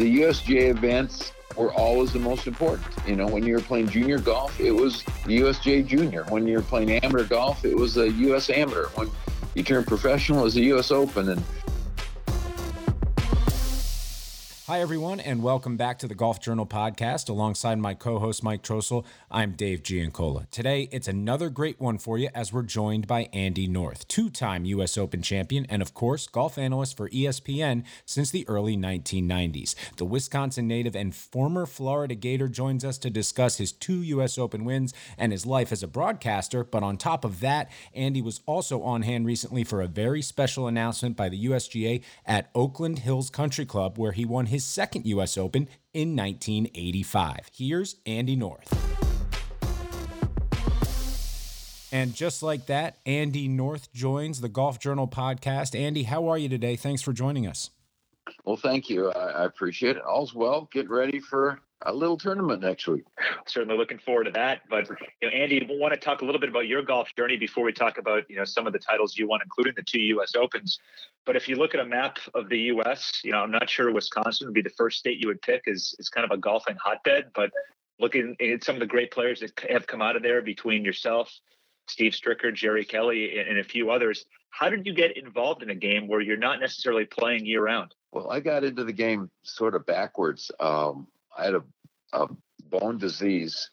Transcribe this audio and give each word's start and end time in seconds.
the 0.00 0.20
USGA 0.22 0.70
events 0.70 1.32
were 1.56 1.74
always 1.74 2.14
the 2.14 2.18
most 2.18 2.46
important. 2.46 2.88
You 3.06 3.16
know, 3.16 3.26
when 3.26 3.44
you 3.44 3.52
were 3.52 3.60
playing 3.60 3.88
junior 3.88 4.18
golf, 4.18 4.58
it 4.58 4.70
was 4.70 5.04
the 5.26 5.40
USGA 5.40 5.86
Junior. 5.86 6.24
When 6.30 6.46
you 6.46 6.56
were 6.56 6.62
playing 6.62 6.90
amateur 6.90 7.24
golf, 7.24 7.66
it 7.66 7.76
was 7.76 7.94
the 7.94 8.10
US 8.10 8.48
Amateur. 8.48 8.86
When 8.94 9.10
you 9.54 9.62
turned 9.62 9.86
professional, 9.86 10.40
it 10.40 10.44
was 10.44 10.54
the 10.54 10.72
US 10.72 10.90
Open. 10.90 11.28
And 11.28 11.44
Hi, 14.70 14.80
everyone, 14.80 15.18
and 15.18 15.42
welcome 15.42 15.76
back 15.76 15.98
to 15.98 16.06
the 16.06 16.14
Golf 16.14 16.38
Journal 16.38 16.64
podcast. 16.64 17.28
Alongside 17.28 17.80
my 17.80 17.92
co 17.92 18.20
host, 18.20 18.44
Mike 18.44 18.62
Trostel, 18.62 19.04
I'm 19.28 19.54
Dave 19.54 19.82
Giancola. 19.82 20.46
Today, 20.52 20.88
it's 20.92 21.08
another 21.08 21.50
great 21.50 21.80
one 21.80 21.98
for 21.98 22.16
you 22.18 22.28
as 22.36 22.52
we're 22.52 22.62
joined 22.62 23.08
by 23.08 23.28
Andy 23.32 23.66
North, 23.66 24.06
two 24.06 24.30
time 24.30 24.64
U.S. 24.66 24.96
Open 24.96 25.22
champion, 25.22 25.66
and 25.68 25.82
of 25.82 25.92
course, 25.92 26.28
golf 26.28 26.56
analyst 26.56 26.96
for 26.96 27.10
ESPN 27.10 27.82
since 28.06 28.30
the 28.30 28.48
early 28.48 28.76
1990s. 28.76 29.74
The 29.96 30.04
Wisconsin 30.04 30.68
native 30.68 30.94
and 30.94 31.16
former 31.16 31.66
Florida 31.66 32.14
Gator 32.14 32.46
joins 32.46 32.84
us 32.84 32.96
to 32.98 33.10
discuss 33.10 33.56
his 33.56 33.72
two 33.72 34.02
U.S. 34.02 34.38
Open 34.38 34.64
wins 34.64 34.94
and 35.18 35.32
his 35.32 35.44
life 35.44 35.72
as 35.72 35.82
a 35.82 35.88
broadcaster. 35.88 36.62
But 36.62 36.84
on 36.84 36.96
top 36.96 37.24
of 37.24 37.40
that, 37.40 37.72
Andy 37.92 38.22
was 38.22 38.40
also 38.46 38.82
on 38.82 39.02
hand 39.02 39.26
recently 39.26 39.64
for 39.64 39.82
a 39.82 39.88
very 39.88 40.22
special 40.22 40.68
announcement 40.68 41.16
by 41.16 41.28
the 41.28 41.46
USGA 41.46 42.04
at 42.24 42.50
Oakland 42.54 43.00
Hills 43.00 43.30
Country 43.30 43.66
Club, 43.66 43.98
where 43.98 44.12
he 44.12 44.24
won 44.24 44.46
his 44.46 44.59
his 44.60 44.66
second 44.66 45.06
U.S. 45.06 45.38
Open 45.38 45.68
in 45.94 46.14
1985. 46.14 47.50
Here's 47.56 47.96
Andy 48.04 48.36
North. 48.36 48.68
And 51.92 52.14
just 52.14 52.42
like 52.42 52.66
that, 52.66 52.98
Andy 53.06 53.48
North 53.48 53.90
joins 53.94 54.42
the 54.42 54.50
Golf 54.50 54.78
Journal 54.78 55.08
podcast. 55.08 55.78
Andy, 55.78 56.02
how 56.02 56.28
are 56.28 56.36
you 56.36 56.48
today? 56.48 56.76
Thanks 56.76 57.00
for 57.00 57.14
joining 57.14 57.46
us. 57.46 57.70
Well, 58.44 58.56
thank 58.56 58.88
you. 58.88 59.10
I, 59.10 59.30
I 59.30 59.44
appreciate 59.44 59.96
it. 59.96 60.02
All's 60.02 60.34
well. 60.34 60.68
Get 60.72 60.88
ready 60.88 61.20
for 61.20 61.60
a 61.82 61.92
little 61.92 62.16
tournament 62.16 62.62
next 62.62 62.86
week. 62.86 63.04
Certainly 63.46 63.76
looking 63.76 63.98
forward 63.98 64.24
to 64.24 64.30
that. 64.32 64.62
But 64.68 64.88
you 65.20 65.28
know, 65.28 65.34
Andy, 65.34 65.64
we 65.68 65.78
want 65.78 65.94
to 65.94 66.00
talk 66.00 66.22
a 66.22 66.24
little 66.24 66.40
bit 66.40 66.50
about 66.50 66.66
your 66.66 66.82
golf 66.82 67.08
journey 67.16 67.36
before 67.36 67.64
we 67.64 67.72
talk 67.72 67.98
about 67.98 68.28
you 68.28 68.36
know 68.36 68.44
some 68.44 68.66
of 68.66 68.72
the 68.72 68.78
titles 68.78 69.16
you 69.16 69.28
won, 69.28 69.40
including 69.42 69.74
the 69.76 69.82
two 69.82 70.00
U.S. 70.00 70.34
Opens. 70.34 70.78
But 71.26 71.36
if 71.36 71.48
you 71.48 71.56
look 71.56 71.74
at 71.74 71.80
a 71.80 71.86
map 71.86 72.18
of 72.34 72.48
the 72.48 72.58
U.S., 72.58 73.20
you 73.24 73.32
know, 73.32 73.38
I'm 73.38 73.50
not 73.50 73.68
sure 73.68 73.92
Wisconsin 73.92 74.46
would 74.46 74.54
be 74.54 74.62
the 74.62 74.70
first 74.70 74.98
state 74.98 75.20
you 75.20 75.28
would 75.28 75.42
pick 75.42 75.68
as 75.68 75.94
is 75.98 76.08
kind 76.08 76.24
of 76.24 76.30
a 76.30 76.40
golfing 76.40 76.76
hotbed. 76.82 77.30
But 77.34 77.50
looking 77.98 78.36
at 78.40 78.64
some 78.64 78.76
of 78.76 78.80
the 78.80 78.86
great 78.86 79.10
players 79.10 79.40
that 79.40 79.58
have 79.70 79.86
come 79.86 80.02
out 80.02 80.16
of 80.16 80.22
there 80.22 80.42
between 80.42 80.84
yourself, 80.84 81.30
Steve 81.88 82.12
Stricker, 82.12 82.54
Jerry 82.54 82.84
Kelly, 82.84 83.38
and 83.38 83.58
a 83.58 83.64
few 83.64 83.90
others, 83.90 84.24
how 84.50 84.68
did 84.68 84.86
you 84.86 84.94
get 84.94 85.16
involved 85.16 85.62
in 85.62 85.70
a 85.70 85.74
game 85.74 86.08
where 86.08 86.20
you're 86.20 86.36
not 86.36 86.60
necessarily 86.60 87.04
playing 87.04 87.46
year 87.46 87.64
round? 87.64 87.94
Well, 88.12 88.30
I 88.30 88.40
got 88.40 88.64
into 88.64 88.84
the 88.84 88.92
game 88.92 89.30
sort 89.42 89.74
of 89.74 89.86
backwards. 89.86 90.50
Um, 90.58 91.06
I 91.36 91.44
had 91.44 91.54
a, 91.54 91.62
a 92.12 92.26
bone 92.68 92.98
disease, 92.98 93.70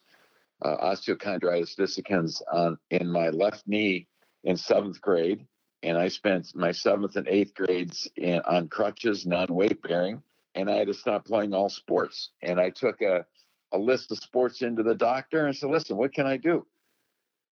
uh, 0.62 0.78
osteochondritis 0.78 1.76
dissecans, 1.76 2.42
on 2.52 2.78
in 2.92 3.12
my 3.12 3.30
left 3.30 3.68
knee 3.68 4.08
in 4.44 4.56
seventh 4.58 5.02
grade, 5.02 5.48
and 5.82 5.98
I 5.98 6.10
spent 6.10 6.56
my 6.56 6.72
seventh 6.72 7.16
and 7.16 7.28
eighth 7.28 7.56
grades 7.56 8.08
in, 8.16 8.42
on 8.42 8.68
crutches, 8.68 9.26
non-weight 9.26 9.82
bearing, 9.82 10.22
and 10.54 10.70
I 10.70 10.76
had 10.76 10.88
to 10.88 10.94
stop 10.94 11.26
playing 11.26 11.54
all 11.54 11.70
sports. 11.70 12.30
And 12.42 12.60
I 12.60 12.70
took 12.70 13.02
a 13.02 13.26
a 13.74 13.78
list 13.78 14.12
of 14.12 14.18
sports 14.20 14.62
into 14.62 14.84
the 14.84 14.96
doctor 14.96 15.46
and 15.46 15.56
said, 15.56 15.70
"Listen, 15.70 15.98
what 15.98 16.14
can 16.14 16.26
I 16.26 16.38
do?" 16.38 16.66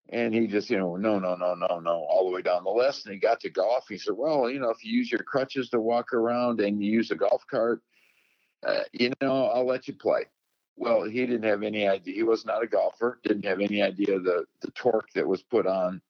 And 0.10 0.34
he 0.34 0.48
just, 0.48 0.70
you 0.70 0.78
know, 0.78 0.96
no, 0.96 1.18
no, 1.18 1.36
no, 1.36 1.56
no, 1.56 1.80
no, 1.80 1.92
all 1.92 2.30
the 2.30 2.36
way 2.36 2.42
down 2.42 2.64
the 2.64 2.70
list. 2.70 3.06
And 3.06 3.14
he 3.14 3.20
got 3.20 3.40
to 3.40 3.50
golf. 3.50 3.86
He 3.90 3.98
said, 3.98 4.14
well, 4.16 4.50
you 4.50 4.60
know, 4.60 4.70
if 4.70 4.84
you 4.86 4.96
use 4.96 5.12
your 5.12 5.24
crutches 5.24 5.70
to 5.70 5.80
walk 5.80 6.14
around 6.14 6.60
and 6.60 6.84
you 6.84 6.92
use 6.92 7.10
a 7.10 7.16
golf 7.16 7.44
cart, 7.50 7.82
uh, 8.66 8.84
you 8.92 9.12
know, 9.22 9.46
I'll 9.46 9.66
let 9.66 9.88
you 9.88 9.96
play. 9.96 10.26
Well, 10.78 11.04
he 11.04 11.26
didn't 11.26 11.44
have 11.44 11.64
any 11.64 11.88
idea. 11.88 12.16
He 12.16 12.24
was 12.24 12.46
not 12.46 12.64
a 12.64 12.68
golfer. 12.68 13.20
Didn't 13.24 13.46
have 13.46 13.62
any 13.62 13.82
idea 13.82 14.20
the 14.20 14.46
the 14.62 14.72
torque 14.72 15.10
that 15.14 15.28
was 15.28 15.42
put 15.42 15.66
on. 15.66 16.02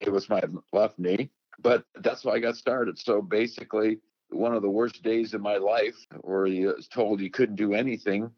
It 0.00 0.10
was 0.10 0.28
my 0.28 0.42
left 0.72 0.98
knee, 0.98 1.30
but 1.60 1.84
that's 2.00 2.24
how 2.24 2.30
I 2.30 2.40
got 2.40 2.56
started. 2.56 2.98
So 2.98 3.22
basically, 3.22 4.00
one 4.30 4.54
of 4.54 4.62
the 4.62 4.70
worst 4.70 5.02
days 5.02 5.32
of 5.32 5.40
my 5.40 5.56
life, 5.58 5.94
where 6.22 6.46
he 6.46 6.66
was 6.66 6.88
told 6.88 7.20
he 7.20 7.30
couldn't 7.30 7.54
do 7.56 7.72
anything, 7.74 8.30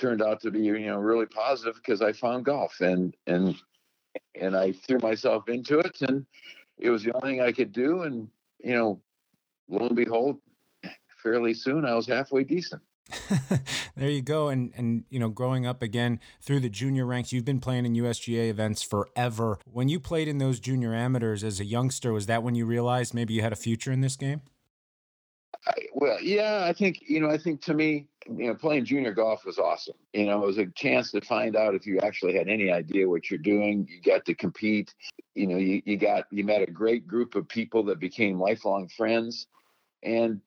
turned 0.00 0.22
out 0.22 0.40
to 0.42 0.50
be 0.50 0.60
you 0.60 0.86
know 0.86 0.98
really 0.98 1.26
positive 1.26 1.76
because 1.76 2.00
I 2.00 2.12
found 2.12 2.46
golf 2.46 2.80
and 2.80 3.14
and 3.26 3.54
and 4.34 4.56
I 4.56 4.72
threw 4.72 4.98
myself 4.98 5.48
into 5.48 5.78
it, 5.78 6.00
and 6.02 6.26
it 6.78 6.90
was 6.90 7.02
the 7.04 7.12
only 7.14 7.32
thing 7.36 7.40
I 7.42 7.52
could 7.52 7.72
do. 7.72 8.02
And 8.02 8.28
you 8.62 8.74
know, 8.74 9.00
lo 9.68 9.86
and 9.86 9.96
behold, 9.96 10.38
fairly 11.22 11.54
soon 11.54 11.84
I 11.84 11.94
was 11.94 12.06
halfway 12.06 12.44
decent. 12.44 12.82
there 13.96 14.10
you 14.10 14.22
go. 14.22 14.48
And 14.48 14.72
and 14.76 15.04
you 15.10 15.18
know, 15.18 15.28
growing 15.28 15.66
up 15.66 15.82
again 15.82 16.20
through 16.40 16.60
the 16.60 16.68
junior 16.68 17.06
ranks, 17.06 17.32
you've 17.32 17.44
been 17.44 17.60
playing 17.60 17.86
in 17.86 17.94
USGA 17.94 18.48
events 18.48 18.82
forever. 18.82 19.58
When 19.64 19.88
you 19.88 20.00
played 20.00 20.28
in 20.28 20.38
those 20.38 20.58
junior 20.58 20.94
amateurs 20.94 21.44
as 21.44 21.60
a 21.60 21.64
youngster, 21.64 22.12
was 22.12 22.26
that 22.26 22.42
when 22.42 22.54
you 22.54 22.66
realized 22.66 23.14
maybe 23.14 23.34
you 23.34 23.42
had 23.42 23.52
a 23.52 23.56
future 23.56 23.92
in 23.92 24.00
this 24.00 24.16
game? 24.16 24.42
I, 25.66 25.72
well, 25.94 26.20
yeah, 26.20 26.64
I 26.64 26.72
think 26.72 27.02
you 27.06 27.20
know. 27.20 27.30
I 27.30 27.38
think 27.38 27.62
to 27.62 27.74
me, 27.74 28.06
you 28.28 28.46
know, 28.46 28.54
playing 28.54 28.84
junior 28.84 29.12
golf 29.12 29.44
was 29.44 29.58
awesome. 29.58 29.96
You 30.12 30.26
know, 30.26 30.42
it 30.42 30.46
was 30.46 30.58
a 30.58 30.66
chance 30.66 31.10
to 31.12 31.20
find 31.20 31.56
out 31.56 31.74
if 31.74 31.86
you 31.86 31.98
actually 32.00 32.34
had 32.36 32.48
any 32.48 32.70
idea 32.70 33.08
what 33.08 33.30
you're 33.30 33.38
doing. 33.38 33.86
You 33.88 34.00
got 34.00 34.24
to 34.26 34.34
compete. 34.34 34.94
You 35.34 35.46
know, 35.46 35.56
you, 35.56 35.82
you 35.84 35.96
got 35.96 36.24
you 36.30 36.44
met 36.44 36.62
a 36.62 36.70
great 36.70 37.06
group 37.06 37.34
of 37.34 37.48
people 37.48 37.84
that 37.84 38.00
became 38.00 38.40
lifelong 38.40 38.88
friends, 38.88 39.46
and 40.02 40.40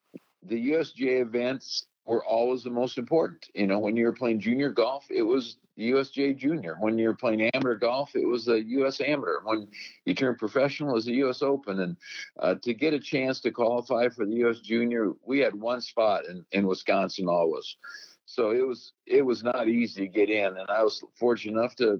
the 0.44 0.72
USGA 0.72 1.22
events 1.22 1.88
were 2.06 2.26
always 2.26 2.64
the 2.64 2.70
most 2.70 2.98
important. 2.98 3.46
You 3.54 3.68
know, 3.68 3.80
when 3.80 3.96
you 3.96 4.06
were 4.06 4.14
playing 4.14 4.40
junior 4.40 4.70
golf, 4.70 5.06
it 5.10 5.22
was 5.22 5.58
USGA 5.80 6.38
Junior. 6.38 6.78
When 6.80 6.98
you're 6.98 7.16
playing 7.16 7.42
amateur 7.54 7.76
golf, 7.76 8.16
it 8.16 8.28
was 8.28 8.46
the 8.46 8.62
US 8.64 9.02
Amateur. 9.02 9.40
When 9.44 9.68
you 10.06 10.14
turn 10.14 10.36
professional, 10.36 10.92
it 10.92 10.96
was 10.96 11.06
the 11.06 11.24
US 11.26 11.42
Open. 11.42 11.80
And 11.80 11.98
uh, 12.40 12.56
to 12.64 12.74
get 12.74 12.94
a 12.94 13.00
chance 13.00 13.40
to 13.42 13.52
qualify 13.52 14.10
for 14.10 14.26
the 14.26 14.36
US 14.46 14.60
Junior, 14.60 15.14
we 15.26 15.40
had 15.40 15.56
one 15.56 15.82
spot 15.82 16.26
in, 16.26 16.46
in 16.52 16.68
Wisconsin 16.68 17.28
always. 17.28 17.78
So 18.26 18.52
it 18.52 18.66
was 18.66 18.94
it 19.08 19.24
was 19.24 19.44
not 19.44 19.68
easy 19.68 20.02
to 20.02 20.08
get 20.08 20.30
in, 20.30 20.58
and 20.58 20.70
I 20.70 20.84
was 20.84 21.04
fortunate 21.16 21.60
enough 21.60 21.76
to 21.78 22.00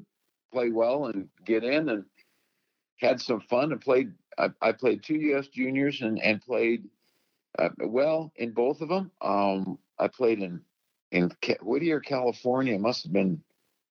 play 0.54 0.70
well 0.70 1.08
and 1.08 1.28
get 1.44 1.64
in 1.64 1.90
and 1.90 2.06
had 2.98 3.20
some 3.20 3.42
fun 3.42 3.72
and 3.72 3.82
played. 3.82 4.14
I, 4.38 4.50
I 4.62 4.72
played 4.74 5.02
two 5.02 5.16
U.S. 5.16 5.48
juniors 5.48 6.02
and 6.02 6.22
and 6.22 6.40
played 6.40 6.88
uh, 7.58 7.70
well 7.80 8.32
in 8.36 8.52
both 8.52 8.82
of 8.82 8.90
them. 8.90 9.10
Um, 9.22 9.80
I 9.98 10.08
played 10.08 10.40
in 10.40 10.62
in 11.12 11.32
Whittier, 11.64 12.00
California. 12.00 12.76
It 12.76 12.82
must 12.82 13.02
have 13.04 13.14
been 13.14 13.42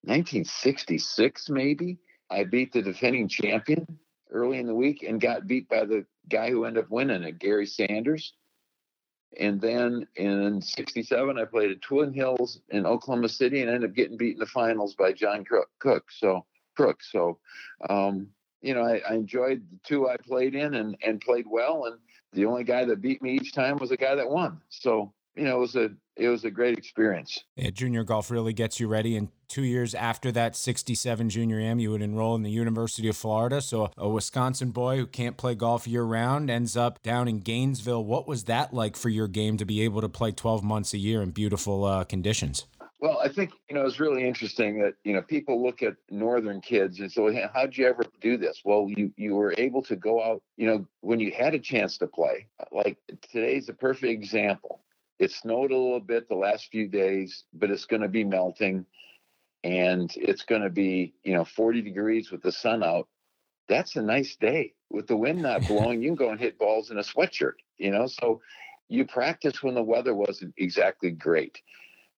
1966, 0.08 1.50
maybe. 1.50 1.98
I 2.30 2.44
beat 2.44 2.72
the 2.72 2.80
defending 2.80 3.28
champion 3.28 3.98
early 4.30 4.58
in 4.58 4.66
the 4.66 4.74
week 4.74 5.02
and 5.02 5.20
got 5.20 5.46
beat 5.46 5.68
by 5.68 5.84
the 5.84 6.06
guy 6.30 6.50
who 6.50 6.64
ended 6.64 6.84
up 6.84 6.90
winning 6.90 7.22
it, 7.24 7.38
Gary 7.38 7.66
Sanders. 7.66 8.32
And 9.38 9.60
then 9.60 10.06
in 10.16 10.62
67, 10.62 11.38
I 11.38 11.44
played 11.44 11.70
at 11.70 11.82
Twin 11.82 12.14
Hills 12.14 12.60
in 12.70 12.86
Oklahoma 12.86 13.28
City 13.28 13.60
and 13.60 13.70
ended 13.70 13.90
up 13.90 13.96
getting 13.96 14.16
beat 14.16 14.34
in 14.34 14.40
the 14.40 14.46
finals 14.46 14.94
by 14.94 15.12
John 15.12 15.44
Cook. 15.78 16.10
So, 16.10 16.46
Crook. 16.74 17.02
So, 17.02 17.38
um, 17.90 18.28
you 18.62 18.72
know, 18.72 18.82
I, 18.82 19.02
I, 19.08 19.14
enjoyed 19.14 19.62
the 19.70 19.78
two 19.84 20.08
I 20.08 20.16
played 20.16 20.54
in 20.54 20.74
and, 20.74 20.96
and 21.04 21.20
played 21.20 21.46
well. 21.46 21.84
And 21.84 21.98
the 22.32 22.46
only 22.46 22.64
guy 22.64 22.86
that 22.86 23.02
beat 23.02 23.20
me 23.20 23.32
each 23.34 23.52
time 23.52 23.76
was 23.76 23.90
the 23.90 23.96
guy 23.96 24.14
that 24.14 24.28
won. 24.28 24.60
So, 24.70 25.12
you 25.38 25.44
know, 25.44 25.56
it 25.56 25.60
was 25.60 25.76
a 25.76 25.90
it 26.16 26.28
was 26.28 26.44
a 26.44 26.50
great 26.50 26.76
experience. 26.76 27.44
Yeah, 27.54 27.70
junior 27.70 28.02
golf 28.02 28.28
really 28.30 28.52
gets 28.52 28.80
you 28.80 28.88
ready. 28.88 29.16
And 29.16 29.28
two 29.46 29.62
years 29.62 29.94
after 29.94 30.32
that 30.32 30.56
67 30.56 31.30
junior 31.30 31.60
am, 31.60 31.78
you 31.78 31.92
would 31.92 32.02
enroll 32.02 32.34
in 32.34 32.42
the 32.42 32.50
University 32.50 33.08
of 33.08 33.16
Florida. 33.16 33.62
So 33.62 33.90
a 33.96 34.08
Wisconsin 34.08 34.72
boy 34.72 34.96
who 34.96 35.06
can't 35.06 35.36
play 35.36 35.54
golf 35.54 35.86
year 35.86 36.02
round 36.02 36.50
ends 36.50 36.76
up 36.76 37.00
down 37.04 37.28
in 37.28 37.38
Gainesville. 37.38 38.04
What 38.04 38.26
was 38.26 38.44
that 38.44 38.74
like 38.74 38.96
for 38.96 39.08
your 39.10 39.28
game 39.28 39.56
to 39.58 39.64
be 39.64 39.82
able 39.82 40.00
to 40.00 40.08
play 40.08 40.32
12 40.32 40.64
months 40.64 40.92
a 40.92 40.98
year 40.98 41.22
in 41.22 41.30
beautiful 41.30 41.84
uh, 41.84 42.02
conditions? 42.02 42.66
Well, 43.00 43.20
I 43.22 43.28
think 43.28 43.52
you 43.70 43.76
know 43.76 43.86
it's 43.86 44.00
really 44.00 44.26
interesting 44.26 44.80
that 44.80 44.94
you 45.04 45.12
know 45.12 45.22
people 45.22 45.62
look 45.62 45.84
at 45.84 45.94
northern 46.10 46.60
kids 46.60 46.98
and 46.98 47.10
say, 47.12 47.32
hey, 47.32 47.46
"How'd 47.54 47.76
you 47.76 47.86
ever 47.86 48.02
do 48.20 48.36
this?" 48.36 48.62
Well, 48.64 48.88
you 48.88 49.12
you 49.16 49.36
were 49.36 49.54
able 49.56 49.82
to 49.82 49.94
go 49.94 50.20
out. 50.20 50.42
You 50.56 50.66
know, 50.66 50.86
when 51.02 51.20
you 51.20 51.30
had 51.30 51.54
a 51.54 51.60
chance 51.60 51.96
to 51.98 52.08
play. 52.08 52.48
Like 52.72 52.98
today's 53.30 53.68
a 53.68 53.72
perfect 53.72 54.12
example. 54.12 54.77
It 55.18 55.32
snowed 55.32 55.72
a 55.72 55.76
little 55.76 56.00
bit 56.00 56.28
the 56.28 56.34
last 56.36 56.68
few 56.70 56.88
days, 56.88 57.44
but 57.52 57.70
it's 57.70 57.84
going 57.84 58.02
to 58.02 58.08
be 58.08 58.24
melting 58.24 58.86
and 59.64 60.12
it's 60.16 60.44
going 60.44 60.62
to 60.62 60.70
be, 60.70 61.14
you 61.24 61.34
know, 61.34 61.44
40 61.44 61.82
degrees 61.82 62.30
with 62.30 62.42
the 62.42 62.52
sun 62.52 62.82
out. 62.82 63.08
That's 63.68 63.96
a 63.96 64.02
nice 64.02 64.36
day. 64.36 64.74
With 64.90 65.06
the 65.08 65.16
wind 65.16 65.42
not 65.42 65.66
blowing, 65.66 66.02
you 66.02 66.08
can 66.10 66.16
go 66.16 66.30
and 66.30 66.40
hit 66.40 66.58
balls 66.58 66.90
in 66.90 66.98
a 66.98 67.02
sweatshirt, 67.02 67.54
you 67.76 67.90
know? 67.90 68.06
So 68.06 68.40
you 68.88 69.04
practice 69.04 69.62
when 69.62 69.74
the 69.74 69.82
weather 69.82 70.14
wasn't 70.14 70.54
exactly 70.56 71.10
great. 71.10 71.60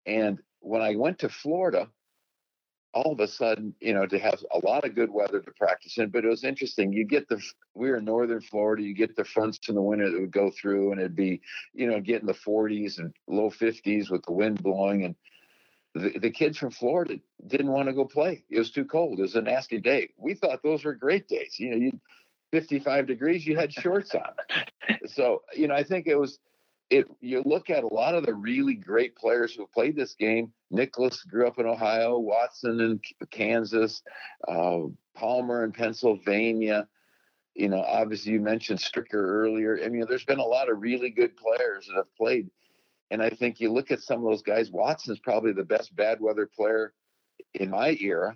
And 0.05 0.39
when 0.59 0.81
I 0.81 0.95
went 0.95 1.19
to 1.19 1.29
Florida, 1.29 1.89
all 2.93 3.11
of 3.11 3.19
a 3.19 3.27
sudden, 3.27 3.73
you 3.79 3.93
know, 3.93 4.05
to 4.07 4.17
have 4.17 4.43
a 4.51 4.65
lot 4.65 4.83
of 4.83 4.95
good 4.95 5.11
weather 5.11 5.39
to 5.39 5.51
practice 5.51 5.97
in. 5.97 6.09
But 6.09 6.25
it 6.25 6.29
was 6.29 6.43
interesting. 6.43 6.91
You 6.91 7.05
get 7.05 7.29
the 7.29 7.41
we 7.75 7.89
were 7.89 7.97
in 7.97 8.05
northern 8.05 8.41
Florida. 8.41 8.83
You 8.83 8.95
get 8.95 9.15
the 9.15 9.25
fronts 9.25 9.59
in 9.69 9.75
the 9.75 9.81
winter 9.81 10.09
that 10.09 10.19
would 10.19 10.31
go 10.31 10.51
through, 10.51 10.91
and 10.91 10.99
it'd 10.99 11.15
be, 11.15 11.41
you 11.73 11.87
know, 11.87 11.99
get 11.99 12.21
in 12.21 12.27
the 12.27 12.33
40s 12.33 12.99
and 12.99 13.13
low 13.27 13.49
50s 13.49 14.09
with 14.09 14.23
the 14.25 14.31
wind 14.31 14.61
blowing. 14.63 15.05
And 15.05 15.15
the, 15.93 16.19
the 16.19 16.31
kids 16.31 16.57
from 16.57 16.71
Florida 16.71 17.19
didn't 17.47 17.71
want 17.71 17.87
to 17.87 17.93
go 17.93 18.05
play. 18.05 18.43
It 18.49 18.59
was 18.59 18.71
too 18.71 18.85
cold. 18.85 19.19
It 19.19 19.23
was 19.23 19.35
a 19.35 19.41
nasty 19.41 19.79
day. 19.79 20.09
We 20.17 20.33
thought 20.33 20.63
those 20.63 20.83
were 20.83 20.93
great 20.93 21.27
days. 21.27 21.55
You 21.59 21.71
know, 21.71 21.77
you 21.77 21.99
55 22.51 23.05
degrees, 23.05 23.45
you 23.45 23.55
had 23.55 23.71
shorts 23.71 24.15
on. 24.15 24.97
so, 25.05 25.43
you 25.53 25.67
know, 25.67 25.75
I 25.75 25.83
think 25.83 26.07
it 26.07 26.15
was 26.15 26.39
it 26.89 27.07
you 27.21 27.41
look 27.45 27.69
at 27.69 27.83
a 27.83 27.93
lot 27.93 28.15
of 28.15 28.25
the 28.25 28.33
really 28.33 28.73
great 28.73 29.15
players 29.15 29.53
who 29.53 29.61
have 29.61 29.71
played 29.71 29.95
this 29.95 30.15
game. 30.15 30.51
Nicklaus 30.71 31.23
grew 31.23 31.47
up 31.47 31.59
in 31.59 31.65
Ohio, 31.65 32.17
Watson 32.17 32.79
in 32.79 32.99
Kansas, 33.29 34.01
uh, 34.47 34.79
Palmer 35.15 35.63
in 35.63 35.71
Pennsylvania. 35.71 36.87
You 37.55 37.69
know, 37.69 37.81
obviously 37.81 38.31
you 38.33 38.39
mentioned 38.39 38.79
Stricker 38.79 39.15
earlier. 39.15 39.79
I 39.83 39.89
mean, 39.89 40.05
there's 40.07 40.25
been 40.25 40.39
a 40.39 40.43
lot 40.43 40.69
of 40.69 40.81
really 40.81 41.09
good 41.09 41.35
players 41.35 41.87
that 41.87 41.95
have 41.95 42.15
played. 42.15 42.49
And 43.11 43.21
I 43.21 43.29
think 43.31 43.59
you 43.59 43.71
look 43.71 43.91
at 43.91 44.01
some 44.01 44.23
of 44.23 44.29
those 44.29 44.43
guys. 44.43 44.71
Watson's 44.71 45.19
probably 45.19 45.51
the 45.51 45.63
best 45.63 45.95
bad 45.95 46.21
weather 46.21 46.45
player 46.45 46.93
in 47.55 47.69
my 47.71 47.97
era. 47.99 48.35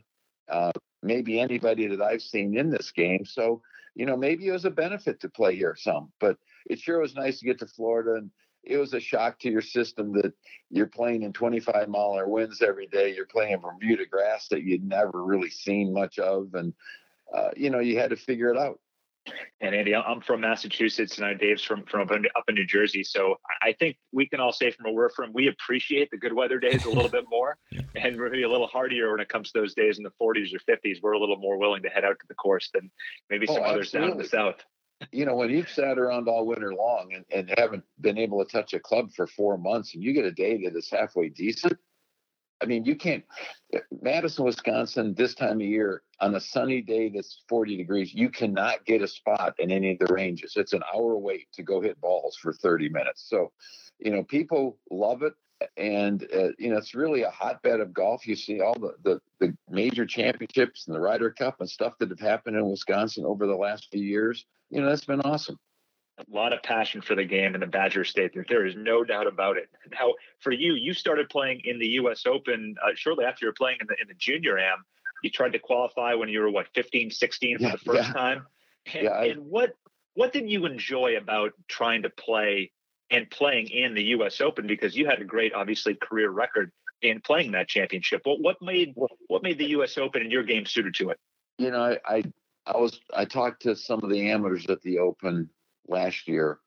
Uh, 0.50 0.72
maybe 1.02 1.40
anybody 1.40 1.88
that 1.88 2.02
I've 2.02 2.22
seen 2.22 2.58
in 2.58 2.70
this 2.70 2.92
game. 2.92 3.24
So, 3.26 3.62
you 3.96 4.06
know, 4.06 4.18
maybe 4.18 4.48
it 4.48 4.52
was 4.52 4.66
a 4.66 4.72
benefit 4.72 5.20
to 5.22 5.30
play 5.30 5.56
here 5.56 5.76
some, 5.78 6.12
but 6.20 6.38
it 6.66 6.80
sure 6.80 7.00
was 7.00 7.16
nice 7.16 7.40
to 7.40 7.46
get 7.46 7.60
to 7.60 7.68
Florida 7.68 8.16
and 8.16 8.32
it 8.64 8.78
was 8.78 8.94
a 8.94 9.00
shock 9.00 9.40
to 9.40 9.50
your 9.50 9.62
system 9.62 10.14
that 10.14 10.34
you're 10.70 10.88
playing 10.88 11.24
in 11.24 11.34
25 11.34 11.90
mile 11.90 12.14
an 12.14 12.20
hour 12.20 12.28
winds 12.28 12.62
every 12.62 12.88
day. 12.88 13.14
You're 13.14 13.26
playing 13.26 13.60
Bermuda 13.60 14.06
grass 14.06 14.48
that 14.50 14.64
you'd 14.64 14.84
never 14.84 15.24
really 15.24 15.50
seen 15.50 15.94
much 15.94 16.20
of, 16.20 16.54
and 16.54 16.74
uh, 17.34 17.50
you 17.56 17.70
know 17.70 17.80
you 17.80 17.98
had 18.00 18.12
to 18.12 18.16
figure 18.16 18.50
it 18.50 18.58
out. 18.58 18.80
And 19.62 19.74
Andy, 19.74 19.96
I'm 19.96 20.20
from 20.20 20.42
Massachusetts, 20.42 21.18
and 21.18 21.40
Dave's 21.40 21.64
from 21.64 21.84
from 21.86 22.10
up 22.10 22.44
in 22.48 22.56
New 22.56 22.66
Jersey. 22.66 23.04
So 23.04 23.36
I 23.62 23.74
think 23.74 23.98
we 24.12 24.28
can 24.28 24.40
all 24.40 24.52
say 24.52 24.72
from 24.72 24.86
where 24.86 24.94
we're 24.94 25.10
from, 25.10 25.32
we 25.34 25.48
appreciate 25.48 26.10
the 26.12 26.18
good 26.18 26.34
weather 26.34 26.60
days 26.60 26.86
a 26.86 26.90
little 26.90 27.10
bit 27.10 27.26
more, 27.30 27.58
and 27.96 28.18
we're 28.18 28.30
maybe 28.30 28.44
a 28.44 28.50
little 28.50 28.68
hardier 28.68 29.12
when 29.12 29.22
it 29.22 29.30
comes 29.30 29.52
to 29.52 29.60
those 29.60 29.74
days 29.74 29.98
in 29.98 30.04
the 30.04 30.12
40s 30.22 30.54
or 30.54 30.60
50s. 30.60 30.98
We're 31.02 31.14
a 31.14 31.20
little 31.20 31.38
more 31.38 31.58
willing 31.58 31.84
to 31.84 31.90
head 31.90 32.04
out 32.04 32.20
to 32.20 32.26
the 32.28 32.36
course 32.36 32.70
than 32.74 32.92
maybe 33.30 33.46
oh, 33.50 33.56
some 33.56 33.64
oh, 33.64 33.68
others 33.68 33.92
down 33.92 34.12
in 34.12 34.18
the 34.18 34.26
south 34.28 34.64
you 35.12 35.26
know, 35.26 35.36
when 35.36 35.50
you've 35.50 35.70
sat 35.70 35.98
around 35.98 36.28
all 36.28 36.46
winter 36.46 36.74
long 36.74 37.14
and, 37.14 37.26
and 37.32 37.54
haven't 37.58 37.84
been 38.02 38.18
able 38.18 38.44
to 38.44 38.52
touch 38.52 38.74
a 38.74 38.80
club 38.80 39.12
for 39.14 39.28
four 39.28 39.58
months 39.58 39.94
and 39.94 40.04
you 40.04 40.14
get 40.14 40.26
a 40.26 40.32
day 40.32 40.64
that 40.64 40.76
is 40.76 40.90
halfway 40.90 41.30
decent, 41.30 41.78
I 42.62 42.66
mean, 42.66 42.86
you 42.86 42.96
can't. 42.96 43.24
Madison, 44.02 44.46
Wisconsin, 44.46 45.14
this 45.18 45.36
time 45.36 45.60
of 45.60 45.68
year, 45.68 46.04
on 46.22 46.36
a 46.36 46.40
sunny 46.40 46.82
day 46.82 47.12
that's 47.14 47.44
40 47.50 47.76
degrees, 47.76 48.14
you 48.14 48.30
cannot 48.30 48.86
get 48.86 49.02
a 49.02 49.08
spot 49.08 49.56
in 49.60 49.70
any 49.70 49.92
of 49.92 50.00
the 50.00 50.14
ranges. 50.14 50.54
It's 50.56 50.74
an 50.74 50.84
hour 50.96 51.18
wait 51.18 51.48
to 51.54 51.64
go 51.64 51.82
hit 51.82 52.00
balls 52.00 52.38
for 52.42 52.54
30 52.54 52.90
minutes. 52.90 53.26
So, 53.28 53.52
you 54.00 54.12
know, 54.12 54.24
people 54.24 54.78
love 54.90 55.24
it. 55.24 55.34
And, 55.78 56.24
uh, 56.36 56.50
you 56.58 56.70
know, 56.70 56.78
it's 56.78 56.96
really 56.96 57.24
a 57.24 57.30
hotbed 57.30 57.80
of 57.80 57.94
golf. 57.94 58.28
You 58.28 58.36
see 58.36 58.62
all 58.62 58.76
the, 58.76 58.96
the, 59.04 59.22
the 59.40 59.58
major 59.70 60.06
championships 60.06 60.88
and 60.88 60.96
the 60.96 61.00
Ryder 61.00 61.32
Cup 61.32 61.58
and 61.60 61.70
stuff 61.70 61.94
that 62.00 62.10
have 62.10 62.20
happened 62.20 62.56
in 62.56 62.70
Wisconsin 62.70 63.26
over 63.26 63.48
the 63.48 63.56
last 63.56 63.90
few 63.92 64.04
years 64.04 64.46
you 64.74 64.82
know, 64.82 64.90
that's 64.90 65.06
been 65.06 65.22
awesome. 65.22 65.60
A 66.18 66.26
lot 66.36 66.52
of 66.52 66.62
passion 66.64 67.02
for 67.02 67.16
the 67.16 67.24
game 67.24 67.54
in 67.54 67.62
the 67.62 67.68
Badger 67.68 68.04
State. 68.04 68.32
There 68.50 68.66
is 68.66 68.76
no 68.76 69.04
doubt 69.04 69.28
about 69.28 69.58
it. 69.58 69.70
Now, 69.92 70.14
for 70.40 70.52
you, 70.52 70.74
you 70.74 70.94
started 70.94 71.30
playing 71.30 71.62
in 71.64 71.80
the 71.80 71.88
U.S. 71.88 72.26
Open 72.26 72.76
uh, 72.84 72.90
shortly 72.96 73.26
after 73.26 73.46
you 73.46 73.50
were 73.50 73.54
playing 73.54 73.78
in 73.82 73.88
the 73.88 73.96
in 74.02 74.08
the 74.08 74.14
junior 74.16 74.58
am. 74.58 74.84
You 75.24 75.30
tried 75.30 75.54
to 75.54 75.60
qualify 75.60 76.16
when 76.16 76.30
you 76.30 76.42
were 76.42 76.50
what 76.50 76.68
15, 76.74 77.12
16 77.12 77.58
for 77.58 77.64
yeah, 77.64 77.72
the 77.72 77.78
first 77.78 78.08
yeah. 78.10 78.14
time. 78.14 78.46
And, 78.94 79.04
yeah, 79.04 79.10
I, 79.12 79.26
and 79.28 79.46
what 79.46 79.76
what 80.16 80.34
did 80.34 80.50
you 80.50 80.66
enjoy 80.66 81.18
about 81.18 81.54
trying 81.68 82.04
to 82.04 82.10
play 82.10 82.72
and 83.10 83.30
playing 83.30 83.68
in 83.68 83.94
the 83.94 84.04
U.S. 84.04 84.42
Open? 84.42 84.68
Because 84.68 84.96
you 84.96 85.06
had 85.06 85.22
a 85.22 85.26
great, 85.26 85.54
obviously, 85.54 85.96
career 85.96 86.30
record 86.30 86.72
in 87.02 87.20
playing 87.22 87.52
that 87.52 87.68
championship. 87.68 88.22
What 88.24 88.42
what 88.42 88.58
made 88.62 88.96
what 89.28 89.44
made 89.44 89.58
the 89.58 89.70
U.S. 89.70 89.98
Open 89.98 90.22
and 90.22 90.32
your 90.32 90.44
game 90.44 90.66
suited 90.66 90.96
to 90.96 91.10
it? 91.10 91.20
You 91.58 91.72
know, 91.72 91.82
I, 91.82 92.00
I 92.06 92.24
I 92.66 92.78
was 92.78 93.00
I 93.16 93.26
talked 93.26 93.64
to 93.64 93.76
some 93.76 94.02
of 94.04 94.10
the 94.10 94.30
amateurs 94.32 94.66
at 94.70 94.82
the 94.82 95.00
Open 95.00 95.50
last 95.88 96.28
year, 96.28 96.60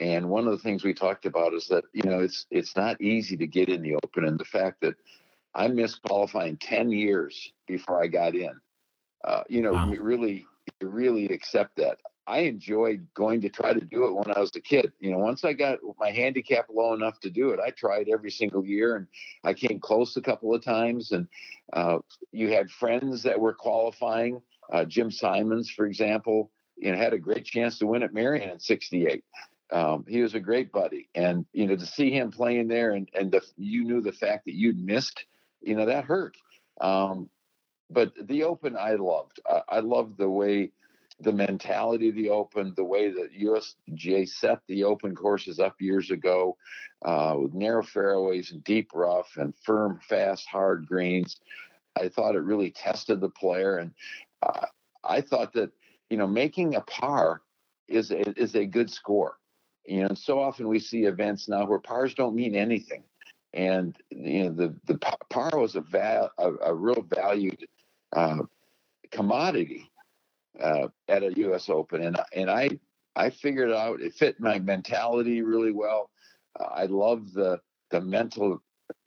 and 0.00 0.28
one 0.28 0.46
of 0.46 0.52
the 0.52 0.62
things 0.62 0.84
we 0.84 0.92
talked 0.92 1.24
about 1.24 1.54
is 1.54 1.68
that 1.68 1.84
you 1.92 2.02
know 2.02 2.20
it's 2.20 2.46
it's 2.50 2.76
not 2.76 3.00
easy 3.00 3.36
to 3.36 3.46
get 3.46 3.68
in 3.68 3.82
the 3.82 3.94
Open, 3.96 4.26
and 4.26 4.38
the 4.38 4.44
fact 4.44 4.80
that 4.82 4.94
I 5.54 5.68
missed 5.68 6.02
qualifying 6.02 6.56
ten 6.58 6.90
years 6.90 7.52
before 7.66 8.02
I 8.02 8.08
got 8.08 8.34
in. 8.34 8.52
Uh, 9.24 9.42
you 9.48 9.62
know, 9.62 9.72
wow. 9.72 9.88
really, 9.88 10.46
really 10.80 11.26
accept 11.26 11.76
that. 11.76 11.98
I 12.26 12.40
enjoyed 12.40 13.06
going 13.14 13.40
to 13.42 13.48
try 13.48 13.72
to 13.72 13.80
do 13.80 14.06
it 14.06 14.14
when 14.14 14.36
I 14.36 14.40
was 14.40 14.50
a 14.56 14.60
kid. 14.60 14.92
You 14.98 15.12
know, 15.12 15.18
once 15.18 15.44
I 15.44 15.52
got 15.52 15.78
my 15.98 16.10
handicap 16.10 16.66
low 16.72 16.92
enough 16.92 17.20
to 17.20 17.30
do 17.30 17.50
it, 17.50 17.60
I 17.60 17.70
tried 17.70 18.08
every 18.08 18.30
single 18.30 18.64
year, 18.64 18.96
and 18.96 19.06
I 19.44 19.54
came 19.54 19.78
close 19.78 20.16
a 20.16 20.22
couple 20.22 20.54
of 20.54 20.62
times. 20.62 21.12
And 21.12 21.28
uh, 21.72 21.98
you 22.32 22.48
had 22.48 22.70
friends 22.70 23.22
that 23.22 23.38
were 23.38 23.54
qualifying 23.54 24.42
uh, 24.72 24.84
Jim 24.84 25.10
Simons, 25.10 25.70
for 25.70 25.86
example, 25.86 26.50
you 26.76 26.90
know, 26.90 26.98
had 26.98 27.12
a 27.12 27.18
great 27.18 27.44
chance 27.44 27.78
to 27.78 27.86
win 27.86 28.02
at 28.02 28.12
Merion 28.12 28.50
in 28.50 28.60
'68. 28.60 29.24
Um, 29.72 30.04
he 30.08 30.20
was 30.20 30.34
a 30.34 30.40
great 30.40 30.72
buddy, 30.72 31.08
and 31.14 31.46
you 31.52 31.66
know, 31.66 31.76
to 31.76 31.86
see 31.86 32.10
him 32.10 32.30
playing 32.30 32.68
there, 32.68 32.92
and 32.92 33.08
and 33.14 33.30
the, 33.30 33.42
you 33.56 33.84
knew 33.84 34.00
the 34.00 34.12
fact 34.12 34.44
that 34.46 34.54
you'd 34.54 34.78
missed, 34.78 35.24
you 35.62 35.74
know, 35.74 35.86
that 35.86 36.04
hurt. 36.04 36.36
Um, 36.80 37.30
but 37.90 38.12
the 38.20 38.42
Open, 38.44 38.76
I 38.76 38.94
loved. 38.94 39.40
I, 39.48 39.62
I 39.68 39.80
loved 39.80 40.18
the 40.18 40.28
way 40.28 40.72
the 41.20 41.32
mentality 41.32 42.10
of 42.10 42.14
the 42.14 42.28
Open, 42.28 42.74
the 42.76 42.84
way 42.84 43.10
that 43.10 43.32
USGA 43.38 44.28
set 44.28 44.58
the 44.68 44.84
Open 44.84 45.14
courses 45.14 45.58
up 45.58 45.80
years 45.80 46.10
ago, 46.10 46.56
uh, 47.04 47.34
with 47.38 47.54
narrow 47.54 47.82
fairways 47.82 48.52
and 48.52 48.62
deep 48.64 48.90
rough 48.94 49.36
and 49.36 49.54
firm, 49.64 49.98
fast, 50.06 50.46
hard 50.46 50.86
greens. 50.86 51.40
I 51.98 52.08
thought 52.08 52.34
it 52.34 52.40
really 52.40 52.70
tested 52.70 53.20
the 53.20 53.30
player, 53.30 53.78
and 53.78 53.92
uh, 54.42 54.66
I 55.02 55.22
thought 55.22 55.54
that 55.54 55.70
you 56.10 56.18
know 56.18 56.26
making 56.26 56.74
a 56.74 56.82
par 56.82 57.42
is 57.88 58.10
a, 58.10 58.38
is 58.38 58.54
a 58.54 58.66
good 58.66 58.90
score. 58.90 59.38
You 59.86 60.02
know, 60.02 60.14
so 60.14 60.40
often 60.40 60.68
we 60.68 60.78
see 60.78 61.04
events 61.04 61.48
now 61.48 61.64
where 61.64 61.78
pars 61.78 62.12
don't 62.14 62.34
mean 62.34 62.54
anything, 62.54 63.04
and 63.54 63.96
you 64.10 64.44
know 64.44 64.50
the 64.50 64.74
the 64.84 64.98
par 65.30 65.52
was 65.54 65.76
a 65.76 65.80
val, 65.80 66.30
a, 66.36 66.52
a 66.66 66.74
real 66.74 67.02
valued 67.08 67.66
uh, 68.14 68.42
commodity 69.10 69.90
uh, 70.62 70.88
at 71.08 71.22
a 71.22 71.32
U.S. 71.38 71.68
Open, 71.68 72.02
and 72.02 72.18
and 72.34 72.50
I 72.50 72.70
I 73.16 73.30
figured 73.30 73.72
out 73.72 74.00
it 74.00 74.14
fit 74.14 74.40
my 74.40 74.58
mentality 74.58 75.42
really 75.42 75.72
well. 75.72 76.10
Uh, 76.58 76.64
I 76.64 76.86
love 76.86 77.32
the 77.32 77.60
the 77.90 78.00
mental 78.00 78.62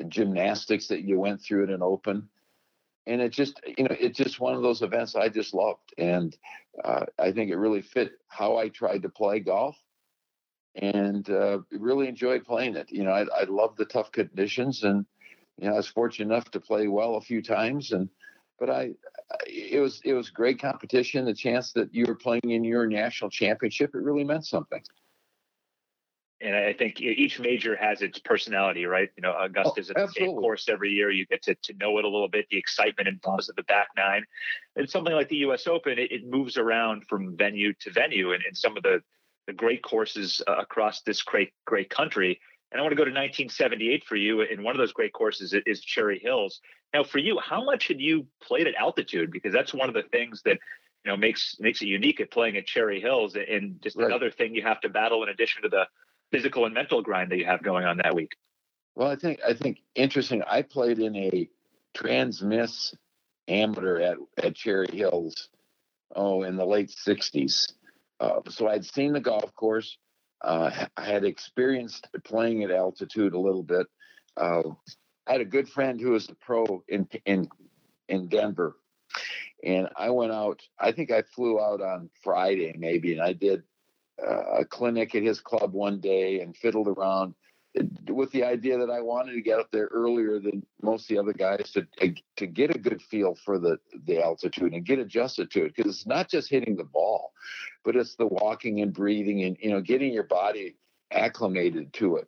gymnastics 0.07 0.87
that 0.87 1.03
you 1.03 1.19
went 1.19 1.41
through 1.41 1.63
at 1.63 1.69
an 1.69 1.83
Open 1.83 2.29
and 3.07 3.21
it 3.21 3.31
just 3.31 3.59
you 3.65 3.83
know 3.83 3.95
it's 3.99 4.17
just 4.17 4.39
one 4.39 4.53
of 4.53 4.61
those 4.61 4.81
events 4.83 5.15
I 5.15 5.29
just 5.29 5.53
loved, 5.53 5.93
and 5.97 6.35
uh, 6.83 7.05
I 7.17 7.31
think 7.31 7.49
it 7.51 7.57
really 7.57 7.81
fit 7.81 8.11
how 8.27 8.57
I 8.57 8.69
tried 8.69 9.01
to 9.01 9.09
play 9.09 9.39
golf, 9.39 9.75
and 10.75 11.27
uh, 11.29 11.59
really 11.71 12.07
enjoyed 12.07 12.45
playing 12.45 12.75
it. 12.75 12.91
You 12.91 13.03
know, 13.03 13.11
I, 13.11 13.25
I 13.35 13.43
love 13.49 13.75
the 13.77 13.85
tough 13.85 14.11
conditions, 14.11 14.83
and 14.83 15.05
you 15.57 15.67
know 15.67 15.73
I 15.73 15.77
was 15.77 15.87
fortunate 15.87 16.33
enough 16.33 16.51
to 16.51 16.59
play 16.59 16.87
well 16.87 17.15
a 17.15 17.21
few 17.21 17.41
times, 17.41 17.91
and 17.91 18.09
but 18.59 18.69
I 18.69 18.91
it 19.47 19.79
was 19.79 20.01
it 20.03 20.13
was 20.13 20.29
great 20.29 20.59
competition. 20.59 21.25
The 21.25 21.33
chance 21.33 21.71
that 21.73 21.93
you 21.93 22.05
were 22.07 22.15
playing 22.15 22.49
in 22.49 22.63
your 22.63 22.87
national 22.87 23.29
championship, 23.29 23.95
it 23.95 23.99
really 23.99 24.23
meant 24.23 24.45
something 24.45 24.81
and 26.41 26.55
I 26.55 26.73
think 26.73 27.01
each 27.01 27.39
major 27.39 27.75
has 27.75 28.01
its 28.01 28.17
personality, 28.19 28.85
right? 28.85 29.09
You 29.17 29.21
know, 29.21 29.35
Augusta 29.37 29.81
is 29.81 29.91
oh, 29.95 30.05
the 30.05 30.11
same 30.13 30.35
course 30.35 30.69
every 30.69 30.89
year. 30.89 31.11
You 31.11 31.25
get 31.25 31.43
to, 31.43 31.55
to 31.55 31.73
know 31.73 31.97
it 31.97 32.05
a 32.05 32.07
little 32.07 32.29
bit, 32.29 32.45
the 32.49 32.57
excitement 32.57 33.09
and 33.09 33.19
buzz 33.21 33.49
of 33.49 33.57
the 33.57 33.63
back 33.63 33.89
nine. 33.97 34.23
And 34.77 34.89
something 34.89 35.13
like 35.13 35.27
the 35.27 35.37
U.S. 35.37 35.67
Open, 35.67 35.99
it, 35.99 36.11
it 36.11 36.27
moves 36.27 36.57
around 36.57 37.05
from 37.07 37.35
venue 37.35 37.73
to 37.81 37.91
venue, 37.91 38.31
and, 38.31 38.43
and 38.45 38.55
some 38.55 38.77
of 38.77 38.83
the 38.83 39.01
the 39.47 39.53
great 39.53 39.81
courses 39.81 40.41
uh, 40.47 40.55
across 40.57 41.01
this 41.01 41.21
great 41.23 41.51
great 41.65 41.89
country. 41.89 42.39
And 42.71 42.79
I 42.79 42.83
want 42.83 42.91
to 42.91 42.95
go 42.95 43.05
to 43.05 43.11
1978 43.11 44.03
for 44.03 44.15
you. 44.15 44.41
And 44.41 44.63
one 44.63 44.75
of 44.75 44.79
those 44.79 44.93
great 44.93 45.13
courses 45.13 45.55
is 45.65 45.81
Cherry 45.81 46.19
Hills. 46.19 46.61
Now, 46.93 47.03
for 47.03 47.17
you, 47.17 47.39
how 47.39 47.63
much 47.63 47.87
had 47.87 47.99
you 47.99 48.27
played 48.41 48.67
at 48.67 48.75
altitude? 48.75 49.31
Because 49.31 49.53
that's 49.53 49.73
one 49.73 49.89
of 49.89 49.95
the 49.95 50.03
things 50.03 50.41
that 50.43 50.59
you 51.05 51.11
know 51.11 51.17
makes 51.17 51.55
makes 51.59 51.81
it 51.81 51.87
unique 51.87 52.19
at 52.19 52.31
playing 52.31 52.57
at 52.57 52.65
Cherry 52.65 52.99
Hills, 52.99 53.35
and 53.35 53.81
just 53.81 53.95
right. 53.95 54.07
another 54.07 54.31
thing 54.31 54.53
you 54.53 54.63
have 54.63 54.81
to 54.81 54.89
battle 54.89 55.23
in 55.23 55.29
addition 55.29 55.63
to 55.63 55.69
the 55.69 55.87
physical 56.31 56.65
and 56.65 56.73
mental 56.73 57.01
grind 57.01 57.31
that 57.31 57.37
you 57.37 57.45
have 57.45 57.63
going 57.63 57.85
on 57.85 57.97
that 57.97 58.15
week? 58.15 58.33
Well, 58.95 59.09
I 59.09 59.15
think 59.15 59.39
I 59.47 59.53
think 59.53 59.79
interesting. 59.95 60.43
I 60.43 60.61
played 60.61 60.99
in 60.99 61.15
a 61.15 61.49
Trans-Miss 61.95 62.93
amateur 63.47 63.99
at 63.99 64.17
at 64.43 64.55
Cherry 64.55 64.89
Hills, 64.91 65.49
oh, 66.15 66.43
in 66.43 66.57
the 66.57 66.65
late 66.65 66.89
'60s. 66.89 67.73
Uh, 68.19 68.41
so 68.49 68.67
I'd 68.67 68.85
seen 68.85 69.13
the 69.13 69.21
golf 69.21 69.55
course. 69.55 69.97
Uh, 70.41 70.71
I 70.95 71.05
had 71.05 71.25
experienced 71.25 72.07
playing 72.23 72.63
at 72.63 72.71
altitude 72.71 73.33
a 73.33 73.39
little 73.39 73.63
bit. 73.63 73.87
Uh, 74.37 74.63
I 75.27 75.33
had 75.33 75.41
a 75.41 75.45
good 75.45 75.69
friend 75.69 75.99
who 75.99 76.11
was 76.11 76.29
a 76.29 76.35
pro 76.35 76.83
in 76.87 77.07
in 77.25 77.49
in 78.07 78.27
Denver. 78.27 78.75
And 79.63 79.89
I 79.97 80.09
went 80.09 80.31
out, 80.31 80.61
I 80.79 80.91
think 80.91 81.11
I 81.11 81.21
flew 81.21 81.59
out 81.59 81.81
on 81.81 82.09
Friday 82.23 82.73
maybe, 82.77 83.13
and 83.13 83.21
I 83.21 83.33
did 83.33 83.63
uh, 84.21 84.59
a 84.59 84.65
clinic 84.65 85.15
at 85.15 85.23
his 85.23 85.39
club 85.39 85.73
one 85.73 85.99
day 85.99 86.41
and 86.41 86.55
fiddled 86.55 86.87
around 86.87 87.35
with 88.07 88.31
the 88.31 88.43
idea 88.43 88.77
that 88.77 88.89
I 88.89 89.01
wanted 89.01 89.33
to 89.33 89.41
get 89.41 89.59
up 89.59 89.69
there 89.71 89.89
earlier 89.91 90.39
than 90.39 90.65
most 90.81 91.03
of 91.03 91.07
the 91.09 91.21
other 91.21 91.33
guys 91.33 91.71
to 91.71 91.87
to 92.37 92.47
get 92.47 92.75
a 92.75 92.79
good 92.79 93.01
feel 93.01 93.35
for 93.45 93.59
the 93.59 93.77
the 94.05 94.21
altitude 94.23 94.73
and 94.73 94.85
get 94.85 94.99
adjusted 94.99 95.51
to 95.51 95.65
it 95.65 95.75
because 95.75 95.91
it's 95.93 96.07
not 96.07 96.29
just 96.29 96.49
hitting 96.49 96.75
the 96.75 96.83
ball, 96.83 97.33
but 97.83 97.95
it's 97.95 98.15
the 98.15 98.25
walking 98.25 98.81
and 98.81 98.93
breathing 98.93 99.43
and 99.43 99.57
you 99.59 99.69
know 99.69 99.81
getting 99.81 100.11
your 100.11 100.23
body 100.23 100.75
acclimated 101.11 101.93
to 101.93 102.17
it. 102.17 102.27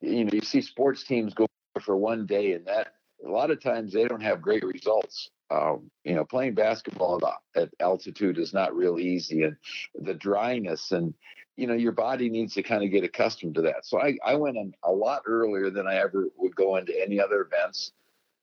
You 0.00 0.24
know, 0.24 0.30
you 0.32 0.40
see 0.40 0.60
sports 0.60 1.04
teams 1.04 1.34
go 1.34 1.46
for 1.80 1.96
one 1.96 2.26
day 2.26 2.52
and 2.52 2.66
that 2.66 2.94
a 3.24 3.30
lot 3.30 3.50
of 3.50 3.62
times 3.62 3.92
they 3.92 4.04
don't 4.04 4.22
have 4.22 4.42
great 4.42 4.64
results. 4.64 5.30
Um, 5.50 5.90
you 6.04 6.14
know, 6.14 6.24
playing 6.24 6.54
basketball 6.54 7.20
at 7.56 7.70
altitude 7.80 8.38
is 8.38 8.52
not 8.52 8.76
real 8.76 8.98
easy, 8.98 9.44
and 9.44 9.56
the 9.94 10.14
dryness 10.14 10.92
and 10.92 11.14
you 11.58 11.66
know 11.66 11.74
your 11.74 11.92
body 11.92 12.30
needs 12.30 12.54
to 12.54 12.62
kind 12.62 12.84
of 12.84 12.90
get 12.92 13.02
accustomed 13.02 13.56
to 13.56 13.62
that. 13.62 13.84
So 13.84 14.00
I, 14.00 14.16
I 14.24 14.36
went 14.36 14.56
in 14.56 14.72
a 14.84 14.92
lot 14.92 15.22
earlier 15.26 15.70
than 15.70 15.88
I 15.88 15.96
ever 15.96 16.28
would 16.36 16.54
go 16.54 16.76
into 16.76 16.98
any 16.98 17.20
other 17.20 17.40
events, 17.40 17.90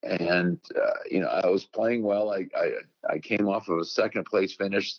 and 0.04 0.60
uh, 0.76 1.00
you 1.10 1.22
know 1.22 1.30
I 1.30 1.48
was 1.48 1.64
playing 1.64 2.04
well. 2.04 2.34
I, 2.34 2.46
I 2.56 2.72
I 3.10 3.20
came 3.20 3.48
off 3.48 3.70
of 3.70 3.80
a 3.80 3.86
second 3.86 4.26
place 4.26 4.54
finish, 4.54 4.96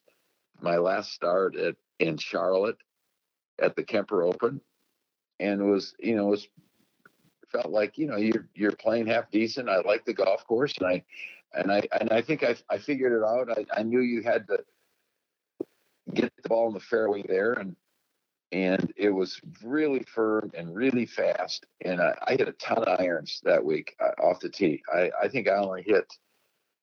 my 0.63 0.79
last 0.79 1.13
start 1.13 1.57
at 1.57 1.77
in 1.99 2.17
Charlotte, 2.17 2.79
at 3.61 3.77
the 3.77 3.83
Kemper 3.83 4.23
Open, 4.23 4.63
and 5.39 5.61
it 5.61 5.65
was 5.65 5.95
you 5.99 6.17
know 6.17 6.29
it 6.29 6.31
was 6.31 6.49
felt 7.53 7.71
like 7.71 7.99
you 7.99 8.07
know 8.07 8.17
you're 8.17 8.49
you're 8.55 8.73
playing 8.73 9.09
half 9.09 9.31
decent. 9.31 9.69
I 9.69 9.81
like 9.81 10.07
the 10.07 10.15
golf 10.15 10.47
course, 10.47 10.75
and 10.79 10.89
I 10.89 11.05
and 11.53 11.71
I 11.71 11.83
and 12.01 12.11
I 12.11 12.23
think 12.23 12.43
I 12.43 12.57
I 12.71 12.79
figured 12.79 13.13
it 13.13 13.23
out. 13.23 13.51
I, 13.51 13.79
I 13.79 13.83
knew 13.83 14.01
you 14.01 14.23
had 14.23 14.47
to 14.49 14.65
get 16.15 16.33
the 16.43 16.49
ball 16.49 16.69
in 16.69 16.73
the 16.73 16.81
fairway 16.81 17.23
there, 17.29 17.53
and 17.53 17.77
and 18.53 18.93
it 18.97 19.11
was 19.11 19.41
really 19.63 20.05
firm 20.05 20.51
and 20.55 20.75
really 20.75 21.07
fast. 21.07 21.67
And 21.85 22.01
I, 22.01 22.15
I 22.27 22.33
hit 22.33 22.49
a 22.49 22.53
ton 22.53 22.79
of 22.79 23.01
irons 23.01 23.41
that 23.45 23.65
week 23.65 23.97
uh, 24.01 24.23
off 24.23 24.41
the 24.41 24.49
tee. 24.49 24.83
I 24.93 25.11
I 25.23 25.29
think 25.29 25.49
I 25.49 25.57
only 25.57 25.83
hit 25.83 26.13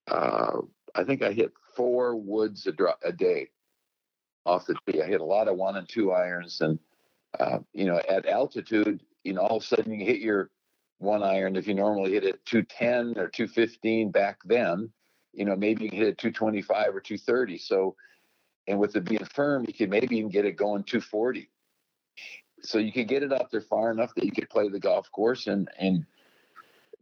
uh, 0.08 0.60
I 0.96 1.04
think 1.04 1.22
I 1.22 1.32
hit 1.32 1.54
four 1.76 2.16
woods 2.16 2.68
a, 2.68 2.72
dro- 2.72 2.94
a 3.04 3.12
day 3.12 3.50
off 4.46 4.66
the 4.66 4.76
tee. 4.86 5.02
I 5.02 5.08
hit 5.08 5.22
a 5.22 5.26
lot 5.26 5.48
of 5.48 5.58
one 5.58 5.78
and 5.78 5.88
two 5.88 6.12
irons, 6.12 6.62
and 6.62 6.80
uh, 7.40 7.60
you 7.74 7.86
know 7.86 8.02
at 8.10 8.26
altitude, 8.26 9.02
you 9.24 9.34
know 9.34 9.42
all 9.42 9.58
of 9.58 9.64
a 9.64 9.66
sudden 9.66 9.94
you 9.94 10.06
hit 10.06 10.20
your 10.20 10.50
one 11.00 11.24
iron 11.24 11.56
if 11.56 11.68
you 11.68 11.74
normally 11.74 12.14
hit 12.14 12.24
it 12.24 12.46
210 12.46 13.22
or 13.22 13.28
215 13.28 14.10
back 14.12 14.40
then 14.46 14.90
you 15.34 15.44
know 15.44 15.56
maybe 15.56 15.84
you 15.84 15.90
can 15.90 16.00
hit 16.00 16.08
it 16.08 16.18
225 16.18 16.96
or 16.96 17.02
230 17.02 17.58
so 17.58 17.96
and 18.68 18.80
with 18.80 18.96
it 18.96 19.04
being 19.04 19.26
firm 19.26 19.66
you 19.68 19.74
could 19.74 19.90
maybe 19.90 20.18
even 20.18 20.30
get 20.30 20.46
it 20.46 20.56
going 20.56 20.84
240 20.84 21.50
so 22.62 22.78
you 22.78 22.92
could 22.92 23.08
get 23.08 23.24
it 23.24 23.34
up 23.34 23.52
there 23.52 23.62
far 23.62 23.92
enough 23.92 24.14
that 24.16 24.26
you 24.26 24.32
could 24.32 24.50
play 24.50 24.68
the 24.70 24.80
golf 24.80 25.12
course 25.12 25.48
and 25.48 25.70
and 25.80 26.06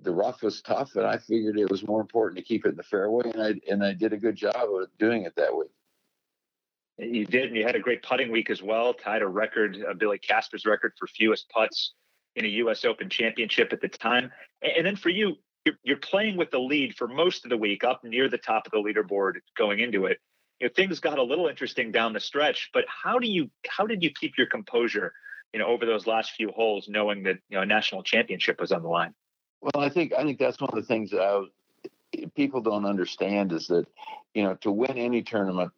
the 0.04 0.12
rough 0.12 0.42
was 0.42 0.62
tough 0.62 0.96
and 0.96 1.06
i 1.06 1.18
figured 1.18 1.58
it 1.58 1.70
was 1.70 1.86
more 1.86 2.02
important 2.02 2.38
to 2.38 2.44
keep 2.44 2.66
it 2.66 2.70
in 2.70 2.76
the 2.76 2.84
fairway 2.84 3.30
and 3.32 3.42
i 3.42 3.54
and 3.70 3.84
i 3.84 3.94
did 3.94 4.14
a 4.14 4.18
good 4.18 4.36
job 4.36 4.56
of 4.56 4.88
doing 4.98 5.24
it 5.24 5.36
that 5.36 5.56
way 5.56 5.66
you 6.98 7.26
did 7.26 7.46
and 7.46 7.56
you 7.56 7.64
had 7.64 7.76
a 7.76 7.80
great 7.80 8.04
putting 8.04 8.32
week 8.32 8.50
as 8.50 8.62
well 8.62 8.94
tied 8.94 9.22
a 9.22 9.28
record 9.28 9.78
uh, 9.88 9.94
billy 9.94 10.18
casper's 10.18 10.66
record 10.66 10.94
for 10.98 11.08
fewest 11.08 11.50
putts 11.50 11.94
in 12.36 12.46
a 12.46 12.50
U.S. 12.50 12.86
Open 12.86 13.10
championship 13.10 13.74
at 13.74 13.82
the 13.82 13.88
time. 13.88 14.32
And 14.62 14.86
then 14.86 14.96
for 14.96 15.10
you, 15.10 15.38
you're 15.84 15.98
playing 15.98 16.38
with 16.38 16.52
the 16.52 16.60
lead 16.60 16.96
for 16.96 17.08
most 17.08 17.46
of 17.46 17.50
the 17.50 17.58
week, 17.58 17.84
up 17.84 18.04
near 18.04 18.30
the 18.30 18.38
top 18.38 18.66
of 18.66 18.72
the 18.72 18.78
leaderboard 18.78 19.34
going 19.58 19.80
into 19.80 20.06
it. 20.06 20.18
You 20.62 20.68
know, 20.68 20.74
things 20.76 21.00
got 21.00 21.18
a 21.18 21.24
little 21.24 21.48
interesting 21.48 21.92
down 21.92 22.14
the 22.14 22.20
stretch, 22.20 22.70
but 22.72 22.86
how 22.88 23.18
do 23.18 23.28
you 23.28 23.50
how 23.68 23.88
did 23.88 24.04
you 24.04 24.12
keep 24.12 24.38
your 24.38 24.46
composure, 24.46 25.12
you 25.54 25.60
know, 25.60 25.66
over 25.66 25.88
those 25.88 26.06
last 26.06 26.34
few 26.34 26.52
holes, 26.52 26.88
knowing 26.88 27.24
that 27.24 27.40
you 27.50 27.58
know 27.58 27.64
a 27.64 27.66
national 27.66 28.04
championship 28.04 28.62
was 28.62 28.72
on 28.72 28.84
the 28.84 28.88
line? 28.88 29.16
Well, 29.60 29.84
I 29.84 29.90
think 29.90 30.14
I 30.14 30.24
think 30.24 30.38
that's 30.38 30.62
one 30.62 30.70
of 30.70 30.76
the 30.76 30.86
things 30.86 31.10
that 31.10 31.22
I 31.22 32.26
people 32.36 32.62
don't 32.62 32.86
understand 32.86 33.54
is 33.54 33.66
that 33.68 33.88
you 34.36 34.44
know 34.44 34.54
to 34.62 34.72
win 34.72 35.00
any 35.00 35.24
tournament, 35.24 35.72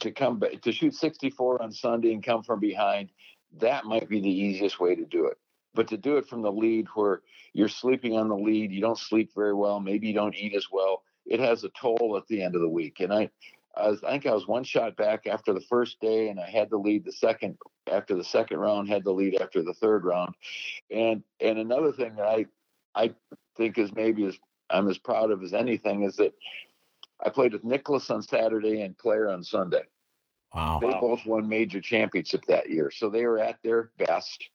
to 0.00 0.10
come 0.10 0.42
to 0.62 0.72
shoot 0.72 0.94
64 0.94 1.62
on 1.62 1.70
Sunday 1.70 2.14
and 2.14 2.22
come 2.22 2.42
from 2.42 2.60
behind, 2.60 3.10
that 3.58 3.84
might 3.84 4.08
be 4.08 4.22
the 4.22 4.30
easiest 4.30 4.80
way 4.80 4.94
to 4.94 5.04
do 5.04 5.26
it. 5.26 5.36
But 5.74 5.88
to 5.88 5.98
do 5.98 6.16
it 6.16 6.26
from 6.26 6.40
the 6.40 6.50
lead 6.50 6.86
where 6.94 7.20
you're 7.52 7.68
sleeping 7.68 8.16
on 8.16 8.28
the 8.28 8.36
lead, 8.36 8.72
you 8.72 8.80
don't 8.80 8.98
sleep 8.98 9.32
very 9.34 9.52
well, 9.52 9.80
maybe 9.80 10.08
you 10.08 10.14
don't 10.14 10.34
eat 10.34 10.54
as 10.54 10.68
well, 10.72 11.02
it 11.26 11.40
has 11.40 11.62
a 11.62 11.68
toll 11.78 12.16
at 12.16 12.26
the 12.26 12.42
end 12.42 12.54
of 12.54 12.62
the 12.62 12.68
week. 12.68 13.00
And 13.00 13.12
I, 13.12 13.30
I, 13.76 13.88
was, 13.88 14.02
I 14.02 14.10
think 14.10 14.26
I 14.26 14.34
was 14.34 14.46
one 14.46 14.64
shot 14.64 14.96
back 14.96 15.26
after 15.26 15.52
the 15.52 15.60
first 15.60 16.00
day, 16.00 16.28
and 16.28 16.40
I 16.40 16.48
had 16.48 16.70
the 16.70 16.78
lead 16.78 17.04
the 17.04 17.12
second 17.12 17.58
after 17.90 18.14
the 18.14 18.24
second 18.24 18.58
round, 18.58 18.88
had 18.88 19.04
the 19.04 19.12
lead 19.12 19.40
after 19.40 19.62
the 19.62 19.74
third 19.74 20.04
round. 20.04 20.34
And 20.90 21.22
and 21.40 21.58
another 21.58 21.92
thing 21.92 22.16
that 22.16 22.26
I 22.26 22.46
I 22.94 23.14
think 23.56 23.78
is 23.78 23.94
maybe 23.94 24.24
as 24.24 24.38
I'm 24.70 24.88
as 24.88 24.98
proud 24.98 25.30
of 25.30 25.42
as 25.42 25.54
anything 25.54 26.02
is 26.02 26.16
that 26.16 26.34
I 27.24 27.30
played 27.30 27.52
with 27.52 27.64
Nicklaus 27.64 28.10
on 28.10 28.22
Saturday 28.22 28.82
and 28.82 28.96
Player 28.98 29.28
on 29.30 29.42
Sunday. 29.42 29.82
Wow. 30.54 30.78
They 30.80 30.90
both 30.90 31.26
won 31.26 31.48
major 31.48 31.80
championship 31.80 32.44
that 32.46 32.70
year. 32.70 32.90
So 32.90 33.10
they 33.10 33.26
were 33.26 33.38
at 33.38 33.58
their 33.62 33.90
best 33.98 34.48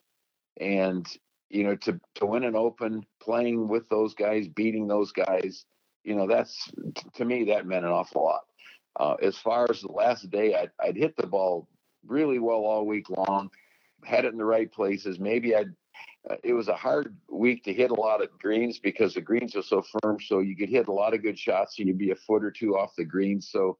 and 0.60 1.08
you 1.50 1.64
know 1.64 1.76
to 1.76 2.00
to 2.16 2.26
win 2.26 2.44
an 2.44 2.56
open 2.56 3.06
playing 3.22 3.68
with 3.68 3.88
those 3.90 4.14
guys 4.14 4.48
beating 4.48 4.88
those 4.88 5.12
guys 5.12 5.66
you 6.04 6.16
know 6.16 6.28
that's 6.28 6.70
to 7.16 7.26
me 7.26 7.46
that 7.46 7.66
meant 7.66 7.86
an 7.86 7.92
awful 7.92 8.24
lot 8.24 8.42
uh, 9.00 9.16
as 9.22 9.38
far 9.38 9.68
as 9.70 9.82
the 9.82 9.92
last 9.92 10.30
day 10.30 10.56
I'd, 10.56 10.72
I'd 10.82 10.98
hit 10.98 11.16
the 11.18 11.28
ball 11.28 11.68
really 12.06 12.40
well 12.40 12.66
all 12.66 12.86
week 12.86 13.10
long 13.10 13.50
had 14.04 14.26
it 14.26 14.34
in 14.34 14.38
the 14.38 14.44
right 14.44 14.70
places 14.70 15.20
maybe 15.20 15.56
i'd 15.56 15.74
uh, 16.30 16.36
it 16.44 16.54
was 16.54 16.68
a 16.68 16.76
hard 16.76 17.16
week 17.30 17.64
to 17.64 17.74
hit 17.74 17.92
a 17.92 17.94
lot 17.94 18.22
of 18.22 18.30
greens 18.40 18.80
because 18.80 19.14
the 19.14 19.22
greens 19.22 19.56
are 19.56 19.62
so 19.62 19.82
firm 20.02 20.18
so 20.20 20.40
you 20.40 20.56
could 20.56 20.68
hit 20.68 20.90
a 20.90 20.92
lot 20.92 21.14
of 21.14 21.22
good 21.22 21.40
shots 21.40 21.80
and 21.80 21.88
you'd 21.88 21.98
be 21.98 22.12
a 22.12 22.16
foot 22.16 22.44
or 22.44 22.52
two 22.52 22.78
off 22.78 22.96
the 22.98 23.06
green 23.06 23.40
so 23.40 23.78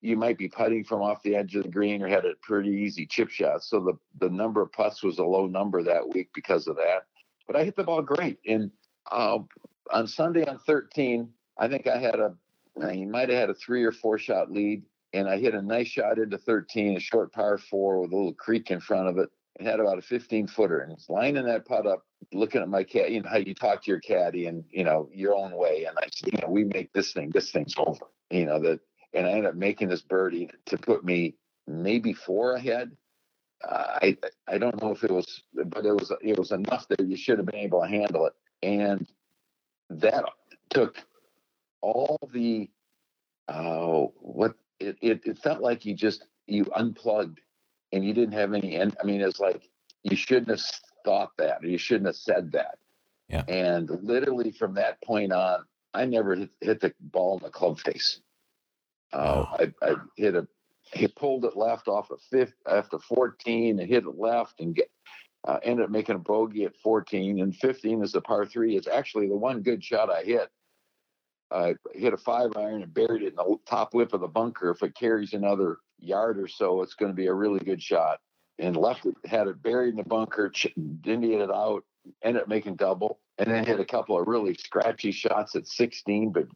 you 0.00 0.16
might 0.16 0.38
be 0.38 0.48
putting 0.48 0.84
from 0.84 1.02
off 1.02 1.22
the 1.22 1.36
edge 1.36 1.54
of 1.56 1.64
the 1.64 1.68
green 1.68 2.02
or 2.02 2.08
had 2.08 2.24
a 2.24 2.34
pretty 2.42 2.70
easy 2.70 3.06
chip 3.06 3.28
shot. 3.28 3.62
So 3.62 3.80
the, 3.80 4.26
the 4.26 4.32
number 4.32 4.62
of 4.62 4.72
putts 4.72 5.02
was 5.02 5.18
a 5.18 5.24
low 5.24 5.46
number 5.46 5.82
that 5.82 6.08
week 6.08 6.30
because 6.34 6.66
of 6.66 6.76
that. 6.76 7.06
But 7.46 7.56
I 7.56 7.64
hit 7.64 7.76
the 7.76 7.84
ball 7.84 8.02
great. 8.02 8.38
And 8.46 8.70
uh, 9.10 9.38
on 9.92 10.06
Sunday 10.06 10.44
on 10.46 10.58
13, 10.58 11.28
I 11.58 11.68
think 11.68 11.86
I 11.86 11.98
had 11.98 12.18
a, 12.18 12.34
he 12.92 13.04
might 13.04 13.28
have 13.28 13.38
had 13.38 13.50
a 13.50 13.54
three 13.54 13.84
or 13.84 13.92
four 13.92 14.18
shot 14.18 14.50
lead. 14.50 14.82
And 15.12 15.28
I 15.28 15.38
hit 15.38 15.54
a 15.54 15.62
nice 15.62 15.88
shot 15.88 16.18
into 16.18 16.38
13, 16.38 16.96
a 16.96 17.00
short 17.00 17.32
par 17.32 17.58
four 17.58 18.00
with 18.00 18.12
a 18.12 18.16
little 18.16 18.34
creek 18.34 18.70
in 18.70 18.80
front 18.80 19.08
of 19.08 19.18
it. 19.18 19.28
It 19.58 19.66
had 19.66 19.80
about 19.80 19.98
a 19.98 20.02
15 20.02 20.46
footer 20.46 20.80
and 20.80 20.92
it's 20.92 21.10
lining 21.10 21.44
that 21.46 21.66
putt 21.66 21.86
up, 21.86 22.04
looking 22.32 22.62
at 22.62 22.68
my 22.68 22.84
cat, 22.84 23.10
you 23.10 23.20
know, 23.20 23.28
how 23.28 23.38
you 23.38 23.54
talk 23.54 23.82
to 23.82 23.90
your 23.90 23.98
caddy 24.00 24.46
and, 24.46 24.64
you 24.70 24.84
know, 24.84 25.08
your 25.12 25.34
own 25.34 25.52
way. 25.56 25.84
And 25.84 25.98
I 25.98 26.06
said, 26.12 26.32
you 26.32 26.38
know, 26.40 26.48
we 26.48 26.64
make 26.64 26.92
this 26.92 27.12
thing, 27.12 27.30
this 27.30 27.50
thing's 27.50 27.74
over. 27.76 28.06
You 28.30 28.46
know, 28.46 28.60
that 28.60 28.80
and 29.12 29.26
I 29.26 29.30
ended 29.30 29.46
up 29.46 29.54
making 29.54 29.88
this 29.88 30.02
birdie 30.02 30.50
to 30.66 30.78
put 30.78 31.04
me 31.04 31.34
maybe 31.66 32.12
four 32.12 32.54
ahead. 32.54 32.92
Uh, 33.66 33.98
I 34.02 34.16
I 34.46 34.58
don't 34.58 34.80
know 34.80 34.92
if 34.92 35.04
it 35.04 35.10
was, 35.10 35.42
but 35.52 35.84
it 35.84 35.92
was 35.92 36.12
it 36.22 36.38
was 36.38 36.52
enough 36.52 36.88
that 36.88 37.00
you 37.00 37.16
should 37.16 37.38
have 37.38 37.46
been 37.46 37.60
able 37.60 37.82
to 37.82 37.88
handle 37.88 38.26
it, 38.26 38.32
and 38.62 39.06
that 39.90 40.24
took 40.70 40.96
all 41.80 42.18
the 42.32 42.70
uh, 43.48 44.06
what 44.20 44.54
it, 44.78 44.96
it 45.00 45.20
it 45.24 45.38
felt 45.38 45.60
like 45.60 45.84
you 45.84 45.94
just 45.94 46.26
you 46.46 46.66
unplugged 46.74 47.40
and 47.92 48.04
you 48.04 48.12
didn't 48.12 48.34
have 48.34 48.54
any 48.54 48.76
end. 48.76 48.96
I 49.00 49.06
mean, 49.06 49.20
it's 49.20 49.40
like 49.40 49.68
you 50.02 50.16
shouldn't 50.16 50.48
have 50.48 50.62
thought 51.04 51.30
that 51.38 51.62
or 51.62 51.68
you 51.68 51.78
shouldn't 51.78 52.06
have 52.06 52.16
said 52.16 52.52
that. 52.52 52.78
Yeah. 53.28 53.44
And 53.48 53.88
literally 54.02 54.50
from 54.50 54.74
that 54.74 55.00
point 55.02 55.32
on, 55.32 55.64
I 55.94 56.04
never 56.04 56.34
hit, 56.34 56.50
hit 56.60 56.80
the 56.80 56.94
ball 57.00 57.38
in 57.38 57.44
the 57.44 57.50
club 57.50 57.78
face. 57.78 58.20
Uh, 59.12 59.44
I, 59.58 59.72
I, 59.82 59.94
hit 60.16 60.34
a, 60.36 60.46
he 60.92 61.08
pulled 61.08 61.44
it 61.44 61.56
left 61.56 61.88
off 61.88 62.10
of 62.10 62.20
fifth 62.30 62.54
after 62.68 62.98
14 62.98 63.78
and 63.78 63.88
hit 63.88 64.04
it 64.04 64.18
left 64.18 64.60
and 64.60 64.74
get, 64.74 64.90
uh, 65.46 65.58
ended 65.62 65.84
up 65.84 65.90
making 65.90 66.16
a 66.16 66.18
bogey 66.18 66.64
at 66.64 66.76
14 66.82 67.40
and 67.40 67.56
15 67.56 68.02
is 68.02 68.12
the 68.12 68.20
par 68.20 68.46
three. 68.46 68.76
It's 68.76 68.88
actually 68.88 69.28
the 69.28 69.36
one 69.36 69.62
good 69.62 69.82
shot 69.82 70.10
I 70.10 70.22
hit. 70.22 70.48
I 71.50 71.74
hit 71.94 72.14
a 72.14 72.16
five 72.16 72.52
iron 72.56 72.82
and 72.82 72.94
buried 72.94 73.22
it 73.22 73.28
in 73.30 73.36
the 73.36 73.56
top 73.66 73.94
lip 73.94 74.12
of 74.12 74.20
the 74.20 74.28
bunker. 74.28 74.70
If 74.70 74.82
it 74.82 74.94
carries 74.94 75.32
another 75.32 75.78
yard 75.98 76.38
or 76.38 76.48
so, 76.48 76.82
it's 76.82 76.94
going 76.94 77.10
to 77.10 77.16
be 77.16 77.26
a 77.26 77.34
really 77.34 77.60
good 77.60 77.82
shot. 77.82 78.20
And 78.58 78.76
left 78.76 79.06
it, 79.06 79.14
had 79.24 79.48
it 79.48 79.62
buried 79.62 79.90
in 79.90 79.96
the 79.96 80.04
bunker, 80.04 80.52
didn't 81.00 81.22
hit 81.22 81.40
it 81.40 81.50
out, 81.50 81.84
ended 82.22 82.42
up 82.42 82.48
making 82.48 82.76
double, 82.76 83.18
and 83.38 83.50
then 83.50 83.64
hit 83.64 83.80
a 83.80 83.84
couple 83.86 84.20
of 84.20 84.28
really 84.28 84.54
scratchy 84.54 85.12
shots 85.12 85.56
at 85.56 85.66
16, 85.66 86.30
but 86.30 86.46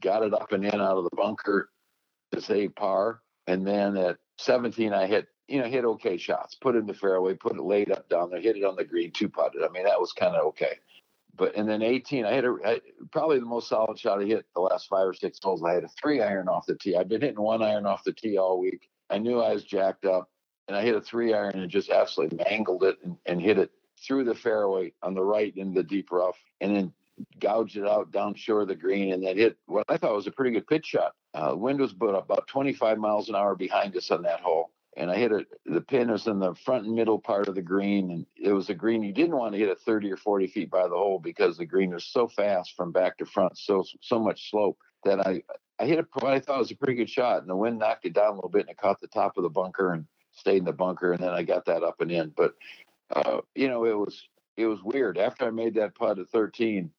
got 0.00 0.22
it 0.22 0.34
up 0.34 0.52
and 0.52 0.64
in 0.64 0.80
out 0.80 0.98
of 0.98 1.04
the 1.04 1.16
bunker 1.16 1.70
to 2.32 2.40
save 2.40 2.74
par. 2.74 3.22
And 3.46 3.66
then 3.66 3.96
at 3.96 4.18
17, 4.38 4.92
I 4.92 5.06
hit, 5.06 5.28
you 5.48 5.60
know, 5.60 5.68
hit 5.68 5.84
okay 5.84 6.18
shots, 6.18 6.56
put 6.56 6.74
it 6.74 6.80
in 6.80 6.86
the 6.86 6.94
fairway, 6.94 7.34
put 7.34 7.56
it 7.56 7.62
laid 7.62 7.90
up 7.90 8.08
down 8.08 8.30
there, 8.30 8.40
hit 8.40 8.56
it 8.56 8.64
on 8.64 8.76
the 8.76 8.84
green, 8.84 9.12
two 9.12 9.28
putted. 9.28 9.62
I 9.62 9.68
mean, 9.70 9.84
that 9.84 10.00
was 10.00 10.12
kind 10.12 10.36
of 10.36 10.44
okay. 10.48 10.78
But 11.36 11.54
and 11.56 11.68
then 11.68 11.82
18, 11.82 12.24
I 12.24 12.32
hit 12.32 12.44
a 12.44 12.56
I, 12.64 12.80
probably 13.12 13.38
the 13.38 13.46
most 13.46 13.68
solid 13.68 13.98
shot 13.98 14.20
I 14.20 14.24
hit 14.24 14.46
the 14.54 14.60
last 14.60 14.88
five 14.88 15.06
or 15.06 15.14
six 15.14 15.38
holes. 15.42 15.62
I 15.62 15.74
had 15.74 15.84
a 15.84 15.88
three 15.88 16.22
iron 16.22 16.48
off 16.48 16.66
the 16.66 16.74
tee. 16.76 16.96
I've 16.96 17.08
been 17.08 17.20
hitting 17.20 17.40
one 17.40 17.62
iron 17.62 17.86
off 17.86 18.04
the 18.04 18.12
tee 18.12 18.38
all 18.38 18.58
week. 18.58 18.88
I 19.10 19.18
knew 19.18 19.40
I 19.40 19.52
was 19.52 19.64
jacked 19.64 20.04
up, 20.04 20.30
and 20.68 20.76
I 20.76 20.82
hit 20.82 20.94
a 20.94 21.00
three 21.00 21.34
iron 21.34 21.58
and 21.58 21.70
just 21.70 21.90
absolutely 21.90 22.44
mangled 22.48 22.84
it 22.84 22.96
and, 23.04 23.16
and 23.26 23.40
hit 23.40 23.58
it 23.58 23.70
through 24.06 24.24
the 24.24 24.34
fairway 24.34 24.92
on 25.02 25.14
the 25.14 25.22
right 25.22 25.56
in 25.56 25.72
the 25.72 25.82
deep 25.82 26.10
rough, 26.10 26.38
and 26.60 26.74
then 26.74 26.92
gouged 27.40 27.76
it 27.76 27.86
out 27.86 28.10
down 28.12 28.34
shore 28.34 28.62
of 28.62 28.68
the 28.68 28.74
green, 28.74 29.12
and 29.12 29.24
then 29.24 29.36
hit 29.36 29.56
what 29.66 29.84
I 29.88 29.96
thought 29.96 30.14
was 30.14 30.26
a 30.26 30.32
pretty 30.32 30.52
good 30.52 30.66
pitch 30.66 30.86
shot. 30.86 31.12
Uh, 31.34 31.54
wind 31.54 31.80
was 31.80 31.92
about 31.92 32.46
25 32.48 32.98
miles 32.98 33.28
an 33.28 33.34
hour 33.34 33.54
behind 33.54 33.96
us 33.96 34.10
on 34.10 34.22
that 34.22 34.40
hole 34.40 34.70
and 34.96 35.10
I 35.10 35.16
hit 35.16 35.32
it. 35.32 35.46
The 35.66 35.80
pin 35.80 36.10
was 36.10 36.26
in 36.26 36.38
the 36.38 36.54
front 36.54 36.86
and 36.86 36.94
middle 36.94 37.18
part 37.18 37.48
of 37.48 37.54
the 37.54 37.62
green, 37.62 38.10
and 38.10 38.26
it 38.36 38.52
was 38.52 38.70
a 38.70 38.74
green 38.74 39.02
you 39.02 39.12
didn't 39.12 39.36
want 39.36 39.52
to 39.52 39.58
hit 39.58 39.68
it 39.68 39.80
30 39.80 40.10
or 40.10 40.16
40 40.16 40.46
feet 40.46 40.70
by 40.70 40.84
the 40.84 40.96
hole 40.96 41.18
because 41.18 41.56
the 41.56 41.66
green 41.66 41.90
was 41.90 42.04
so 42.04 42.26
fast 42.26 42.74
from 42.76 42.92
back 42.92 43.18
to 43.18 43.26
front, 43.26 43.58
so 43.58 43.84
so 44.00 44.18
much 44.18 44.50
slope 44.50 44.78
that 45.04 45.26
I 45.26 45.42
I 45.78 45.86
hit 45.86 45.98
it. 45.98 46.06
What 46.14 46.32
I 46.32 46.40
thought 46.40 46.60
was 46.60 46.70
a 46.70 46.76
pretty 46.76 46.94
good 46.94 47.10
shot, 47.10 47.40
and 47.40 47.48
the 47.48 47.56
wind 47.56 47.78
knocked 47.78 48.06
it 48.06 48.14
down 48.14 48.32
a 48.32 48.34
little 48.34 48.50
bit, 48.50 48.62
and 48.62 48.70
it 48.70 48.78
caught 48.78 49.00
the 49.00 49.08
top 49.08 49.36
of 49.36 49.42
the 49.42 49.50
bunker 49.50 49.92
and 49.92 50.06
stayed 50.32 50.58
in 50.58 50.64
the 50.64 50.72
bunker, 50.72 51.12
and 51.12 51.22
then 51.22 51.30
I 51.30 51.42
got 51.42 51.66
that 51.66 51.82
up 51.82 52.00
and 52.00 52.10
in. 52.10 52.32
But 52.34 52.54
uh, 53.14 53.40
you 53.54 53.68
know, 53.68 53.84
it 53.84 53.96
was 53.96 54.28
it 54.56 54.66
was 54.66 54.82
weird. 54.82 55.18
After 55.18 55.46
I 55.46 55.50
made 55.50 55.74
that 55.74 55.94
putt 55.94 56.18
at 56.18 56.28
13, 56.30 56.90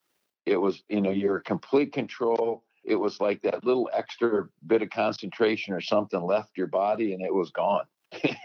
it 0.46 0.58
was 0.58 0.84
you 0.88 1.02
know 1.02 1.12
you're 1.12 1.40
complete 1.40 1.94
control 1.94 2.64
it 2.88 2.96
was 2.96 3.20
like 3.20 3.42
that 3.42 3.66
little 3.66 3.90
extra 3.94 4.48
bit 4.66 4.82
of 4.82 4.90
concentration 4.90 5.74
or 5.74 5.82
something 5.82 6.22
left 6.22 6.58
your 6.58 6.68
body 6.68 7.14
and 7.14 7.22
it 7.22 7.34
was 7.34 7.52
gone. 7.52 7.86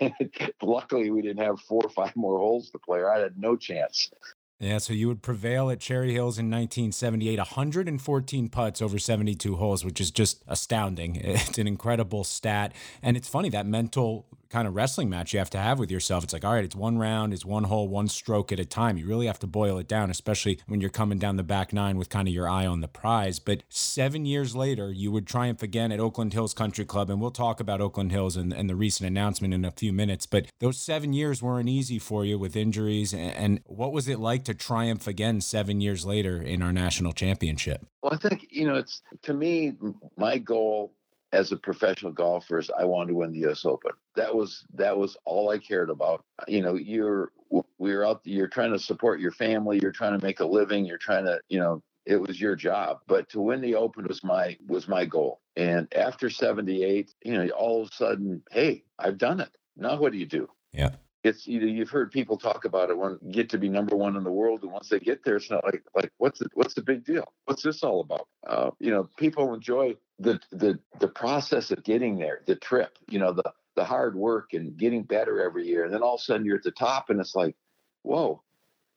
Luckily, 0.62 1.11
we 1.11 1.22
didn't 1.22 1.44
have 1.44 1.61
four 1.61 1.82
or 1.84 1.90
five 1.90 2.14
more 2.16 2.38
holes 2.38 2.70
to 2.70 2.78
play, 2.80 2.99
or 2.99 3.12
I 3.12 3.20
had 3.20 3.38
no 3.38 3.56
chance. 3.56 4.11
Yeah, 4.58 4.78
so 4.78 4.92
you 4.92 5.08
would 5.08 5.22
prevail 5.22 5.70
at 5.70 5.80
Cherry 5.80 6.12
Hills 6.12 6.38
in 6.38 6.46
1978, 6.46 7.38
114 7.38 8.49
putts 8.49 8.82
over 8.82 8.99
72 8.99 9.56
holes, 9.56 9.84
which 9.84 10.00
is 10.00 10.11
just 10.11 10.42
astounding. 10.49 11.16
It's 11.25 11.58
an 11.58 11.68
incredible 11.68 12.25
stat. 12.25 12.72
And 13.02 13.16
it's 13.16 13.28
funny 13.28 13.49
that 13.50 13.66
mental 13.66 14.26
kind 14.52 14.68
of 14.68 14.75
wrestling 14.75 15.09
match 15.09 15.32
you 15.32 15.38
have 15.38 15.50
to 15.50 15.59
have 15.59 15.78
with 15.78 15.90
yourself. 15.90 16.23
It's 16.23 16.32
like, 16.32 16.44
all 16.44 16.52
right, 16.52 16.64
it's 16.64 16.76
one 16.76 16.99
round, 16.99 17.32
it's 17.32 17.44
one 17.44 17.64
hole, 17.64 17.88
one 17.88 18.06
stroke 18.06 18.52
at 18.52 18.61
a 18.61 18.66
time. 18.66 18.99
You 18.99 19.06
really 19.06 19.26
have 19.26 19.38
to 19.40 19.47
boil 19.47 19.78
it 19.78 19.88
down, 19.88 20.11
especially 20.11 20.61
when 20.66 20.80
you're 20.80 20.90
coming 20.90 21.18
down 21.18 21.37
the 21.37 21.42
back 21.42 21.73
nine 21.73 21.97
with 21.97 22.11
kind 22.11 22.28
of 22.28 22.35
your 22.35 22.49
eye 22.49 22.66
on 22.66 22.80
the 22.80 22.88
prize. 22.88 23.38
But 23.38 23.62
seven 23.71 24.26
years 24.26 24.54
later, 24.54 24.92
you 24.92 25.11
would 25.11 25.26
triumph 25.26 25.62
again 25.62 25.90
at 25.90 26.00
Oakland 26.00 26.35
Hills 26.35 26.52
Country 26.52 26.85
Club. 26.85 27.09
And 27.09 27.21
we'll 27.21 27.30
talk 27.30 27.61
about 27.61 27.80
Oakland 27.80 28.12
Hills 28.12 28.37
and, 28.37 28.52
and 28.52 28.68
the 28.68 28.76
recent 28.76 29.09
announcement 29.09 29.54
in 29.54 29.64
a 29.64 29.71
few 29.71 29.92
minutes. 29.92 30.26
But 30.26 30.47
those 30.61 30.78
seven 30.78 31.14
years 31.14 31.42
weren't 31.42 31.71
easy 31.71 31.99
for 31.99 32.25
you 32.25 32.38
with 32.38 32.54
injuries. 32.54 33.14
And, 33.14 33.32
and 33.35 33.61
what 33.64 33.92
was 33.92 34.06
it 34.06 34.18
like 34.18 34.44
to 34.44 34.54
triumph 34.54 35.06
again 35.06 35.40
seven 35.40 35.80
years 35.80 36.04
later 36.04 36.42
in 36.42 36.61
our 36.62 36.73
national 36.73 37.12
championship? 37.12 37.87
Well, 38.02 38.12
I 38.12 38.16
think, 38.18 38.47
you 38.50 38.66
know, 38.66 38.75
it's 38.75 39.00
to 39.23 39.32
me, 39.32 39.73
my 40.16 40.37
goal 40.37 40.92
as 41.33 41.53
a 41.53 41.57
professional 41.57 42.12
golfer 42.12 42.62
I 42.79 42.85
wanted 42.85 43.09
to 43.09 43.15
win 43.15 43.33
the 43.33 43.51
US 43.51 43.65
Open. 43.65 43.93
That 44.17 44.35
was 44.35 44.65
that 44.75 44.97
was 44.97 45.17
all 45.25 45.51
I 45.51 45.59
cared 45.59 45.91
about. 45.91 46.25
You 46.47 46.62
know, 46.62 46.75
you're 46.75 47.33
we're 47.79 48.05
out 48.05 48.21
you're 48.25 48.49
trying 48.49 48.73
to 48.73 48.79
support 48.79 49.21
your 49.21 49.33
family, 49.33 49.79
you're 49.81 49.93
trying 49.93 50.19
to 50.19 50.25
make 50.25 50.41
a 50.41 50.47
living, 50.47 50.85
you're 50.85 50.99
trying 50.99 51.25
to, 51.25 51.41
you 51.49 51.59
know, 51.59 51.83
it 52.05 52.17
was 52.17 52.41
your 52.41 52.57
job. 52.57 52.99
But 53.07 53.29
to 53.31 53.41
win 53.41 53.61
the 53.61 53.75
Open 53.75 54.07
was 54.07 54.23
my 54.23 54.57
was 54.67 54.89
my 54.89 55.05
goal. 55.05 55.41
And 55.57 55.93
after 55.95 56.31
78, 56.31 57.15
you 57.25 57.33
know, 57.33 57.49
all 57.51 57.83
of 57.83 57.89
a 57.89 57.95
sudden, 57.95 58.43
hey, 58.51 58.85
I've 58.99 59.19
done 59.19 59.41
it. 59.41 59.51
Now 59.77 59.97
what 59.99 60.12
do 60.12 60.19
you 60.19 60.27
do? 60.27 60.49
Yeah 60.73 60.91
it's 61.25 61.47
you 61.47 61.61
know 61.61 61.67
you've 61.67 61.91
heard 61.91 62.11
people 62.11 62.37
talk 62.37 62.64
about 62.64 62.91
it 62.91 62.99
when 62.99 63.19
get 63.31 63.49
to 63.50 63.59
be 63.59 63.69
number 63.69 63.95
one 63.95 64.17
in 64.17 64.25
the 64.25 64.31
world 64.31 64.62
and 64.62 64.73
once 64.73 64.88
they 64.88 64.99
get 64.99 65.25
there 65.25 65.37
it's 65.37 65.50
not 65.50 65.64
like 65.64 65.83
like 65.95 66.11
what's 66.19 66.38
the 66.41 66.49
what's 66.55 66.75
the 66.75 66.83
big 66.83 67.05
deal? 67.05 67.33
What's 67.45 67.62
this 67.62 67.83
all 67.83 68.00
about? 68.00 68.29
Uh, 68.47 68.71
you 68.81 68.91
know 68.91 69.09
people 69.17 69.55
enjoy 69.55 69.95
the 70.19 70.41
the 70.50 70.79
the 71.00 71.09
process 71.09 71.71
of 71.71 71.85
getting 71.85 72.19
there 72.19 72.41
the 72.47 72.57
trip 72.57 72.99
you 73.09 73.19
know 73.19 73.33
the 73.33 73.52
the 73.76 73.85
hard 73.85 74.14
work 74.14 74.52
and 74.52 74.76
getting 74.76 75.02
better 75.02 75.43
every 75.43 75.67
year 75.67 75.85
and 75.85 75.95
then 75.95 76.02
all 76.02 76.14
of 76.14 76.21
a 76.21 76.23
sudden 76.23 76.45
you're 76.45 76.57
at 76.57 76.62
the 76.62 76.71
top 76.71 77.11
and 77.11 77.20
it's 77.20 77.35
like 77.35 77.57
whoa 78.03 78.42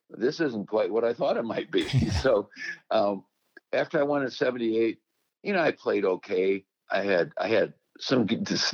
this 0.10 0.40
isn't 0.40 0.68
quite 0.68 0.92
what 0.92 1.04
i 1.04 1.14
thought 1.14 1.38
it 1.38 1.46
might 1.46 1.72
be. 1.72 1.86
So 2.22 2.50
um, 2.92 3.24
after 3.72 4.00
i 4.00 4.04
won 4.04 4.24
in 4.24 4.30
78 4.30 5.00
you 5.44 5.54
know 5.54 5.62
i 5.62 5.72
played 5.72 6.06
okay. 6.06 6.64
I 6.92 7.04
had 7.04 7.32
i 7.38 7.48
had 7.48 7.74
some 7.98 8.28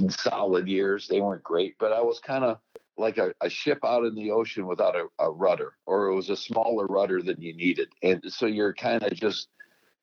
solid 0.09 0.67
years. 0.67 1.07
They 1.07 1.21
weren't 1.21 1.43
great 1.43 1.75
but 1.79 1.93
i 1.93 2.01
was 2.01 2.19
kind 2.19 2.43
of 2.43 2.57
like 2.97 3.17
a, 3.17 3.33
a, 3.41 3.49
ship 3.49 3.79
out 3.83 4.05
in 4.05 4.15
the 4.15 4.31
ocean 4.31 4.67
without 4.67 4.95
a, 4.95 5.07
a, 5.19 5.31
rudder, 5.31 5.73
or 5.85 6.07
it 6.07 6.15
was 6.15 6.29
a 6.29 6.35
smaller 6.35 6.85
rudder 6.85 7.21
than 7.21 7.41
you 7.41 7.53
needed. 7.55 7.89
And 8.03 8.21
so 8.27 8.45
you're 8.45 8.73
kind 8.73 9.03
of 9.03 9.13
just 9.13 9.47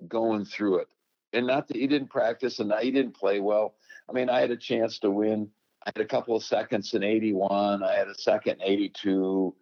going 0.07 0.45
through 0.45 0.79
it. 0.79 0.89
And 1.33 1.47
not 1.47 1.69
that 1.69 1.77
you 1.77 1.87
didn't 1.87 2.09
practice 2.09 2.59
and 2.59 2.73
you 2.83 2.93
didn't 2.93 3.15
play 3.15 3.41
well. 3.41 3.75
I 4.09 4.13
mean, 4.13 4.31
I 4.31 4.41
had 4.41 4.51
a 4.51 4.57
chance 4.57 4.99
to 5.01 5.11
win. 5.11 5.49
I 5.87 5.93
had 5.95 6.05
a 6.05 6.09
couple 6.09 6.35
of 6.35 6.43
seconds 6.43 6.95
in 6.95 7.03
81. 7.03 7.83
I 7.83 7.95
had 7.95 8.09
a 8.09 8.15
second 8.15 8.61
in 8.63 8.63
82. 8.63 9.55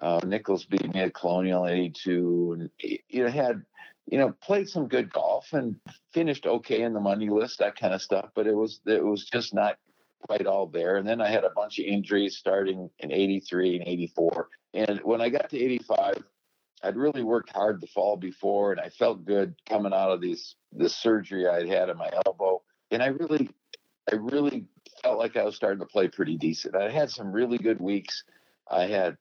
Uh, 0.00 0.20
Nicklaus 0.24 0.64
beat 0.64 0.92
me 0.92 1.00
at 1.00 1.14
Colonial 1.14 1.66
82. 1.66 2.56
And, 2.58 2.70
you 3.08 3.24
know, 3.24 3.30
had, 3.30 3.62
you 4.06 4.18
know, 4.18 4.34
played 4.42 4.68
some 4.68 4.86
good 4.86 5.12
golf 5.12 5.52
and 5.52 5.76
finished 6.12 6.46
okay 6.46 6.82
in 6.82 6.92
the 6.92 7.00
money 7.00 7.30
list, 7.30 7.58
that 7.60 7.78
kind 7.78 7.94
of 7.94 8.02
stuff. 8.02 8.30
But 8.34 8.46
it 8.46 8.54
was, 8.54 8.80
it 8.86 9.04
was 9.04 9.24
just 9.24 9.54
not 9.54 9.78
quite 10.26 10.46
all 10.46 10.66
there. 10.66 10.96
And 10.96 11.06
then 11.06 11.20
I 11.20 11.28
had 11.28 11.44
a 11.44 11.50
bunch 11.50 11.78
of 11.78 11.84
injuries 11.84 12.36
starting 12.36 12.90
in 12.98 13.12
83 13.12 13.76
and 13.76 13.88
84. 13.88 14.48
And 14.72 15.00
when 15.00 15.20
I 15.20 15.28
got 15.28 15.50
to 15.50 15.58
85, 15.58 16.22
I'd 16.82 16.96
really 16.96 17.22
worked 17.22 17.50
hard 17.50 17.80
the 17.80 17.86
fall 17.86 18.16
before 18.16 18.72
and 18.72 18.80
I 18.80 18.90
felt 18.90 19.24
good 19.24 19.54
coming 19.68 19.92
out 19.92 20.10
of 20.10 20.20
these 20.20 20.56
this 20.72 20.96
surgery 20.96 21.48
I'd 21.48 21.68
had 21.68 21.88
in 21.88 21.96
my 21.96 22.10
elbow. 22.26 22.62
And 22.90 23.02
I 23.02 23.06
really 23.06 23.48
I 24.10 24.16
really 24.16 24.66
felt 25.02 25.18
like 25.18 25.36
I 25.36 25.44
was 25.44 25.56
starting 25.56 25.80
to 25.80 25.86
play 25.86 26.08
pretty 26.08 26.36
decent. 26.36 26.76
I 26.76 26.90
had 26.90 27.10
some 27.10 27.32
really 27.32 27.58
good 27.58 27.80
weeks. 27.80 28.24
I 28.70 28.86
had 28.86 29.16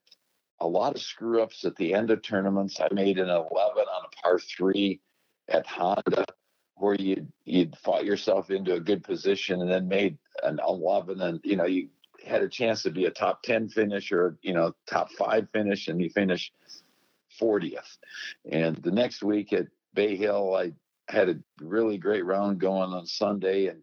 a 0.59 0.67
lot 0.67 0.95
of 0.95 1.01
screw 1.01 1.41
ups 1.41 1.63
at 1.65 1.75
the 1.77 1.93
end 1.93 2.11
of 2.11 2.21
tournaments. 2.21 2.79
I 2.79 2.93
made 2.93 3.17
an 3.17 3.29
11 3.29 3.49
on 3.51 3.77
a 3.77 4.21
par 4.21 4.39
three 4.39 4.99
at 5.49 5.65
Honda 5.67 6.25
where 6.83 6.95
you'd 6.95 7.31
you'd 7.45 7.77
fought 7.77 8.03
yourself 8.03 8.51
into 8.51 8.73
a 8.73 8.79
good 8.79 9.03
position 9.03 9.61
and 9.61 9.71
then 9.71 9.87
made 9.87 10.17
an 10.43 10.59
11 10.67 11.21
and 11.21 11.39
you 11.43 11.55
know 11.55 11.65
you 11.65 11.87
had 12.25 12.43
a 12.43 12.49
chance 12.49 12.83
to 12.83 12.91
be 12.91 13.05
a 13.05 13.11
top 13.11 13.41
10 13.43 13.69
finish 13.69 14.11
or 14.11 14.37
you 14.41 14.53
know 14.53 14.73
top 14.85 15.09
five 15.13 15.47
finish 15.53 15.87
and 15.87 16.01
you 16.01 16.09
finish 16.09 16.51
40th 17.39 17.97
and 18.51 18.75
the 18.77 18.91
next 18.91 19.23
week 19.23 19.53
at 19.53 19.67
bay 19.93 20.17
hill 20.17 20.55
i 20.55 20.73
had 21.07 21.29
a 21.29 21.39
really 21.61 21.97
great 21.97 22.25
round 22.25 22.59
going 22.59 22.91
on 22.91 23.05
sunday 23.05 23.67
and 23.67 23.81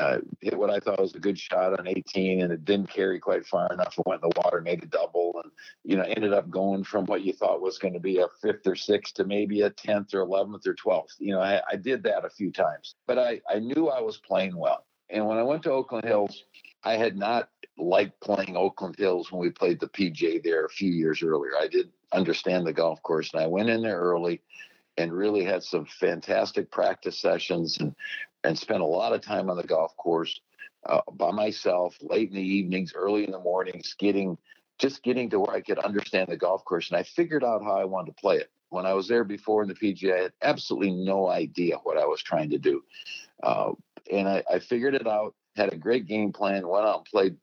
uh, 0.00 0.18
hit 0.40 0.56
what 0.56 0.70
I 0.70 0.80
thought 0.80 1.00
was 1.00 1.14
a 1.14 1.20
good 1.20 1.38
shot 1.38 1.78
on 1.78 1.86
18, 1.86 2.42
and 2.42 2.52
it 2.52 2.64
didn't 2.64 2.88
carry 2.88 3.20
quite 3.20 3.46
far 3.46 3.70
enough. 3.72 3.98
It 3.98 4.06
went 4.06 4.22
in 4.22 4.30
the 4.30 4.40
water, 4.40 4.60
made 4.60 4.82
a 4.82 4.86
double, 4.86 5.40
and 5.42 5.52
you 5.84 5.96
know 5.96 6.04
ended 6.04 6.32
up 6.32 6.48
going 6.50 6.84
from 6.84 7.04
what 7.06 7.22
you 7.22 7.32
thought 7.32 7.60
was 7.60 7.78
going 7.78 7.94
to 7.94 8.00
be 8.00 8.18
a 8.18 8.26
fifth 8.40 8.66
or 8.66 8.76
sixth 8.76 9.14
to 9.14 9.24
maybe 9.24 9.60
a 9.62 9.70
tenth 9.70 10.14
or 10.14 10.20
eleventh 10.20 10.66
or 10.66 10.74
twelfth. 10.74 11.14
You 11.18 11.32
know, 11.32 11.40
I, 11.40 11.60
I 11.70 11.76
did 11.76 12.02
that 12.04 12.24
a 12.24 12.30
few 12.30 12.50
times, 12.50 12.94
but 13.06 13.18
I 13.18 13.40
I 13.48 13.58
knew 13.58 13.88
I 13.88 14.00
was 14.00 14.16
playing 14.16 14.56
well. 14.56 14.86
And 15.10 15.26
when 15.26 15.36
I 15.36 15.42
went 15.42 15.62
to 15.64 15.70
Oakland 15.70 16.06
Hills, 16.06 16.44
I 16.82 16.96
had 16.96 17.16
not 17.16 17.50
liked 17.76 18.18
playing 18.20 18.56
Oakland 18.56 18.96
Hills 18.98 19.30
when 19.30 19.40
we 19.40 19.50
played 19.50 19.80
the 19.80 19.88
PGA 19.88 20.42
there 20.42 20.64
a 20.64 20.70
few 20.70 20.90
years 20.90 21.22
earlier. 21.22 21.52
I 21.60 21.68
did 21.68 21.90
understand 22.12 22.66
the 22.66 22.72
golf 22.72 23.02
course, 23.02 23.32
and 23.32 23.42
I 23.42 23.46
went 23.46 23.68
in 23.68 23.82
there 23.82 23.98
early 23.98 24.40
and 24.96 25.12
really 25.12 25.44
had 25.44 25.62
some 25.62 25.84
fantastic 25.86 26.70
practice 26.70 27.18
sessions 27.18 27.78
and 27.78 27.94
and 28.44 28.58
spent 28.58 28.80
a 28.80 28.86
lot 28.86 29.12
of 29.12 29.20
time 29.20 29.50
on 29.50 29.56
the 29.56 29.62
golf 29.62 29.96
course 29.96 30.40
uh, 30.86 31.00
by 31.12 31.30
myself, 31.30 31.96
late 32.02 32.28
in 32.28 32.36
the 32.36 32.42
evenings, 32.42 32.92
early 32.94 33.24
in 33.24 33.32
the 33.32 33.40
mornings, 33.40 33.94
getting 33.98 34.36
just 34.78 35.02
getting 35.02 35.30
to 35.30 35.38
where 35.38 35.54
I 35.54 35.60
could 35.60 35.78
understand 35.78 36.28
the 36.28 36.36
golf 36.36 36.64
course. 36.64 36.90
And 36.90 36.98
I 36.98 37.04
figured 37.04 37.44
out 37.44 37.62
how 37.62 37.78
I 37.78 37.84
wanted 37.84 38.14
to 38.14 38.20
play 38.20 38.36
it. 38.38 38.50
When 38.70 38.86
I 38.86 38.92
was 38.92 39.06
there 39.06 39.22
before 39.22 39.62
in 39.62 39.68
the 39.68 39.74
PGA, 39.74 40.18
I 40.18 40.22
had 40.24 40.32
absolutely 40.42 40.90
no 40.90 41.28
idea 41.28 41.76
what 41.84 41.96
I 41.96 42.04
was 42.04 42.20
trying 42.22 42.50
to 42.50 42.58
do. 42.58 42.82
Uh, 43.42 43.72
and 44.10 44.28
I, 44.28 44.42
I 44.50 44.58
figured 44.58 44.94
it 44.94 45.06
out, 45.06 45.34
had 45.54 45.72
a 45.72 45.76
great 45.76 46.06
game 46.06 46.32
plan, 46.32 46.66
went 46.66 46.86
out 46.86 46.98
and 46.98 47.04
played 47.06 47.36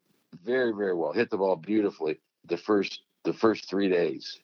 very, 0.43 0.73
very 0.73 0.93
well, 0.93 1.13
hit 1.13 1.29
the 1.29 1.37
ball 1.37 1.55
beautifully 1.55 2.19
the 2.45 2.57
first 2.57 3.01
the 3.23 3.33
first 3.33 3.69
three 3.69 3.87
days. 3.87 4.39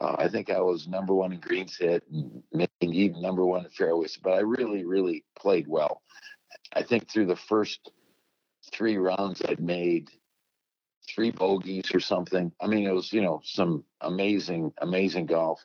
Uh, 0.00 0.16
I 0.18 0.28
think 0.28 0.50
I 0.50 0.60
was 0.60 0.88
number 0.88 1.14
one 1.14 1.32
in 1.32 1.40
greens 1.40 1.76
hit 1.76 2.02
and 2.10 2.42
maybe 2.52 2.68
even 2.80 3.20
number 3.20 3.44
one 3.44 3.64
in 3.64 3.70
fairways, 3.70 4.18
but 4.22 4.32
I 4.32 4.40
really, 4.40 4.84
really 4.84 5.24
played 5.38 5.68
well. 5.68 6.02
I 6.72 6.82
think 6.82 7.08
through 7.08 7.26
the 7.26 7.36
first 7.36 7.90
three 8.72 8.96
rounds, 8.96 9.42
I'd 9.46 9.60
made 9.60 10.10
three 11.08 11.30
bogeys 11.30 11.90
or 11.92 12.00
something. 12.00 12.52
I 12.60 12.66
mean, 12.66 12.86
it 12.86 12.94
was, 12.94 13.12
you 13.12 13.20
know, 13.20 13.40
some 13.44 13.84
amazing, 14.00 14.72
amazing 14.80 15.26
golf. 15.26 15.60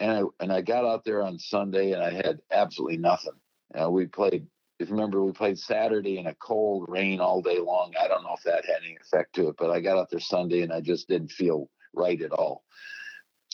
And 0.00 0.10
I, 0.10 0.22
and 0.40 0.52
I 0.52 0.60
got 0.60 0.84
out 0.84 1.04
there 1.04 1.22
on 1.22 1.38
Sunday 1.38 1.92
and 1.92 2.02
I 2.02 2.10
had 2.10 2.40
absolutely 2.52 2.98
nothing. 2.98 3.32
Uh, 3.80 3.90
we 3.90 4.06
played, 4.06 4.46
if 4.78 4.88
you 4.88 4.94
remember, 4.94 5.22
we 5.22 5.32
played 5.32 5.58
Saturday 5.58 6.18
in 6.18 6.26
a 6.26 6.34
cold 6.34 6.86
rain 6.88 7.20
all 7.20 7.40
day 7.40 7.58
long. 7.58 7.92
I 8.00 8.08
don't 8.08 8.22
know 8.22 8.34
if 8.36 8.42
that 8.44 8.64
had 8.64 8.82
any 8.84 8.96
effect 9.00 9.34
to 9.36 9.48
it, 9.48 9.56
but 9.58 9.70
I 9.70 9.80
got 9.80 9.98
out 9.98 10.10
there 10.10 10.20
Sunday 10.20 10.62
and 10.62 10.72
I 10.72 10.80
just 10.80 11.08
didn't 11.08 11.32
feel 11.32 11.68
right 11.94 12.20
at 12.20 12.32
all. 12.32 12.64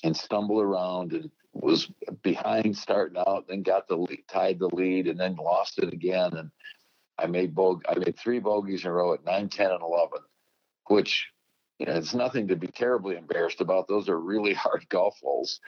And 0.05 0.17
stumbled 0.17 0.63
around 0.63 1.13
and 1.13 1.31
was 1.53 1.91
behind 2.23 2.77
starting 2.77 3.21
out, 3.27 3.47
then 3.49 3.63
got 3.63 3.89
the 3.89 3.97
lead, 3.97 4.23
tied 4.29 4.59
the 4.59 4.69
lead, 4.69 5.09
and 5.09 5.19
then 5.19 5.35
lost 5.37 5.79
it 5.79 5.93
again. 5.93 6.37
And 6.37 6.51
I 7.19 7.27
made 7.27 7.55
bog- 7.55 7.85
I 7.89 7.95
made 7.95 8.17
three 8.19 8.39
bogeys 8.39 8.85
in 8.85 8.91
a 8.91 8.93
row 8.93 9.15
at 9.15 9.25
9, 9.25 9.49
10, 9.49 9.71
and 9.71 9.83
11, 9.83 10.19
which 10.89 11.27
you 11.79 11.87
know, 11.87 11.95
it's 11.95 12.15
nothing 12.15 12.49
to 12.49 12.57
be 12.57 12.69
terribly 12.69 13.17
embarrassed 13.17 13.61
about. 13.61 13.89
Those 13.89 14.09
are 14.09 14.21
really 14.21 14.53
hard 14.65 14.87
golf 14.91 15.19
holes, 15.23 15.61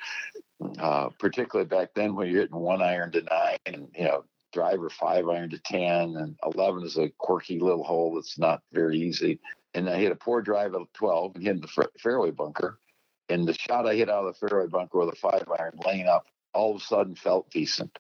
uh, 0.79 1.09
particularly 1.19 1.69
back 1.69 1.91
then 1.95 2.15
when 2.15 2.29
you're 2.29 2.43
hitting 2.43 2.57
one 2.57 2.83
iron 2.83 3.11
to 3.13 3.23
nine, 3.23 3.59
and 3.65 3.89
you 3.97 4.05
know, 4.05 4.25
driver 4.53 4.91
five 4.91 5.27
iron 5.29 5.51
to 5.51 5.59
ten, 5.59 6.17
and 6.17 6.37
11 6.55 6.85
is 6.85 6.99
a 6.99 7.11
quirky 7.19 7.59
little 7.59 7.85
hole 7.85 8.15
that's 8.15 8.39
not 8.39 8.61
very 8.73 8.99
easy. 8.99 9.41
And 9.73 9.89
I 9.89 9.97
hit 9.97 10.13
a 10.13 10.17
poor 10.17 10.43
drive 10.43 10.75
at 10.75 10.81
12 10.95 11.37
and 11.37 11.45
hit 11.45 11.61
the 11.63 11.89
fairway 11.99 12.31
bunker. 12.31 12.79
And 13.29 13.47
the 13.47 13.55
shot 13.55 13.87
I 13.87 13.95
hit 13.95 14.09
out 14.09 14.25
of 14.25 14.39
the 14.39 14.49
fairway 14.49 14.69
bunker 14.69 14.99
with 14.99 15.13
a 15.13 15.17
five 15.17 15.45
iron 15.59 15.79
laying 15.85 16.07
up 16.07 16.27
all 16.55 16.75
of 16.75 16.81
a 16.81 16.85
sudden 16.85 17.15
felt 17.15 17.51
decent. 17.51 17.99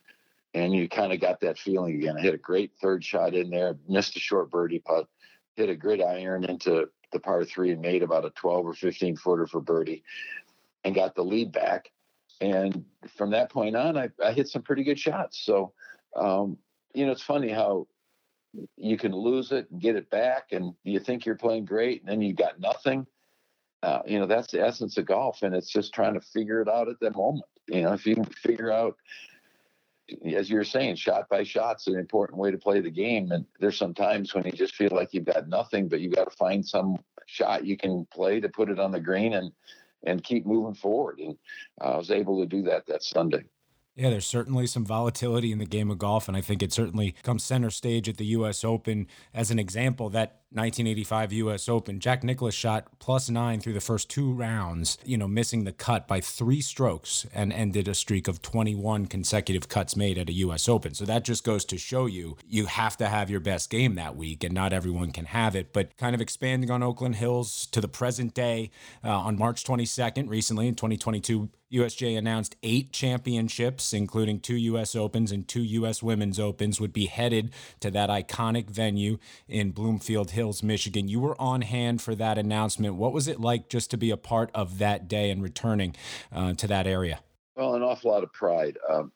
And 0.54 0.72
you 0.72 0.88
kind 0.88 1.12
of 1.12 1.20
got 1.20 1.40
that 1.40 1.58
feeling 1.58 1.96
again. 1.96 2.16
I 2.16 2.22
hit 2.22 2.34
a 2.34 2.38
great 2.38 2.72
third 2.80 3.04
shot 3.04 3.34
in 3.34 3.50
there, 3.50 3.76
missed 3.88 4.16
a 4.16 4.20
short 4.20 4.50
birdie 4.50 4.78
putt, 4.78 5.06
hit 5.54 5.68
a 5.68 5.76
good 5.76 6.00
iron 6.00 6.44
into 6.44 6.88
the 7.12 7.20
par 7.20 7.44
three 7.44 7.72
and 7.72 7.82
made 7.82 8.02
about 8.02 8.24
a 8.24 8.30
12 8.30 8.66
or 8.66 8.74
15 8.74 9.16
footer 9.16 9.46
for 9.46 9.60
birdie 9.60 10.02
and 10.84 10.94
got 10.94 11.14
the 11.14 11.22
lead 11.22 11.52
back. 11.52 11.90
And 12.40 12.84
from 13.16 13.30
that 13.30 13.50
point 13.50 13.76
on, 13.76 13.96
I, 13.98 14.08
I 14.24 14.32
hit 14.32 14.48
some 14.48 14.62
pretty 14.62 14.84
good 14.84 14.98
shots. 14.98 15.38
So, 15.44 15.72
um, 16.14 16.56
you 16.94 17.04
know, 17.04 17.12
it's 17.12 17.22
funny 17.22 17.50
how 17.50 17.86
you 18.76 18.96
can 18.96 19.12
lose 19.12 19.52
it 19.52 19.70
and 19.70 19.80
get 19.80 19.96
it 19.96 20.08
back, 20.10 20.52
and 20.52 20.74
you 20.82 20.98
think 20.98 21.26
you're 21.26 21.34
playing 21.34 21.66
great, 21.66 22.00
and 22.00 22.10
then 22.10 22.22
you've 22.22 22.36
got 22.36 22.58
nothing 22.58 23.06
uh, 23.86 24.02
you 24.04 24.18
know, 24.18 24.26
that's 24.26 24.50
the 24.50 24.60
essence 24.60 24.98
of 24.98 25.06
golf, 25.06 25.44
and 25.44 25.54
it's 25.54 25.70
just 25.70 25.94
trying 25.94 26.14
to 26.14 26.20
figure 26.20 26.60
it 26.60 26.68
out 26.68 26.88
at 26.88 26.98
that 26.98 27.14
moment. 27.14 27.44
You 27.68 27.82
know, 27.82 27.92
if 27.92 28.04
you 28.04 28.16
can 28.16 28.24
figure 28.24 28.72
out, 28.72 28.96
as 30.24 30.50
you 30.50 30.56
were 30.56 30.64
saying, 30.64 30.96
shot 30.96 31.28
by 31.28 31.44
shot's 31.44 31.86
an 31.86 31.96
important 31.96 32.36
way 32.36 32.50
to 32.50 32.58
play 32.58 32.80
the 32.80 32.90
game. 32.90 33.30
And 33.30 33.46
there's 33.60 33.78
some 33.78 33.94
times 33.94 34.34
when 34.34 34.44
you 34.44 34.50
just 34.50 34.74
feel 34.74 34.90
like 34.90 35.14
you've 35.14 35.24
got 35.24 35.48
nothing, 35.48 35.86
but 35.86 36.00
you 36.00 36.10
got 36.10 36.28
to 36.28 36.36
find 36.36 36.66
some 36.66 36.96
shot 37.26 37.64
you 37.64 37.76
can 37.76 38.04
play 38.12 38.40
to 38.40 38.48
put 38.48 38.70
it 38.70 38.80
on 38.80 38.90
the 38.90 39.00
green 39.00 39.34
and 39.34 39.52
and 40.02 40.24
keep 40.24 40.46
moving 40.46 40.74
forward. 40.74 41.20
And 41.20 41.36
uh, 41.80 41.94
I 41.94 41.96
was 41.96 42.10
able 42.10 42.40
to 42.40 42.46
do 42.46 42.62
that 42.62 42.86
that 42.86 43.04
Sunday. 43.04 43.44
Yeah, 43.96 44.10
there's 44.10 44.26
certainly 44.26 44.66
some 44.66 44.84
volatility 44.84 45.52
in 45.52 45.58
the 45.58 45.64
game 45.64 45.90
of 45.90 45.98
golf, 45.98 46.28
and 46.28 46.36
I 46.36 46.42
think 46.42 46.62
it 46.62 46.70
certainly 46.70 47.14
comes 47.22 47.44
center 47.44 47.70
stage 47.70 48.10
at 48.10 48.18
the 48.18 48.26
U.S. 48.26 48.62
Open 48.62 49.06
as 49.32 49.50
an 49.50 49.58
example 49.58 50.10
that 50.10 50.42
1985 50.50 51.32
U.S. 51.32 51.68
Open, 51.68 51.98
Jack 51.98 52.22
Nicklaus 52.22 52.54
shot 52.54 52.86
plus 52.98 53.28
nine 53.28 53.60
through 53.60 53.72
the 53.72 53.80
first 53.80 54.08
two 54.08 54.32
rounds, 54.32 54.96
you 55.04 55.18
know, 55.18 55.26
missing 55.26 55.64
the 55.64 55.72
cut 55.72 56.06
by 56.06 56.20
three 56.20 56.60
strokes 56.60 57.26
and 57.34 57.52
ended 57.52 57.88
a 57.88 57.94
streak 57.94 58.28
of 58.28 58.42
21 58.42 59.06
consecutive 59.06 59.68
cuts 59.68 59.96
made 59.96 60.18
at 60.18 60.28
a 60.28 60.32
U.S. 60.34 60.68
Open. 60.68 60.94
So 60.94 61.04
that 61.04 61.24
just 61.24 61.42
goes 61.42 61.64
to 61.66 61.78
show 61.78 62.06
you 62.06 62.36
you 62.46 62.66
have 62.66 62.96
to 62.98 63.08
have 63.08 63.28
your 63.28 63.40
best 63.40 63.70
game 63.70 63.96
that 63.96 64.16
week, 64.16 64.44
and 64.44 64.54
not 64.54 64.72
everyone 64.72 65.10
can 65.10 65.26
have 65.26 65.56
it. 65.56 65.72
But 65.72 65.96
kind 65.96 66.14
of 66.14 66.20
expanding 66.20 66.70
on 66.70 66.82
Oakland 66.82 67.16
Hills 67.16 67.66
to 67.72 67.80
the 67.80 67.88
present 67.88 68.32
day, 68.32 68.70
uh, 69.04 69.10
on 69.10 69.36
March 69.36 69.64
22nd, 69.64 70.28
recently 70.28 70.68
in 70.68 70.74
2022, 70.76 71.50
USGA 71.72 72.16
announced 72.16 72.56
eight 72.62 72.92
championships, 72.92 73.92
including 73.92 74.38
two 74.38 74.56
U.S. 74.56 74.94
Opens 74.94 75.32
and 75.32 75.46
two 75.46 75.62
U.S. 75.62 76.02
Women's 76.02 76.38
Opens, 76.38 76.80
would 76.80 76.92
be 76.92 77.06
headed 77.06 77.52
to 77.80 77.90
that 77.90 78.08
iconic 78.08 78.70
venue 78.70 79.18
in 79.48 79.72
Bloomfield 79.72 80.30
Hills, 80.36 80.62
Michigan. 80.62 81.08
You 81.08 81.18
were 81.18 81.40
on 81.40 81.62
hand 81.62 82.00
for 82.00 82.14
that 82.14 82.38
announcement. 82.38 82.94
What 82.94 83.12
was 83.12 83.26
it 83.26 83.40
like 83.40 83.68
just 83.68 83.90
to 83.90 83.96
be 83.96 84.10
a 84.10 84.16
part 84.16 84.50
of 84.54 84.78
that 84.78 85.08
day 85.08 85.30
and 85.30 85.42
returning 85.42 85.96
uh, 86.30 86.52
to 86.54 86.68
that 86.68 86.86
area? 86.86 87.20
Well, 87.56 87.74
an 87.74 87.82
awful 87.82 88.12
lot 88.12 88.22
of 88.22 88.32
pride. 88.32 88.78
Um, 88.88 89.10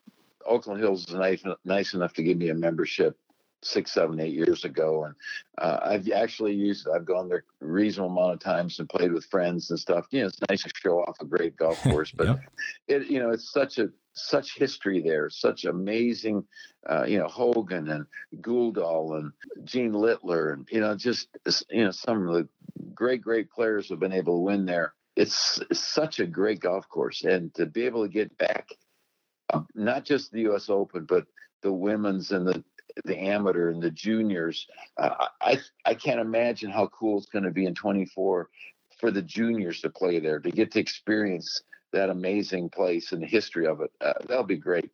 Oakland 0.45 0.81
Hills 0.81 1.07
is 1.07 1.13
nice, 1.13 1.43
nice 1.63 1.93
enough 1.93 2.13
to 2.13 2.23
give 2.23 2.37
me 2.37 2.49
a 2.49 2.55
membership 2.55 3.17
six, 3.63 3.91
seven, 3.91 4.19
eight 4.19 4.33
years 4.33 4.65
ago, 4.65 5.05
and 5.05 5.15
uh, 5.59 5.79
I've 5.83 6.09
actually 6.09 6.53
used. 6.53 6.87
I've 6.87 7.05
gone 7.05 7.29
there 7.29 7.45
a 7.61 7.65
reasonable 7.65 8.11
amount 8.11 8.33
of 8.33 8.39
times 8.39 8.79
and 8.79 8.89
played 8.89 9.11
with 9.11 9.25
friends 9.25 9.69
and 9.69 9.79
stuff. 9.79 10.07
You 10.09 10.21
know, 10.21 10.27
it's 10.27 10.39
nice 10.49 10.63
to 10.63 10.71
show 10.73 11.01
off 11.01 11.17
a 11.21 11.25
great 11.25 11.55
golf 11.55 11.81
course, 11.83 12.11
but 12.11 12.27
yep. 12.27 12.39
it, 12.87 13.07
you 13.07 13.19
know, 13.19 13.29
it's 13.29 13.51
such 13.51 13.77
a 13.77 13.89
such 14.13 14.57
history 14.57 15.01
there, 15.01 15.29
such 15.29 15.65
amazing, 15.65 16.43
uh, 16.89 17.05
you 17.05 17.17
know, 17.17 17.27
Hogan 17.27 17.89
and 17.89 18.05
Guldahl 18.41 19.17
and 19.17 19.31
Gene 19.63 19.93
Littler, 19.93 20.53
and 20.53 20.67
you 20.71 20.81
know, 20.81 20.95
just 20.95 21.27
you 21.69 21.85
know, 21.85 21.91
some 21.91 22.27
of 22.27 22.33
the 22.33 22.47
great, 22.93 23.21
great 23.21 23.49
players 23.49 23.89
have 23.89 23.99
been 23.99 24.13
able 24.13 24.35
to 24.35 24.43
win 24.43 24.65
there. 24.65 24.93
It's, 25.15 25.59
it's 25.69 25.79
such 25.79 26.19
a 26.19 26.25
great 26.25 26.59
golf 26.59 26.87
course, 26.89 27.23
and 27.23 27.53
to 27.55 27.65
be 27.65 27.85
able 27.85 28.03
to 28.03 28.11
get 28.11 28.37
back, 28.37 28.69
uh, 29.53 29.61
not 29.75 30.05
just 30.05 30.31
the 30.31 30.41
U.S. 30.41 30.69
Open, 30.69 31.05
but 31.05 31.25
the 31.61 31.71
women's 31.71 32.31
and 32.31 32.47
the 32.47 32.63
the 33.05 33.17
amateur 33.17 33.69
and 33.69 33.81
the 33.81 33.91
juniors. 33.91 34.67
Uh, 34.97 35.27
I 35.41 35.59
I 35.85 35.93
can't 35.93 36.19
imagine 36.19 36.71
how 36.71 36.87
cool 36.87 37.17
it's 37.17 37.29
going 37.29 37.45
to 37.45 37.51
be 37.51 37.65
in 37.65 37.73
24 37.73 38.49
for 38.99 39.11
the 39.11 39.21
juniors 39.21 39.81
to 39.81 39.89
play 39.89 40.19
there 40.19 40.39
to 40.39 40.51
get 40.51 40.71
to 40.71 40.79
experience 40.79 41.63
that 41.91 42.09
amazing 42.09 42.69
place 42.69 43.11
and 43.11 43.21
the 43.21 43.27
history 43.27 43.67
of 43.67 43.81
it. 43.81 43.91
Uh, 44.01 44.13
that'll 44.27 44.43
be 44.43 44.57
great. 44.57 44.91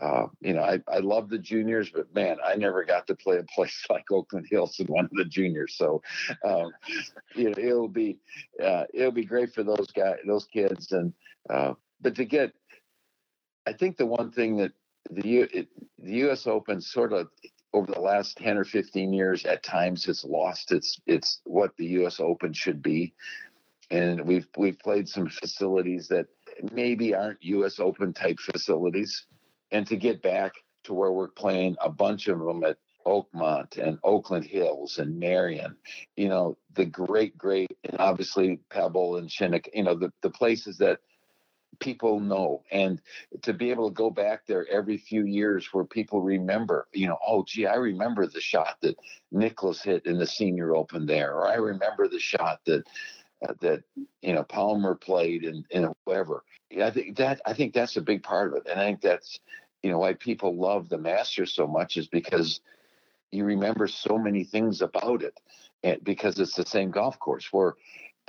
Uh, 0.00 0.26
you 0.40 0.52
know, 0.52 0.62
I, 0.62 0.80
I 0.88 0.98
love 0.98 1.28
the 1.28 1.38
juniors, 1.38 1.90
but 1.90 2.12
man, 2.14 2.36
I 2.44 2.56
never 2.56 2.84
got 2.84 3.06
to 3.06 3.14
play 3.14 3.38
a 3.38 3.42
place 3.54 3.86
like 3.88 4.10
Oakland 4.10 4.46
Hills 4.50 4.78
in 4.80 4.86
one 4.86 5.04
of 5.04 5.10
the 5.12 5.24
juniors. 5.24 5.74
So, 5.76 6.02
um, 6.44 6.70
you 7.34 7.50
know, 7.50 7.58
it'll 7.58 7.88
be 7.88 8.18
uh, 8.62 8.84
it'll 8.92 9.12
be 9.12 9.24
great 9.24 9.54
for 9.54 9.62
those 9.62 9.90
guys, 9.94 10.18
those 10.26 10.46
kids, 10.46 10.92
and 10.92 11.12
uh, 11.48 11.74
but 12.00 12.14
to 12.16 12.24
get, 12.24 12.52
I 13.66 13.72
think 13.72 13.96
the 13.96 14.06
one 14.06 14.30
thing 14.30 14.56
that 14.58 14.72
the 15.10 15.26
U, 15.26 15.48
it, 15.52 15.68
the 15.98 16.12
U.S. 16.12 16.46
Open 16.46 16.80
sort 16.80 17.12
of 17.12 17.28
over 17.72 17.92
the 17.92 18.00
last 18.00 18.36
10 18.38 18.58
or 18.58 18.64
15 18.64 19.12
years 19.12 19.44
at 19.44 19.62
times 19.62 20.08
it's 20.08 20.24
lost 20.24 20.72
its 20.72 21.00
its 21.06 21.40
what 21.44 21.76
the 21.76 21.86
US 21.86 22.18
Open 22.18 22.52
should 22.52 22.82
be 22.82 23.14
and 23.90 24.20
we've 24.26 24.46
we've 24.56 24.78
played 24.78 25.08
some 25.08 25.28
facilities 25.28 26.08
that 26.08 26.26
maybe 26.72 27.14
aren't 27.14 27.42
US 27.42 27.80
Open 27.80 28.12
type 28.12 28.38
facilities. 28.38 29.26
And 29.72 29.86
to 29.86 29.96
get 29.96 30.22
back 30.22 30.52
to 30.84 30.94
where 30.94 31.12
we're 31.12 31.28
playing 31.28 31.76
a 31.80 31.90
bunch 31.90 32.28
of 32.28 32.38
them 32.40 32.64
at 32.64 32.78
Oakmont 33.06 33.78
and 33.78 33.98
Oakland 34.04 34.44
Hills 34.44 34.98
and 34.98 35.18
Merion, 35.18 35.76
you 36.16 36.28
know, 36.28 36.58
the 36.74 36.84
great, 36.84 37.36
great, 37.38 37.76
and 37.84 37.98
obviously 37.98 38.60
Pebble 38.70 39.16
and 39.16 39.30
Shinnecock, 39.30 39.74
you 39.74 39.84
know, 39.84 39.94
the, 39.94 40.12
the 40.22 40.30
places 40.30 40.78
that 40.78 41.00
people 41.78 42.20
know. 42.20 42.62
And 42.70 43.00
to 43.42 43.52
be 43.52 43.70
able 43.70 43.88
to 43.88 43.94
go 43.94 44.10
back 44.10 44.46
there 44.46 44.66
every 44.70 44.98
few 44.98 45.24
years 45.24 45.68
where 45.72 45.84
people 45.84 46.20
remember 46.20 46.86
you 46.92 47.06
know 47.06 47.18
oh 47.26 47.44
gee 47.46 47.66
i 47.66 47.74
remember 47.74 48.26
the 48.26 48.40
shot 48.40 48.76
that 48.82 48.96
Nicklaus 49.32 49.82
hit 49.82 50.04
in 50.06 50.18
the 50.18 50.26
senior 50.26 50.74
open 50.74 51.06
there 51.06 51.32
or 51.32 51.46
i 51.46 51.54
remember 51.54 52.08
the 52.08 52.18
shot 52.18 52.60
that 52.66 52.84
Uh, 53.46 53.54
that 53.60 53.82
you 54.20 54.34
know 54.34 54.44
palmer 54.44 54.94
played 54.94 55.44
and 55.44 55.64
and 55.72 55.88
whatever 56.04 56.44
yeah, 56.70 56.86
i 56.86 56.90
think 56.90 57.16
that 57.16 57.40
i 57.46 57.54
think 57.54 57.72
that's 57.72 57.96
a 57.96 58.02
big 58.02 58.22
part 58.22 58.48
of 58.48 58.58
it. 58.58 58.66
And 58.70 58.78
i 58.78 58.84
think 58.84 59.00
that's 59.00 59.40
you 59.82 59.90
know 59.90 59.98
why 59.98 60.12
people 60.12 60.56
love 60.56 60.90
the 60.90 60.98
masters 60.98 61.54
so 61.54 61.66
much 61.66 61.96
is 61.96 62.06
because 62.06 62.60
you 63.32 63.44
remember 63.44 63.86
so 63.86 64.18
many 64.18 64.44
things 64.44 64.82
about 64.82 65.22
it 65.22 65.40
and 65.82 66.04
because 66.04 66.38
it's 66.38 66.54
the 66.54 66.66
same 66.66 66.90
golf 66.90 67.18
course 67.18 67.48
where 67.50 67.76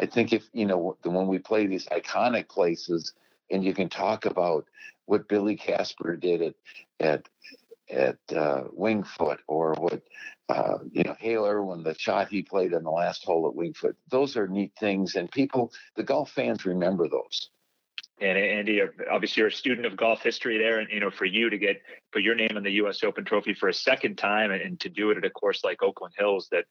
I 0.01 0.07
think 0.07 0.33
if 0.33 0.49
you 0.53 0.65
know 0.65 0.97
when 1.03 1.27
we 1.27 1.37
play 1.37 1.67
these 1.67 1.85
iconic 1.87 2.49
places, 2.49 3.13
and 3.51 3.63
you 3.63 3.73
can 3.73 3.89
talk 3.89 4.25
about 4.25 4.65
what 5.05 5.27
Billy 5.27 5.55
Casper 5.55 6.15
did 6.15 6.41
at 6.41 6.55
at 6.99 7.29
at 7.91 8.17
uh, 8.35 8.63
Winged 8.71 9.07
Foot 9.07 9.39
or 9.47 9.73
what 9.73 10.01
uh, 10.49 10.79
you 10.91 11.03
know 11.03 11.15
Hale 11.19 11.45
Irwin, 11.45 11.83
the 11.83 11.97
shot 11.97 12.29
he 12.29 12.41
played 12.41 12.73
in 12.73 12.83
the 12.83 12.91
last 12.91 13.23
hole 13.23 13.47
at 13.47 13.55
Winged 13.55 13.77
Foot. 13.77 13.95
Those 14.09 14.35
are 14.37 14.47
neat 14.47 14.73
things, 14.79 15.15
and 15.15 15.31
people, 15.31 15.71
the 15.95 16.03
golf 16.03 16.31
fans, 16.31 16.65
remember 16.65 17.07
those. 17.07 17.49
And 18.19 18.37
Andy, 18.37 18.81
obviously 19.11 19.41
you're 19.41 19.47
a 19.47 19.51
student 19.51 19.87
of 19.87 19.97
golf 19.97 20.21
history 20.21 20.57
there, 20.57 20.79
and 20.79 20.89
you 20.91 20.99
know 20.99 21.09
for 21.09 21.25
you 21.25 21.49
to 21.49 21.57
get 21.57 21.81
put 22.11 22.21
your 22.21 22.35
name 22.35 22.55
on 22.55 22.63
the 22.63 22.71
U.S. 22.73 23.03
Open 23.03 23.25
trophy 23.25 23.53
for 23.53 23.69
a 23.69 23.73
second 23.73 24.17
time, 24.17 24.51
and, 24.51 24.61
and 24.61 24.79
to 24.81 24.89
do 24.89 25.09
it 25.11 25.17
at 25.17 25.25
a 25.25 25.29
course 25.29 25.63
like 25.63 25.81
Oakland 25.81 26.13
Hills, 26.17 26.47
that 26.51 26.65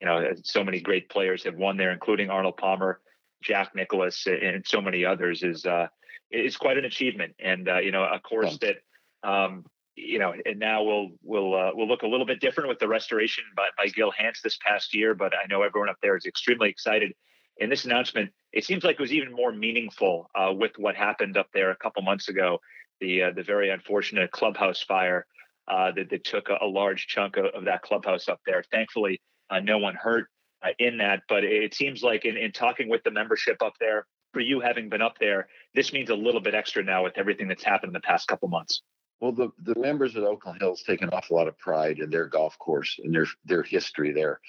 you 0.00 0.06
know 0.06 0.32
so 0.42 0.64
many 0.64 0.80
great 0.80 1.08
players 1.08 1.44
have 1.44 1.56
won 1.56 1.76
there, 1.76 1.92
including 1.92 2.30
Arnold 2.30 2.56
Palmer, 2.56 3.00
Jack 3.42 3.74
Nicklaus, 3.74 4.26
and 4.26 4.64
so 4.66 4.80
many 4.80 5.04
others, 5.04 5.42
is 5.42 5.64
uh, 5.64 5.86
is 6.30 6.56
quite 6.56 6.78
an 6.78 6.84
achievement, 6.84 7.34
and 7.38 7.68
uh, 7.68 7.78
you 7.78 7.92
know, 7.92 8.04
a 8.04 8.18
course 8.18 8.58
Thanks. 8.58 8.78
that 9.22 9.28
um, 9.28 9.64
you 9.96 10.18
know, 10.18 10.34
and 10.44 10.58
now 10.58 10.82
we'll 10.82 11.08
we'll 11.22 11.54
uh, 11.54 11.70
we'll 11.74 11.88
look 11.88 12.02
a 12.02 12.06
little 12.06 12.26
bit 12.26 12.40
different 12.40 12.68
with 12.68 12.78
the 12.78 12.86
restoration 12.86 13.44
by, 13.56 13.68
by 13.76 13.88
Gil 13.88 14.12
Hanse 14.12 14.40
this 14.42 14.58
past 14.58 14.94
year. 14.94 15.14
But 15.14 15.32
I 15.34 15.46
know 15.48 15.62
everyone 15.62 15.88
up 15.88 15.96
there 16.02 16.16
is 16.16 16.26
extremely 16.26 16.68
excited. 16.68 17.12
And 17.58 17.72
this 17.72 17.86
announcement, 17.86 18.30
it 18.52 18.64
seems 18.64 18.84
like 18.84 18.96
it 18.96 19.00
was 19.00 19.12
even 19.12 19.32
more 19.32 19.50
meaningful 19.50 20.30
uh, 20.34 20.52
with 20.52 20.72
what 20.76 20.94
happened 20.94 21.38
up 21.38 21.48
there 21.54 21.70
a 21.70 21.76
couple 21.76 22.02
months 22.02 22.28
ago, 22.28 22.60
the 23.00 23.24
uh, 23.24 23.30
the 23.34 23.42
very 23.42 23.70
unfortunate 23.70 24.30
clubhouse 24.30 24.82
fire 24.82 25.26
uh, 25.66 25.92
that, 25.92 26.10
that 26.10 26.24
took 26.24 26.50
a, 26.50 26.58
a 26.60 26.66
large 26.66 27.06
chunk 27.06 27.38
of, 27.38 27.46
of, 27.46 27.64
that 27.64 27.82
clubhouse 27.82 28.28
up 28.28 28.40
there. 28.44 28.62
Thankfully, 28.70 29.20
uh, 29.50 29.60
no 29.60 29.78
one 29.78 29.94
hurt 29.94 30.26
uh, 30.62 30.70
in 30.78 30.98
that. 30.98 31.22
But 31.28 31.44
it 31.44 31.74
seems 31.74 32.02
like 32.02 32.26
in, 32.26 32.36
in 32.36 32.52
talking 32.52 32.90
with 32.90 33.02
the 33.02 33.10
membership 33.10 33.62
up 33.62 33.74
there, 33.80 34.06
for 34.32 34.40
you 34.40 34.60
having 34.60 34.90
been 34.90 35.00
up 35.00 35.18
there, 35.18 35.48
this 35.74 35.94
means 35.94 36.10
a 36.10 36.14
little 36.14 36.42
bit 36.42 36.54
extra 36.54 36.84
now 36.84 37.02
with 37.02 37.16
everything 37.16 37.48
that's 37.48 37.64
happened 37.64 37.88
in 37.90 37.94
the 37.94 38.00
past 38.00 38.28
couple 38.28 38.48
months? 38.48 38.82
Well, 39.20 39.32
the, 39.32 39.48
the 39.62 39.78
members 39.80 40.14
at 40.14 40.24
Oakland 40.24 40.60
Hills 40.60 40.82
take 40.86 41.00
an 41.00 41.08
awful 41.10 41.36
lot 41.36 41.48
of 41.48 41.58
pride 41.58 42.00
in 42.00 42.10
their 42.10 42.26
golf 42.26 42.58
course 42.58 43.00
and 43.02 43.14
their 43.14 43.26
their 43.46 43.62
history 43.62 44.12
there, 44.12 44.40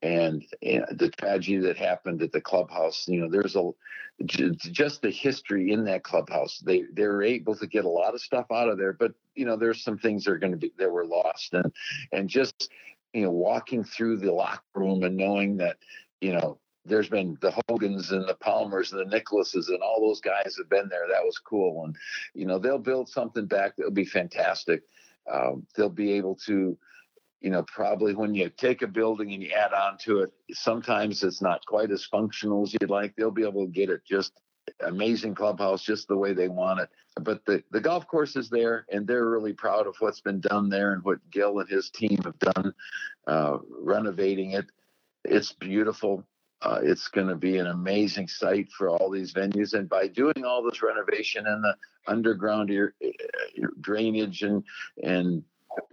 and, 0.00 0.42
and 0.62 0.86
the 0.92 1.10
tragedy 1.10 1.58
that 1.58 1.76
happened 1.76 2.22
at 2.22 2.32
the 2.32 2.40
clubhouse. 2.40 3.06
You 3.06 3.20
know, 3.20 3.28
there's 3.28 3.54
a 3.54 3.70
just 4.24 5.02
the 5.02 5.10
history 5.10 5.72
in 5.72 5.84
that 5.84 6.04
clubhouse. 6.04 6.58
They 6.60 6.84
they're 6.94 7.22
able 7.22 7.54
to 7.56 7.66
get 7.66 7.84
a 7.84 7.88
lot 7.88 8.14
of 8.14 8.22
stuff 8.22 8.46
out 8.50 8.70
of 8.70 8.78
there, 8.78 8.94
but 8.94 9.12
you 9.34 9.44
know, 9.44 9.56
there's 9.56 9.82
some 9.82 9.98
things 9.98 10.24
that 10.24 10.32
are 10.32 10.38
going 10.38 10.52
to 10.52 10.58
be 10.58 10.72
that 10.78 10.90
were 10.90 11.06
lost, 11.06 11.52
and 11.52 11.70
and 12.12 12.28
just 12.28 12.70
you 13.12 13.22
know, 13.22 13.30
walking 13.30 13.84
through 13.84 14.16
the 14.16 14.32
locker 14.32 14.62
room 14.74 15.04
and 15.04 15.16
knowing 15.16 15.58
that 15.58 15.76
you 16.20 16.32
know 16.32 16.58
there's 16.84 17.08
been 17.08 17.38
the 17.40 17.54
Hogans 17.68 18.12
and 18.12 18.28
the 18.28 18.34
Palmers 18.34 18.92
and 18.92 19.00
the 19.00 19.16
Nicklauses 19.16 19.68
and 19.68 19.82
all 19.82 20.00
those 20.00 20.20
guys 20.20 20.56
have 20.58 20.68
been 20.68 20.88
there. 20.88 21.06
That 21.08 21.24
was 21.24 21.38
cool. 21.38 21.84
And, 21.84 21.96
you 22.34 22.46
know, 22.46 22.58
they'll 22.58 22.78
build 22.78 23.08
something 23.08 23.46
back 23.46 23.76
that'll 23.76 23.92
be 23.92 24.04
fantastic. 24.04 24.82
Um, 25.32 25.66
they'll 25.76 25.88
be 25.88 26.12
able 26.12 26.36
to, 26.46 26.76
you 27.40 27.50
know, 27.50 27.62
probably 27.62 28.14
when 28.14 28.34
you 28.34 28.50
take 28.50 28.82
a 28.82 28.86
building 28.86 29.32
and 29.32 29.42
you 29.42 29.50
add 29.50 29.72
on 29.72 29.96
to 29.98 30.20
it, 30.20 30.32
sometimes 30.52 31.22
it's 31.22 31.40
not 31.40 31.64
quite 31.66 31.90
as 31.90 32.04
functional 32.04 32.64
as 32.64 32.74
you'd 32.74 32.90
like. 32.90 33.14
They'll 33.16 33.30
be 33.30 33.46
able 33.46 33.64
to 33.64 33.72
get 33.72 33.90
it 33.90 34.02
just 34.04 34.40
amazing 34.80 35.34
clubhouse, 35.34 35.82
just 35.82 36.08
the 36.08 36.16
way 36.16 36.32
they 36.32 36.48
want 36.48 36.80
it. 36.80 36.88
But 37.20 37.44
the, 37.46 37.62
the 37.70 37.80
golf 37.80 38.06
course 38.06 38.36
is 38.36 38.50
there, 38.50 38.86
and 38.90 39.06
they're 39.06 39.28
really 39.28 39.52
proud 39.52 39.86
of 39.86 39.94
what's 40.00 40.20
been 40.20 40.40
done 40.40 40.68
there 40.68 40.92
and 40.92 41.04
what 41.04 41.18
Gil 41.30 41.60
and 41.60 41.68
his 41.68 41.90
team 41.90 42.18
have 42.24 42.38
done, 42.38 42.74
uh, 43.26 43.58
renovating 43.70 44.52
it. 44.52 44.66
It's 45.24 45.52
beautiful 45.52 46.24
uh, 46.62 46.80
it's 46.82 47.08
going 47.08 47.28
to 47.28 47.36
be 47.36 47.58
an 47.58 47.66
amazing 47.66 48.28
site 48.28 48.70
for 48.72 48.88
all 48.88 49.10
these 49.10 49.34
venues. 49.34 49.74
And 49.74 49.88
by 49.88 50.08
doing 50.08 50.44
all 50.46 50.62
this 50.62 50.82
renovation 50.82 51.46
and 51.46 51.62
the 51.62 51.76
underground 52.06 52.70
drainage 53.80 54.42
and 54.42 54.64
and 55.02 55.42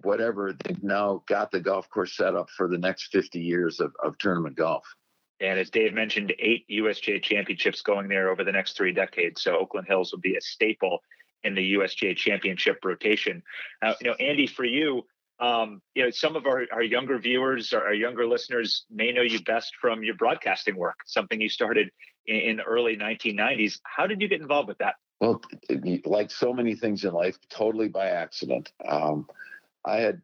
whatever, 0.03 0.53
they've 0.63 0.83
now 0.83 1.23
got 1.27 1.51
the 1.51 1.59
golf 1.59 1.89
course 1.89 2.15
set 2.15 2.35
up 2.35 2.49
for 2.51 2.67
the 2.67 2.77
next 2.77 3.11
50 3.11 3.39
years 3.39 3.79
of, 3.79 3.93
of 4.03 4.17
tournament 4.17 4.55
golf. 4.55 4.85
And 5.39 5.59
as 5.59 5.71
Dave 5.71 5.93
mentioned, 5.93 6.33
eight 6.37 6.67
USGA 6.69 7.21
championships 7.21 7.81
going 7.81 8.07
there 8.07 8.29
over 8.29 8.43
the 8.43 8.51
next 8.51 8.77
three 8.77 8.93
decades. 8.93 9.41
So 9.41 9.57
Oakland 9.57 9.87
Hills 9.87 10.11
will 10.11 10.19
be 10.19 10.35
a 10.35 10.41
staple 10.41 11.01
in 11.43 11.55
the 11.55 11.73
USGA 11.73 12.15
championship 12.15 12.85
rotation. 12.85 13.41
Uh, 13.81 13.93
you 14.01 14.09
know, 14.09 14.15
Andy, 14.19 14.45
for 14.45 14.65
you, 14.65 15.03
um, 15.41 15.81
you 15.95 16.03
know, 16.03 16.11
some 16.11 16.35
of 16.35 16.45
our, 16.45 16.65
our 16.71 16.83
younger 16.83 17.17
viewers, 17.17 17.73
our, 17.73 17.87
our 17.87 17.93
younger 17.93 18.27
listeners 18.27 18.85
may 18.91 19.11
know 19.11 19.23
you 19.23 19.41
best 19.41 19.73
from 19.81 20.03
your 20.03 20.15
broadcasting 20.15 20.75
work, 20.75 20.99
something 21.05 21.41
you 21.41 21.49
started 21.49 21.89
in, 22.27 22.35
in 22.35 22.57
the 22.57 22.63
early 22.63 22.95
1990s. 22.95 23.79
How 23.83 24.05
did 24.05 24.21
you 24.21 24.27
get 24.27 24.39
involved 24.39 24.67
with 24.67 24.77
that? 24.77 24.95
Well, 25.19 25.41
like 26.05 26.31
so 26.31 26.53
many 26.53 26.75
things 26.75 27.03
in 27.03 27.13
life, 27.13 27.37
totally 27.49 27.89
by 27.89 28.09
accident. 28.09 28.71
Um, 28.87 29.27
I 29.83 29.97
had, 29.97 30.21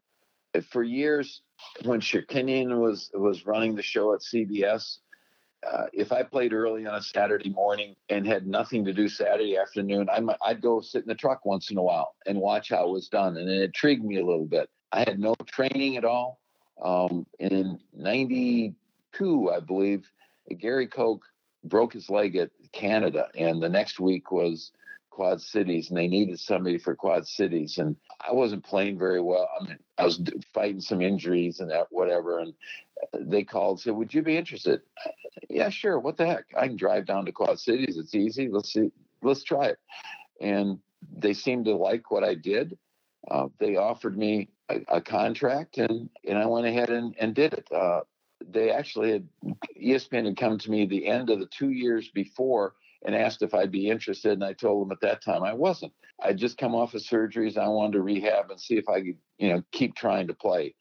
for 0.69 0.83
years, 0.83 1.41
when 1.83 1.99
Chirkinian 1.99 2.79
was 2.79 3.11
was 3.13 3.45
running 3.45 3.75
the 3.75 3.83
show 3.83 4.13
at 4.13 4.21
CBS, 4.21 4.97
uh, 5.67 5.85
if 5.93 6.11
I 6.11 6.23
played 6.23 6.53
early 6.53 6.85
on 6.85 6.95
a 6.95 7.01
Saturday 7.01 7.49
morning 7.49 7.95
and 8.09 8.25
had 8.25 8.47
nothing 8.47 8.85
to 8.85 8.93
do 8.93 9.07
Saturday 9.07 9.57
afternoon, 9.57 10.07
I 10.11 10.19
might, 10.19 10.37
I'd 10.43 10.61
go 10.61 10.81
sit 10.81 11.03
in 11.03 11.07
the 11.07 11.15
truck 11.15 11.45
once 11.45 11.71
in 11.71 11.77
a 11.77 11.83
while 11.83 12.15
and 12.25 12.39
watch 12.39 12.69
how 12.69 12.87
it 12.87 12.91
was 12.91 13.07
done, 13.07 13.37
and 13.37 13.49
it 13.49 13.61
intrigued 13.63 14.03
me 14.03 14.19
a 14.19 14.25
little 14.25 14.45
bit. 14.45 14.69
I 14.91 14.99
had 14.99 15.19
no 15.19 15.35
training 15.45 15.97
at 15.97 16.05
all. 16.05 16.39
Um, 16.81 17.25
in 17.39 17.79
'92, 17.93 19.51
I 19.51 19.59
believe, 19.59 20.09
Gary 20.59 20.87
Koch 20.87 21.21
broke 21.63 21.93
his 21.93 22.09
leg 22.09 22.35
at 22.35 22.51
Canada, 22.71 23.27
and 23.35 23.61
the 23.61 23.69
next 23.69 23.99
week 23.99 24.31
was 24.31 24.71
Quad 25.09 25.41
Cities, 25.41 25.89
and 25.89 25.97
they 25.97 26.07
needed 26.07 26.39
somebody 26.39 26.77
for 26.77 26.95
Quad 26.95 27.27
Cities, 27.27 27.79
and 27.79 27.95
I 28.21 28.31
wasn't 28.31 28.63
playing 28.63 28.99
very 28.99 29.19
well. 29.19 29.49
I 29.59 29.63
mean, 29.63 29.79
I 29.97 30.05
was 30.05 30.21
fighting 30.53 30.81
some 30.81 31.01
injuries 31.01 31.59
and 31.59 31.71
that 31.71 31.87
whatever, 31.89 32.39
and 32.39 32.53
they 33.13 33.43
called, 33.43 33.77
and 33.77 33.81
said, 33.81 33.95
"Would 33.95 34.13
you 34.13 34.21
be 34.21 34.37
interested?" 34.37 34.81
Yeah, 35.49 35.69
sure. 35.69 35.99
What 35.99 36.17
the 36.17 36.27
heck? 36.27 36.45
I 36.55 36.67
can 36.67 36.77
drive 36.77 37.07
down 37.07 37.25
to 37.25 37.31
Quad 37.31 37.59
Cities. 37.59 37.97
It's 37.97 38.13
easy. 38.13 38.47
Let's 38.47 38.71
see. 38.71 38.91
Let's 39.23 39.43
try 39.43 39.67
it. 39.67 39.79
And 40.39 40.79
they 41.11 41.33
seemed 41.33 41.65
to 41.65 41.75
like 41.75 42.11
what 42.11 42.23
I 42.23 42.35
did. 42.35 42.77
Uh, 43.29 43.47
they 43.59 43.75
offered 43.75 44.17
me 44.17 44.49
a, 44.69 44.97
a, 44.97 45.01
contract, 45.01 45.77
and 45.77 46.09
and 46.27 46.37
I 46.37 46.45
went 46.45 46.67
ahead 46.67 46.89
and, 46.89 47.15
and 47.19 47.33
did 47.33 47.53
it. 47.53 47.67
Uh, 47.71 48.01
they 48.47 48.71
actually 48.71 49.11
had 49.11 49.27
ESPN 49.81 50.25
had 50.25 50.37
come 50.37 50.57
to 50.59 50.71
me 50.71 50.85
the 50.85 51.07
end 51.07 51.29
of 51.29 51.39
the 51.39 51.47
two 51.47 51.71
years 51.71 52.09
before 52.09 52.75
and 53.05 53.15
asked 53.15 53.41
if 53.41 53.53
I'd 53.53 53.71
be 53.71 53.89
interested, 53.89 54.33
and 54.33 54.43
I 54.43 54.53
told 54.53 54.85
them 54.85 54.91
at 54.91 55.01
that 55.01 55.23
time 55.23 55.43
I 55.43 55.53
wasn't. 55.53 55.93
I'd 56.21 56.37
just 56.37 56.57
come 56.57 56.75
off 56.75 56.93
of 56.93 57.01
surgeries. 57.01 57.57
I 57.57 57.67
wanted 57.67 57.93
to 57.93 58.01
rehab 58.01 58.49
and 58.49 58.59
see 58.59 58.75
if 58.75 58.89
I 58.89 59.01
could, 59.01 59.17
you 59.37 59.49
know, 59.49 59.63
keep 59.71 59.95
trying 59.95 60.27
to 60.27 60.33
play. 60.33 60.73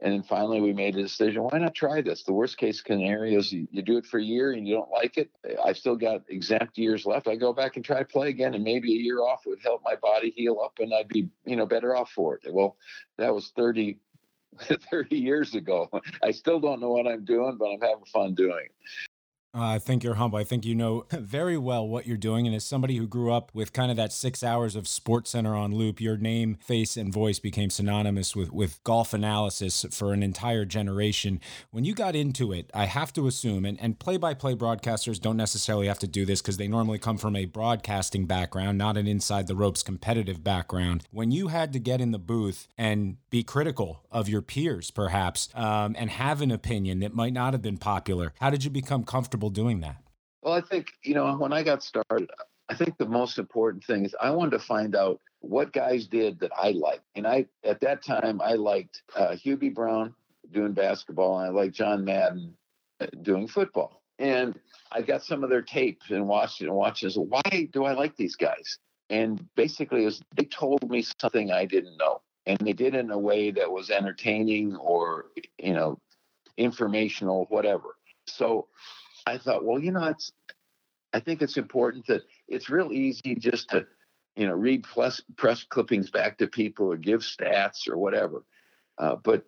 And 0.00 0.12
then 0.12 0.22
finally, 0.22 0.60
we 0.60 0.72
made 0.72 0.96
a 0.96 1.02
decision 1.02 1.44
why 1.44 1.58
not 1.58 1.74
try 1.74 2.02
this? 2.02 2.24
The 2.24 2.32
worst 2.32 2.58
case 2.58 2.82
scenario 2.84 3.38
is 3.38 3.52
you, 3.52 3.68
you, 3.70 3.80
do 3.80 3.96
it 3.96 4.06
for 4.06 4.18
a 4.18 4.22
year 4.22 4.52
and 4.52 4.66
you 4.66 4.74
don't 4.74 4.90
like 4.90 5.16
it. 5.16 5.30
I've 5.64 5.78
still 5.78 5.94
got 5.94 6.22
exempt 6.28 6.76
years 6.76 7.06
left. 7.06 7.28
I 7.28 7.36
go 7.36 7.52
back 7.52 7.76
and 7.76 7.84
try 7.84 8.00
to 8.00 8.04
play 8.04 8.28
again, 8.28 8.54
and 8.54 8.64
maybe 8.64 8.92
a 8.92 8.98
year 8.98 9.20
off 9.20 9.46
would 9.46 9.60
help 9.62 9.82
my 9.84 9.94
body 9.96 10.32
heal 10.36 10.58
up 10.64 10.78
and 10.80 10.92
I'd 10.92 11.08
be, 11.08 11.28
you 11.44 11.56
know, 11.56 11.66
better 11.66 11.94
off 11.94 12.10
for 12.10 12.34
it. 12.34 12.52
Well, 12.52 12.76
that 13.18 13.32
was 13.32 13.52
30, 13.56 13.98
30 14.90 15.16
years 15.16 15.54
ago. 15.54 15.88
I 16.22 16.32
still 16.32 16.58
don't 16.58 16.80
know 16.80 16.90
what 16.90 17.06
I'm 17.06 17.24
doing, 17.24 17.56
but 17.58 17.66
I'm 17.66 17.80
having 17.80 18.04
fun 18.12 18.34
doing 18.34 18.66
it. 18.66 18.72
Uh, 19.54 19.74
I 19.74 19.78
think 19.78 20.02
you're 20.02 20.14
humble. 20.14 20.38
I 20.38 20.42
think 20.44 20.64
you 20.66 20.74
know 20.74 21.06
very 21.12 21.56
well 21.56 21.86
what 21.86 22.06
you're 22.06 22.16
doing. 22.16 22.46
And 22.46 22.56
as 22.56 22.64
somebody 22.64 22.96
who 22.96 23.06
grew 23.06 23.32
up 23.32 23.52
with 23.54 23.72
kind 23.72 23.90
of 23.90 23.96
that 23.96 24.12
six 24.12 24.42
hours 24.42 24.74
of 24.74 24.88
Sports 24.88 25.30
Center 25.30 25.54
on 25.54 25.72
loop, 25.72 26.00
your 26.00 26.16
name, 26.16 26.56
face, 26.56 26.96
and 26.96 27.12
voice 27.12 27.38
became 27.38 27.70
synonymous 27.70 28.34
with, 28.34 28.52
with 28.52 28.82
golf 28.82 29.14
analysis 29.14 29.86
for 29.92 30.12
an 30.12 30.24
entire 30.24 30.64
generation. 30.64 31.40
When 31.70 31.84
you 31.84 31.94
got 31.94 32.16
into 32.16 32.52
it, 32.52 32.68
I 32.74 32.86
have 32.86 33.12
to 33.12 33.28
assume, 33.28 33.64
and, 33.64 33.80
and 33.80 33.98
play-by-play 33.98 34.56
broadcasters 34.56 35.20
don't 35.20 35.36
necessarily 35.36 35.86
have 35.86 36.00
to 36.00 36.08
do 36.08 36.24
this 36.24 36.42
because 36.42 36.56
they 36.56 36.66
normally 36.66 36.98
come 36.98 37.16
from 37.16 37.36
a 37.36 37.44
broadcasting 37.44 38.26
background, 38.26 38.76
not 38.76 38.96
an 38.96 39.06
inside 39.06 39.46
the 39.46 39.54
ropes 39.54 39.84
competitive 39.84 40.42
background. 40.42 41.04
When 41.12 41.30
you 41.30 41.48
had 41.48 41.72
to 41.74 41.78
get 41.78 42.00
in 42.00 42.10
the 42.10 42.18
booth 42.18 42.66
and 42.76 43.18
be 43.34 43.42
critical 43.42 44.04
of 44.12 44.28
your 44.28 44.40
peers, 44.40 44.92
perhaps, 44.92 45.48
um, 45.56 45.96
and 45.98 46.08
have 46.08 46.40
an 46.40 46.52
opinion 46.52 47.00
that 47.00 47.12
might 47.12 47.32
not 47.32 47.52
have 47.52 47.60
been 47.60 47.76
popular, 47.76 48.32
how 48.38 48.48
did 48.48 48.62
you 48.62 48.70
become 48.70 49.02
comfortable 49.02 49.50
doing 49.50 49.80
that? 49.80 49.96
Well, 50.42 50.54
I 50.54 50.60
think, 50.60 50.92
you 51.02 51.14
know, 51.14 51.34
when 51.34 51.52
I 51.52 51.64
got 51.64 51.82
started, 51.82 52.30
I 52.68 52.76
think 52.76 52.96
the 52.96 53.08
most 53.08 53.40
important 53.40 53.82
thing 53.82 54.04
is 54.04 54.14
I 54.20 54.30
wanted 54.30 54.52
to 54.52 54.60
find 54.60 54.94
out 54.94 55.20
what 55.40 55.72
guys 55.72 56.06
did 56.06 56.38
that 56.38 56.52
I 56.56 56.70
liked. 56.70 57.02
And 57.16 57.26
I, 57.26 57.46
at 57.64 57.80
that 57.80 58.04
time, 58.04 58.40
I 58.40 58.52
liked 58.52 59.02
uh, 59.16 59.32
Hubie 59.32 59.74
Brown 59.74 60.14
doing 60.52 60.70
basketball, 60.70 61.40
and 61.40 61.48
I 61.48 61.50
liked 61.50 61.74
John 61.74 62.04
Madden 62.04 62.54
uh, 63.00 63.06
doing 63.22 63.48
football. 63.48 64.00
And 64.20 64.54
I 64.92 65.02
got 65.02 65.24
some 65.24 65.42
of 65.42 65.50
their 65.50 65.62
tapes 65.62 66.08
and 66.10 66.28
watched 66.28 66.60
it 66.60 66.66
and 66.66 66.76
watched 66.76 67.02
it. 67.02 67.10
So 67.10 67.22
why 67.22 67.68
do 67.72 67.84
I 67.84 67.94
like 67.94 68.14
these 68.14 68.36
guys? 68.36 68.78
And 69.10 69.44
basically, 69.56 70.04
was, 70.04 70.22
they 70.36 70.44
told 70.44 70.88
me 70.88 71.04
something 71.20 71.50
I 71.50 71.64
didn't 71.64 71.96
know. 71.96 72.20
And 72.46 72.58
they 72.58 72.72
did 72.72 72.94
it 72.94 73.00
in 73.00 73.10
a 73.10 73.18
way 73.18 73.50
that 73.52 73.70
was 73.70 73.90
entertaining 73.90 74.76
or, 74.76 75.26
you 75.58 75.72
know, 75.72 75.98
informational, 76.56 77.46
whatever. 77.48 77.96
So 78.26 78.68
I 79.26 79.38
thought, 79.38 79.64
well, 79.64 79.78
you 79.78 79.92
know, 79.92 80.04
it's, 80.04 80.32
I 81.12 81.20
think 81.20 81.42
it's 81.42 81.56
important 81.56 82.06
that 82.08 82.22
it's 82.48 82.68
real 82.68 82.92
easy 82.92 83.34
just 83.34 83.70
to, 83.70 83.86
you 84.36 84.46
know, 84.46 84.54
read 84.54 84.82
press, 84.82 85.22
press 85.36 85.64
clippings 85.64 86.10
back 86.10 86.38
to 86.38 86.46
people 86.46 86.92
or 86.92 86.96
give 86.96 87.20
stats 87.20 87.88
or 87.88 87.96
whatever. 87.96 88.44
Uh, 88.98 89.16
but 89.16 89.44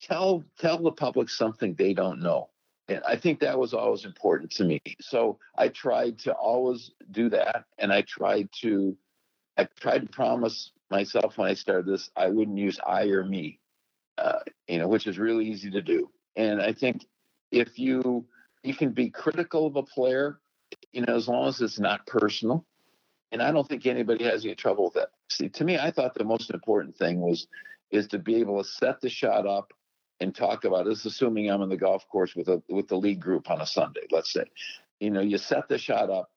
tell 0.00 0.44
tell 0.58 0.78
the 0.78 0.92
public 0.92 1.28
something 1.28 1.74
they 1.74 1.94
don't 1.94 2.20
know. 2.20 2.50
And 2.88 3.02
I 3.06 3.16
think 3.16 3.40
that 3.40 3.58
was 3.58 3.72
always 3.72 4.04
important 4.04 4.50
to 4.52 4.64
me. 4.64 4.80
So 5.00 5.38
I 5.56 5.68
tried 5.68 6.18
to 6.20 6.32
always 6.32 6.90
do 7.10 7.30
that, 7.30 7.64
and 7.78 7.92
I 7.92 8.02
tried 8.02 8.50
to 8.60 8.96
I 9.56 9.68
tried 9.80 10.02
to 10.02 10.08
promise 10.08 10.72
myself 10.90 11.38
when 11.38 11.48
I 11.48 11.54
started 11.54 11.86
this 11.86 12.10
I 12.16 12.28
wouldn't 12.28 12.58
use 12.58 12.78
I 12.86 13.04
or 13.06 13.24
me, 13.24 13.60
uh, 14.18 14.40
you 14.68 14.78
know, 14.78 14.88
which 14.88 15.06
is 15.06 15.18
really 15.18 15.46
easy 15.46 15.70
to 15.70 15.82
do. 15.82 16.10
And 16.36 16.60
I 16.60 16.72
think 16.72 17.06
if 17.50 17.78
you 17.78 18.26
you 18.62 18.74
can 18.74 18.90
be 18.90 19.10
critical 19.10 19.66
of 19.66 19.76
a 19.76 19.82
player, 19.82 20.40
you 20.92 21.02
know, 21.02 21.14
as 21.14 21.28
long 21.28 21.48
as 21.48 21.60
it's 21.60 21.78
not 21.78 22.06
personal. 22.06 22.64
And 23.30 23.42
I 23.42 23.50
don't 23.50 23.68
think 23.68 23.84
anybody 23.86 24.24
has 24.24 24.44
any 24.44 24.54
trouble 24.54 24.84
with 24.84 24.94
that. 24.94 25.08
See, 25.28 25.48
to 25.48 25.64
me, 25.64 25.76
I 25.76 25.90
thought 25.90 26.14
the 26.14 26.24
most 26.24 26.50
important 26.50 26.96
thing 26.96 27.20
was 27.20 27.46
is 27.90 28.06
to 28.08 28.18
be 28.18 28.36
able 28.36 28.62
to 28.62 28.68
set 28.68 29.00
the 29.00 29.08
shot 29.08 29.46
up 29.46 29.72
and 30.20 30.34
talk 30.34 30.64
about 30.64 30.86
this, 30.86 31.04
assuming 31.04 31.50
I'm 31.50 31.62
in 31.62 31.68
the 31.68 31.76
golf 31.76 32.08
course 32.08 32.34
with 32.34 32.48
a 32.48 32.62
with 32.68 32.88
the 32.88 32.96
league 32.96 33.20
group 33.20 33.50
on 33.50 33.60
a 33.60 33.66
Sunday, 33.66 34.06
let's 34.10 34.32
say. 34.32 34.44
You 35.00 35.10
know, 35.10 35.20
you 35.20 35.38
set 35.38 35.68
the 35.68 35.78
shot 35.78 36.10
up, 36.10 36.30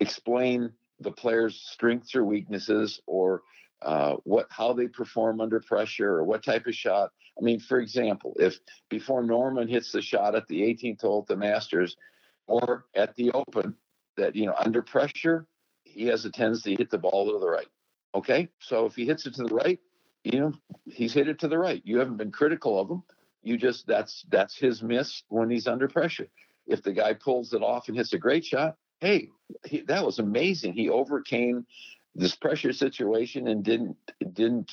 explain 0.00 0.72
the 1.00 1.12
player's 1.12 1.60
strengths 1.72 2.14
or 2.14 2.24
weaknesses 2.24 3.00
or 3.06 3.42
uh, 3.82 4.16
what 4.24 4.46
how 4.50 4.72
they 4.72 4.88
perform 4.88 5.40
under 5.40 5.60
pressure 5.60 6.10
or 6.10 6.24
what 6.24 6.42
type 6.42 6.66
of 6.66 6.74
shot. 6.74 7.10
I 7.38 7.44
mean, 7.44 7.60
for 7.60 7.78
example, 7.78 8.34
if 8.38 8.58
before 8.88 9.22
Norman 9.22 9.68
hits 9.68 9.92
the 9.92 10.00
shot 10.00 10.34
at 10.34 10.48
the 10.48 10.62
18th 10.62 11.02
hole 11.02 11.20
at 11.20 11.26
the 11.26 11.36
Masters 11.36 11.96
or 12.46 12.86
at 12.94 13.14
the 13.16 13.32
Open, 13.32 13.74
that 14.16 14.34
you 14.34 14.46
know 14.46 14.54
under 14.58 14.82
pressure 14.82 15.46
he 15.84 16.06
has 16.06 16.24
a 16.24 16.30
tendency 16.30 16.74
to 16.74 16.82
hit 16.82 16.90
the 16.90 16.98
ball 16.98 17.32
to 17.32 17.38
the 17.38 17.48
right. 17.48 17.68
Okay, 18.14 18.48
so 18.60 18.86
if 18.86 18.94
he 18.94 19.04
hits 19.04 19.26
it 19.26 19.34
to 19.34 19.42
the 19.42 19.54
right, 19.54 19.78
you 20.24 20.40
know 20.40 20.52
he's 20.86 21.12
hit 21.12 21.28
it 21.28 21.38
to 21.40 21.48
the 21.48 21.58
right. 21.58 21.82
You 21.84 21.98
haven't 21.98 22.16
been 22.16 22.32
critical 22.32 22.80
of 22.80 22.90
him. 22.90 23.02
You 23.42 23.58
just 23.58 23.86
that's 23.86 24.24
that's 24.30 24.56
his 24.56 24.82
miss 24.82 25.22
when 25.28 25.50
he's 25.50 25.66
under 25.66 25.86
pressure. 25.86 26.28
If 26.66 26.82
the 26.82 26.92
guy 26.92 27.12
pulls 27.12 27.52
it 27.52 27.62
off 27.62 27.88
and 27.88 27.96
hits 27.96 28.12
a 28.12 28.18
great 28.18 28.44
shot, 28.44 28.76
hey, 29.00 29.30
he, 29.64 29.82
that 29.82 30.04
was 30.04 30.18
amazing. 30.18 30.72
He 30.72 30.88
overcame 30.88 31.66
this 32.14 32.34
pressure 32.34 32.72
situation 32.72 33.48
and 33.48 33.62
didn't 33.62 33.96
didn't 34.32 34.72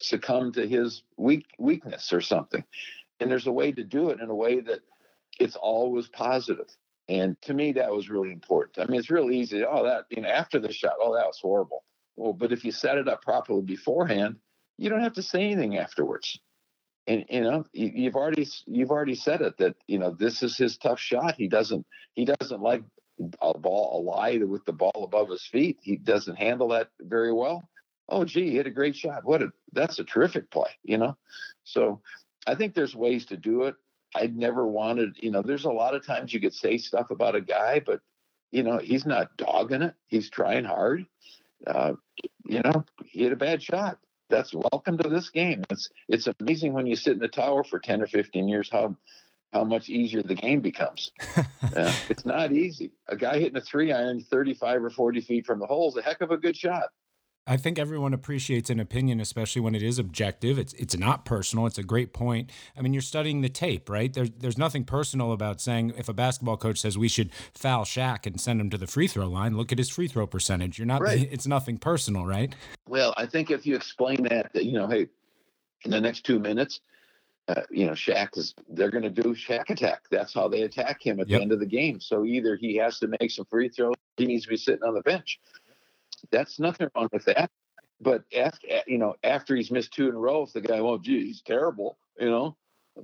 succumb 0.00 0.52
to 0.52 0.66
his 0.66 1.02
weak 1.16 1.46
weakness 1.58 2.12
or 2.12 2.20
something. 2.20 2.64
And 3.20 3.30
there's 3.30 3.46
a 3.46 3.52
way 3.52 3.72
to 3.72 3.84
do 3.84 4.10
it 4.10 4.20
in 4.20 4.30
a 4.30 4.34
way 4.34 4.60
that 4.60 4.80
it's 5.38 5.56
always 5.56 6.08
positive. 6.08 6.66
And 7.08 7.40
to 7.42 7.54
me, 7.54 7.72
that 7.72 7.90
was 7.90 8.08
really 8.08 8.32
important. 8.32 8.78
I 8.78 8.90
mean, 8.90 9.00
it's 9.00 9.10
real 9.10 9.30
easy. 9.30 9.64
Oh, 9.64 9.84
that 9.84 10.04
you 10.10 10.22
know, 10.22 10.28
after 10.28 10.58
the 10.58 10.72
shot, 10.72 10.94
oh, 11.00 11.14
that 11.14 11.26
was 11.26 11.38
horrible. 11.40 11.84
Well, 12.16 12.32
but 12.32 12.52
if 12.52 12.64
you 12.64 12.72
set 12.72 12.98
it 12.98 13.08
up 13.08 13.22
properly 13.22 13.62
beforehand, 13.62 14.36
you 14.78 14.90
don't 14.90 15.02
have 15.02 15.14
to 15.14 15.22
say 15.22 15.42
anything 15.42 15.78
afterwards. 15.78 16.38
And 17.06 17.24
you 17.28 17.40
know, 17.40 17.64
you, 17.72 18.04
have 18.04 18.14
already 18.14 18.46
you've 18.66 18.90
already 18.90 19.14
said 19.14 19.40
it 19.40 19.56
that 19.58 19.76
you 19.86 19.98
know 19.98 20.10
this 20.10 20.42
is 20.42 20.56
his 20.56 20.76
tough 20.76 21.00
shot. 21.00 21.34
He 21.36 21.48
doesn't 21.48 21.84
he 22.14 22.24
doesn't 22.24 22.60
like 22.60 22.82
a 23.40 23.58
ball 23.58 24.00
a 24.00 24.00
lie 24.02 24.38
with 24.38 24.64
the 24.64 24.72
ball 24.72 25.02
above 25.04 25.28
his 25.28 25.46
feet. 25.46 25.78
He 25.82 25.96
doesn't 25.96 26.36
handle 26.36 26.68
that 26.68 26.88
very 27.00 27.32
well. 27.32 27.68
Oh, 28.08 28.24
gee, 28.24 28.50
he 28.50 28.56
hit 28.56 28.66
a 28.66 28.70
great 28.70 28.96
shot. 28.96 29.24
What 29.24 29.42
a 29.42 29.52
that's 29.72 29.98
a 29.98 30.04
terrific 30.04 30.50
play, 30.50 30.70
you 30.82 30.98
know. 30.98 31.16
So 31.64 32.00
I 32.46 32.54
think 32.54 32.74
there's 32.74 32.96
ways 32.96 33.26
to 33.26 33.36
do 33.36 33.64
it. 33.64 33.76
I'd 34.14 34.36
never 34.36 34.66
wanted, 34.66 35.16
you 35.20 35.30
know, 35.30 35.42
there's 35.42 35.66
a 35.66 35.70
lot 35.70 35.94
of 35.94 36.04
times 36.04 36.34
you 36.34 36.40
could 36.40 36.54
say 36.54 36.78
stuff 36.78 37.10
about 37.10 37.36
a 37.36 37.40
guy, 37.40 37.80
but 37.84 38.00
you 38.50 38.64
know, 38.64 38.78
he's 38.78 39.06
not 39.06 39.36
dogging 39.36 39.82
it. 39.82 39.94
He's 40.08 40.28
trying 40.28 40.64
hard. 40.64 41.06
Uh, 41.66 41.92
you 42.46 42.60
know, 42.62 42.84
he 43.04 43.22
hit 43.22 43.32
a 43.32 43.36
bad 43.36 43.62
shot. 43.62 43.98
That's 44.28 44.52
welcome 44.54 44.98
to 44.98 45.08
this 45.08 45.30
game. 45.30 45.64
It's 45.70 45.90
it's 46.08 46.28
amazing 46.40 46.72
when 46.72 46.86
you 46.86 46.96
sit 46.96 47.14
in 47.14 47.18
the 47.18 47.28
tower 47.28 47.62
for 47.64 47.78
10 47.78 48.02
or 48.02 48.06
15 48.06 48.48
years 48.48 48.68
how 48.70 48.96
how 49.52 49.64
much 49.64 49.88
easier 49.88 50.22
the 50.22 50.34
game 50.34 50.60
becomes. 50.60 51.10
uh, 51.36 51.92
it's 52.08 52.24
not 52.24 52.52
easy. 52.52 52.92
A 53.08 53.16
guy 53.16 53.38
hitting 53.38 53.56
a 53.56 53.60
three 53.60 53.92
iron 53.92 54.20
35 54.20 54.84
or 54.84 54.90
40 54.90 55.20
feet 55.20 55.46
from 55.46 55.58
the 55.58 55.66
hole 55.66 55.88
is 55.88 55.96
a 55.96 56.02
heck 56.02 56.20
of 56.20 56.30
a 56.30 56.36
good 56.36 56.56
shot. 56.56 56.84
I 57.46 57.56
think 57.56 57.78
everyone 57.78 58.14
appreciates 58.14 58.70
an 58.70 58.78
opinion, 58.78 59.18
especially 59.18 59.60
when 59.60 59.74
it 59.74 59.82
is 59.82 59.98
objective. 59.98 60.58
It's 60.58 60.72
it's 60.74 60.96
not 60.96 61.24
personal. 61.24 61.66
It's 61.66 61.78
a 61.78 61.82
great 61.82 62.12
point. 62.12 62.50
I 62.76 62.82
mean, 62.82 62.92
you're 62.92 63.02
studying 63.02 63.40
the 63.40 63.48
tape, 63.48 63.88
right? 63.88 64.12
There's 64.12 64.30
there's 64.30 64.58
nothing 64.58 64.84
personal 64.84 65.32
about 65.32 65.60
saying 65.60 65.94
if 65.96 66.08
a 66.08 66.12
basketball 66.12 66.58
coach 66.58 66.78
says 66.78 66.96
we 66.96 67.08
should 67.08 67.30
foul 67.54 67.84
Shaq 67.84 68.26
and 68.26 68.40
send 68.40 68.60
him 68.60 68.70
to 68.70 68.78
the 68.78 68.86
free 68.86 69.08
throw 69.08 69.26
line, 69.26 69.56
look 69.56 69.72
at 69.72 69.78
his 69.78 69.88
free 69.88 70.06
throw 70.06 70.26
percentage. 70.26 70.78
You're 70.78 70.86
not. 70.86 71.00
Right. 71.00 71.28
It's 71.40 71.46
nothing 71.46 71.78
personal, 71.78 72.26
right? 72.26 72.54
Well, 72.86 73.14
I 73.16 73.24
think 73.24 73.50
if 73.50 73.64
you 73.64 73.74
explain 73.74 74.22
that, 74.24 74.52
that 74.52 74.64
you 74.64 74.72
know, 74.72 74.86
hey, 74.86 75.08
in 75.84 75.90
the 75.90 76.00
next 76.00 76.24
two 76.24 76.38
minutes, 76.38 76.80
uh, 77.48 77.62
you 77.70 77.86
know, 77.86 77.92
Shaq 77.92 78.36
is 78.36 78.54
they're 78.68 78.90
going 78.90 79.02
to 79.02 79.10
do 79.10 79.34
Shaq 79.34 79.70
attack. 79.70 80.02
That's 80.10 80.32
how 80.32 80.48
they 80.48 80.62
attack 80.62 81.04
him 81.04 81.20
at 81.20 81.28
yep. 81.28 81.38
the 81.38 81.42
end 81.42 81.52
of 81.52 81.60
the 81.60 81.66
game. 81.66 82.00
So 82.00 82.24
either 82.24 82.56
he 82.56 82.76
has 82.76 82.98
to 83.00 83.08
make 83.20 83.30
some 83.30 83.46
free 83.46 83.68
throws, 83.68 83.94
he 84.16 84.26
needs 84.26 84.44
to 84.44 84.50
be 84.50 84.56
sitting 84.56 84.84
on 84.84 84.94
the 84.94 85.02
bench. 85.02 85.40
That's 86.30 86.60
nothing 86.60 86.88
wrong 86.94 87.08
with 87.12 87.24
that. 87.24 87.50
But 88.00 88.24
after 88.36 88.66
you 88.86 88.98
know, 88.98 89.14
after 89.24 89.56
he's 89.56 89.70
missed 89.70 89.92
two 89.92 90.08
in 90.08 90.14
a 90.14 90.18
row, 90.18 90.42
if 90.42 90.52
the 90.52 90.60
guy, 90.60 90.80
well, 90.80 90.98
gee, 90.98 91.26
he's 91.26 91.42
terrible, 91.42 91.98
you 92.18 92.30
know, 92.30 92.56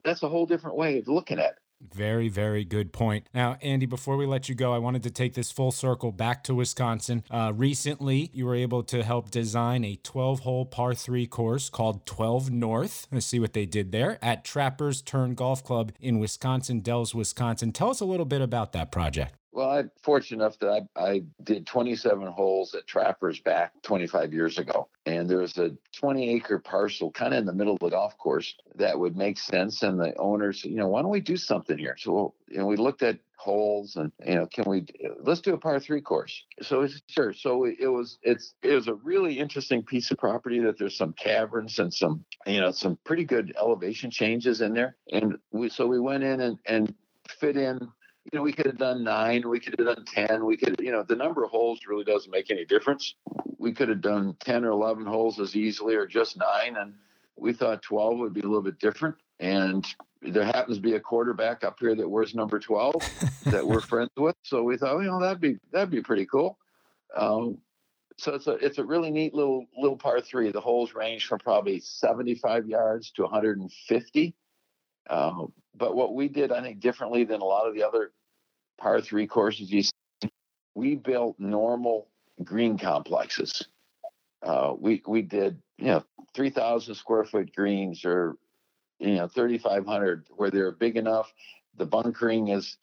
that's 0.05 0.23
a 0.23 0.29
whole 0.29 0.47
different 0.47 0.77
way 0.77 0.99
of 0.99 1.09
looking 1.09 1.39
at 1.39 1.53
it. 1.53 1.59
Very, 1.81 2.29
very 2.29 2.65
good 2.65 2.93
point. 2.93 3.29
Now, 3.35 3.59
Andy, 3.63 3.87
before 3.87 4.17
we 4.17 4.27
let 4.27 4.49
you 4.49 4.55
go, 4.55 4.73
I 4.73 4.79
wanted 4.79 5.03
to 5.05 5.11
take 5.11 5.35
this 5.35 5.53
full 5.53 5.73
circle 5.73 6.11
back 6.11 6.43
to 6.45 6.55
Wisconsin. 6.55 7.23
Uh, 7.31 7.53
recently, 7.55 8.31
you 8.33 8.47
were 8.47 8.55
able 8.55 8.83
to 8.85 9.03
help 9.03 9.31
design 9.31 9.85
a 9.85 9.97
12 9.97 10.41
hole 10.41 10.65
par 10.65 10.95
three 10.95 11.27
course 11.27 11.69
called 11.69 12.07
12 12.07 12.51
North. 12.51 13.07
Let's 13.13 13.27
see 13.27 13.41
what 13.41 13.53
they 13.53 13.67
did 13.67 13.93
there 13.93 14.19
at 14.23 14.45
Trappers 14.45 15.03
Turn 15.03 15.35
Golf 15.35 15.63
Club 15.63 15.93
in 16.01 16.19
Wisconsin, 16.19 16.81
Dells, 16.81 17.15
Wisconsin. 17.15 17.73
Tell 17.73 17.91
us 17.91 18.01
a 18.01 18.07
little 18.07 18.27
bit 18.27 18.41
about 18.41 18.73
that 18.73 18.91
project. 18.91 19.35
Well, 19.57 19.71
I'm 19.71 19.91
fortunate 20.03 20.45
enough 20.45 20.59
that 20.59 20.87
I, 20.97 21.01
I, 21.03 21.23
did 21.43 21.67
27 21.67 22.27
holes 22.27 22.75
at 22.75 22.87
Trappers 22.87 23.41
back 23.41 23.73
25 23.85 24.35
years 24.35 24.59
ago. 24.59 24.89
And 25.07 25.31
there 25.31 25.39
was 25.39 25.57
a 25.57 25.71
20 25.99 26.29
acre 26.35 26.59
parcel 26.59 27.11
kind 27.11 27.33
of 27.33 27.39
in 27.41 27.47
the 27.47 27.55
middle 27.55 27.73
of 27.73 27.81
the 27.81 27.89
golf 27.89 28.19
course 28.19 28.55
that 28.75 28.99
would 28.99 29.17
make 29.17 29.39
sense. 29.39 29.83
And 29.83 29.99
the 29.99 30.15
owners, 30.19 30.63
you 30.63 30.77
know, 30.77 30.89
why 30.89 31.01
don't 31.01 31.11
we 31.11 31.23
do 31.23 31.39
something 31.39 31.79
here? 31.79 31.97
So, 31.99 32.35
you 32.49 32.67
we 32.67 32.77
looked 32.77 33.03
at 33.03 33.19
holes 33.37 33.97
and, 33.97 34.13
you 34.27 34.35
know, 34.35 34.47
can 34.47 34.65
we, 34.67 34.85
let's 35.23 35.41
do 35.41 35.55
a 35.55 35.59
par 35.59 35.81
three 35.81 36.03
course. 36.03 36.45
So 36.61 36.83
it's 36.83 37.01
sure. 37.09 37.33
So 37.33 37.65
it 37.65 37.89
was, 37.89 38.19
it's, 38.21 38.53
it 38.63 38.75
was 38.75 38.89
a 38.89 38.95
really 38.97 39.39
interesting 39.39 39.83
piece 39.83 40.11
of 40.11 40.19
property 40.19 40.61
that 40.61 40.79
there's 40.79 40.99
some 40.99 41.15
caverns 41.15 41.79
and 41.79 41.95
some, 41.95 42.27
you 42.47 42.61
know, 42.61 42.73
some 42.73 42.99
pretty 43.05 43.25
good 43.25 43.55
elevation 43.59 44.11
changes 44.11 44.61
in 44.61 44.75
there. 44.75 44.97
And 45.11 45.39
we, 45.51 45.71
so 45.71 45.87
we 45.87 45.99
went 45.99 46.25
in 46.25 46.43
and, 46.43 46.59
and 46.67 46.95
fit 47.27 47.57
in 47.57 47.89
you 48.33 48.39
know, 48.39 48.43
we 48.43 48.53
could 48.53 48.67
have 48.67 48.79
done 48.79 49.05
nine, 49.05 49.49
we 49.49 49.61
could 49.61 49.79
have 49.79 49.95
done 49.95 50.05
10, 50.05 50.45
we 50.45 50.57
could, 50.57 50.81
you 50.81 50.91
know, 50.91 51.05
the 51.05 51.15
number 51.15 51.45
of 51.45 51.51
holes 51.51 51.81
really 51.87 52.05
doesn't 52.05 52.31
make 52.31 52.51
any 52.51 52.65
difference. 52.65 53.15
We 53.59 53.73
could 53.73 53.89
have 53.89 54.01
done 54.01 54.37
10 54.41 54.65
or 54.65 54.71
11 54.71 55.07
holes 55.07 55.39
as 55.39 55.55
easily 55.55 55.95
or 55.95 56.07
just 56.07 56.37
nine. 56.37 56.77
And 56.77 56.95
we 57.37 57.53
thought 57.53 57.83
12 57.83 58.19
would 58.19 58.35
be 58.35 58.41
a 58.41 58.47
little 58.47 58.63
bit 58.63 58.81
different. 58.81 59.15
And 59.39 59.87
there 60.23 60.45
happens 60.45 60.79
to 60.79 60.83
be 60.83 60.95
a 60.95 61.01
quarterback 61.01 61.63
up 61.63 61.77
here 61.79 61.95
that 61.95 62.09
wears 62.09 62.35
number 62.35 62.59
12 62.59 62.95
that 63.47 63.67
we're 63.67 63.81
friends 63.81 64.11
with. 64.17 64.37
So 64.43 64.63
we 64.63 64.77
thought, 64.77 64.99
you 64.99 65.07
know, 65.07 65.21
that'd 65.21 65.41
be, 65.41 65.59
that'd 65.71 65.91
be 65.91 66.03
pretty 66.03 66.27
cool. 66.27 66.59
Um, 67.17 67.59
so 68.19 68.35
it's 68.35 68.47
a, 68.49 68.53
it's 68.55 68.79
a 68.79 68.85
really 68.85 69.11
neat 69.11 69.35
little, 69.35 69.67
little 69.79 69.97
par 69.97 70.21
three. 70.21 70.51
The 70.51 70.61
holes 70.61 70.95
range 70.95 71.27
from 71.27 71.39
probably 71.39 71.79
75 71.79 72.67
yards 72.67 73.13
to 73.13 73.23
150. 73.23 74.35
Uh, 75.09 75.47
but 75.77 75.95
what 75.95 76.15
we 76.15 76.29
did, 76.29 76.53
I 76.53 76.63
think, 76.63 76.81
differently 76.81 77.25
than 77.25 77.41
a 77.41 77.45
lot 77.45 77.69
of 77.69 77.75
the 77.75 77.83
other 77.83 78.13
par 78.79 79.01
three 79.01 79.27
courses 79.27 79.71
you 79.71 79.83
see, 79.83 80.31
we 80.75 80.95
built 80.95 81.39
normal 81.39 82.09
green 82.45 82.79
complexes. 82.79 83.67
Uh, 84.43 84.75
we 84.79 85.03
we 85.07 85.23
did 85.23 85.61
you 85.79 85.87
know 85.87 86.05
three 86.35 86.51
thousand 86.51 86.95
square 86.95 87.25
foot 87.25 87.55
greens 87.55 88.05
or 88.05 88.37
you 88.99 89.15
know 89.17 89.29
thirty 89.29 89.59
five 89.59 89.87
hundred 89.87 90.27
where 90.37 90.51
they're 90.51 90.73
big 90.73 90.97
enough. 90.97 91.33
The 91.77 91.87
bunkering 91.87 92.49
is 92.49 92.77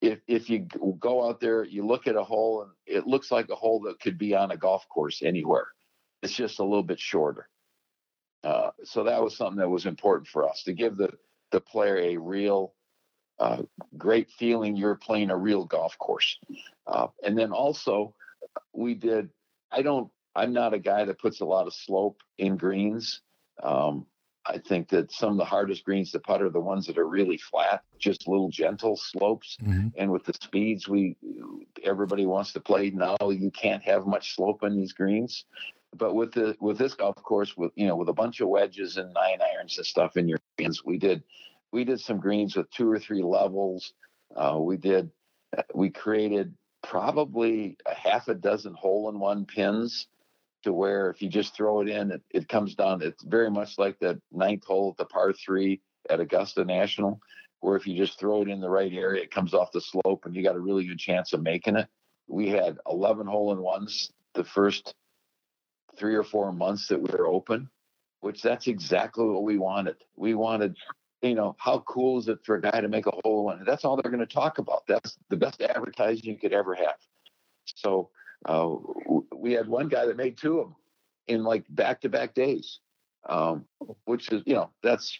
if 0.00 0.20
if 0.26 0.50
you 0.50 0.66
go 0.98 1.28
out 1.28 1.40
there, 1.40 1.64
you 1.64 1.86
look 1.86 2.06
at 2.06 2.16
a 2.16 2.24
hole 2.24 2.62
and 2.62 2.70
it 2.86 3.06
looks 3.06 3.30
like 3.30 3.48
a 3.50 3.54
hole 3.54 3.80
that 3.80 4.00
could 4.00 4.18
be 4.18 4.34
on 4.34 4.50
a 4.50 4.56
golf 4.56 4.86
course 4.88 5.22
anywhere. 5.22 5.66
It's 6.22 6.34
just 6.34 6.60
a 6.60 6.64
little 6.64 6.82
bit 6.82 7.00
shorter. 7.00 7.48
Uh, 8.44 8.70
so 8.84 9.04
that 9.04 9.22
was 9.22 9.36
something 9.36 9.58
that 9.58 9.68
was 9.68 9.86
important 9.86 10.26
for 10.28 10.48
us 10.48 10.64
to 10.64 10.72
give 10.72 10.96
the 10.96 11.10
the 11.52 11.60
player 11.60 11.96
a 11.98 12.16
real 12.16 12.74
uh, 13.38 13.62
great 13.98 14.30
feeling 14.30 14.76
you're 14.76 14.94
playing 14.94 15.30
a 15.30 15.36
real 15.36 15.64
golf 15.64 15.98
course. 15.98 16.38
Uh, 16.86 17.08
and 17.24 17.36
then 17.36 17.50
also, 17.52 18.14
we 18.72 18.94
did, 18.94 19.30
I 19.70 19.82
don't, 19.82 20.10
I'm 20.34 20.52
not 20.52 20.74
a 20.74 20.78
guy 20.78 21.04
that 21.04 21.18
puts 21.18 21.40
a 21.40 21.44
lot 21.44 21.66
of 21.66 21.74
slope 21.74 22.20
in 22.38 22.56
greens. 22.56 23.20
Um, 23.62 24.06
I 24.44 24.58
think 24.58 24.88
that 24.88 25.12
some 25.12 25.32
of 25.32 25.38
the 25.38 25.44
hardest 25.44 25.84
greens 25.84 26.10
to 26.12 26.20
putt 26.20 26.42
are 26.42 26.50
the 26.50 26.60
ones 26.60 26.86
that 26.86 26.98
are 26.98 27.06
really 27.06 27.38
flat, 27.38 27.82
just 27.98 28.26
little 28.26 28.48
gentle 28.48 28.96
slopes. 28.96 29.56
Mm-hmm. 29.62 29.88
And 29.96 30.10
with 30.10 30.24
the 30.24 30.34
speeds 30.34 30.88
we 30.88 31.16
everybody 31.84 32.26
wants 32.26 32.52
to 32.52 32.60
play 32.60 32.90
now, 32.90 33.16
you 33.22 33.50
can't 33.50 33.82
have 33.84 34.06
much 34.06 34.34
slope 34.34 34.64
in 34.64 34.76
these 34.76 34.92
greens. 34.92 35.44
But 35.94 36.14
with 36.14 36.32
the 36.32 36.56
with 36.60 36.78
this 36.78 36.94
golf 36.94 37.16
course, 37.16 37.56
with 37.56 37.70
you 37.76 37.86
know, 37.86 37.94
with 37.94 38.08
a 38.08 38.14
bunch 38.14 38.40
of 38.40 38.48
wedges 38.48 38.96
and 38.96 39.12
nine 39.12 39.38
irons 39.54 39.76
and 39.76 39.86
stuff 39.86 40.16
in 40.16 40.28
your 40.28 40.38
hands, 40.62 40.82
we 40.84 40.98
did 40.98 41.22
we 41.72 41.84
did 41.84 42.00
some 42.00 42.20
greens 42.20 42.56
with 42.56 42.70
two 42.70 42.90
or 42.90 42.98
three 42.98 43.22
levels. 43.22 43.92
Uh, 44.34 44.58
we 44.60 44.76
did 44.76 45.10
we 45.74 45.90
created 45.90 46.54
probably 46.82 47.76
a 47.86 47.94
half 47.94 48.28
a 48.28 48.34
dozen 48.34 48.74
hole 48.74 49.08
in 49.08 49.18
one 49.18 49.46
pins 49.46 50.08
to 50.62 50.72
where 50.72 51.10
if 51.10 51.22
you 51.22 51.28
just 51.28 51.54
throw 51.56 51.80
it 51.80 51.88
in, 51.88 52.12
it, 52.12 52.22
it 52.30 52.48
comes 52.48 52.74
down. 52.74 53.02
It's 53.02 53.22
very 53.24 53.50
much 53.50 53.78
like 53.78 53.98
the 53.98 54.20
ninth 54.30 54.64
hole 54.64 54.90
at 54.90 54.96
the 54.96 55.04
par 55.06 55.32
three 55.32 55.80
at 56.08 56.20
Augusta 56.20 56.64
National, 56.64 57.20
where 57.60 57.76
if 57.76 57.86
you 57.86 57.96
just 57.96 58.18
throw 58.18 58.42
it 58.42 58.48
in 58.48 58.60
the 58.60 58.70
right 58.70 58.92
area, 58.92 59.22
it 59.22 59.30
comes 59.30 59.54
off 59.54 59.72
the 59.72 59.80
slope 59.80 60.24
and 60.24 60.34
you 60.34 60.42
got 60.42 60.56
a 60.56 60.60
really 60.60 60.86
good 60.86 60.98
chance 60.98 61.32
of 61.32 61.42
making 61.42 61.76
it. 61.76 61.88
We 62.28 62.48
had 62.48 62.78
11 62.88 63.26
hole 63.26 63.52
in 63.52 63.60
ones 63.60 64.10
the 64.34 64.44
first 64.44 64.94
three 65.96 66.14
or 66.14 66.22
four 66.22 66.52
months 66.52 66.88
that 66.88 67.00
we 67.00 67.10
were 67.10 67.26
open, 67.26 67.68
which 68.22 68.42
that's 68.42 68.66
exactly 68.66 69.26
what 69.26 69.42
we 69.42 69.58
wanted. 69.58 69.96
We 70.16 70.34
wanted 70.34 70.76
you 71.22 71.36
know, 71.36 71.54
how 71.58 71.78
cool 71.86 72.18
is 72.18 72.28
it 72.28 72.40
for 72.44 72.56
a 72.56 72.60
guy 72.60 72.80
to 72.80 72.88
make 72.88 73.06
a 73.06 73.12
hole 73.22 73.50
in? 73.52 73.60
It? 73.60 73.66
That's 73.66 73.84
all 73.84 73.96
they're 73.96 74.10
going 74.10 74.26
to 74.26 74.34
talk 74.34 74.58
about. 74.58 74.82
That's 74.88 75.16
the 75.28 75.36
best 75.36 75.62
advertising 75.62 76.24
you 76.24 76.36
could 76.36 76.52
ever 76.52 76.74
have. 76.74 76.96
So 77.76 78.10
uh, 78.44 78.74
we 79.34 79.52
had 79.52 79.68
one 79.68 79.88
guy 79.88 80.04
that 80.06 80.16
made 80.16 80.36
two 80.36 80.58
of 80.58 80.66
them 80.66 80.76
in 81.28 81.44
like 81.44 81.64
back-to-back 81.70 82.34
days, 82.34 82.80
um, 83.28 83.64
which 84.04 84.30
is 84.32 84.42
you 84.46 84.54
know 84.54 84.70
that's 84.82 85.16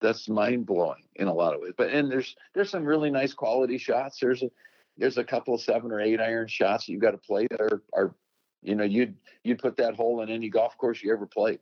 that's 0.00 0.26
mind 0.28 0.64
blowing 0.64 1.04
in 1.16 1.28
a 1.28 1.34
lot 1.34 1.54
of 1.54 1.60
ways. 1.60 1.74
But 1.76 1.90
and 1.90 2.10
there's 2.10 2.34
there's 2.54 2.70
some 2.70 2.84
really 2.84 3.10
nice 3.10 3.34
quality 3.34 3.76
shots. 3.76 4.18
There's 4.20 4.42
a 4.42 4.50
there's 4.96 5.18
a 5.18 5.24
couple 5.24 5.54
of 5.54 5.60
seven 5.60 5.92
or 5.92 6.00
eight 6.00 6.20
iron 6.20 6.48
shots 6.48 6.88
you 6.88 6.98
got 6.98 7.10
to 7.12 7.18
play 7.18 7.46
that 7.50 7.60
are, 7.60 7.82
are, 7.92 8.14
you 8.62 8.74
know, 8.74 8.84
you'd 8.84 9.14
you'd 9.44 9.58
put 9.58 9.76
that 9.76 9.96
hole 9.96 10.22
in 10.22 10.30
any 10.30 10.48
golf 10.48 10.78
course 10.78 11.02
you 11.02 11.12
ever 11.12 11.26
played. 11.26 11.60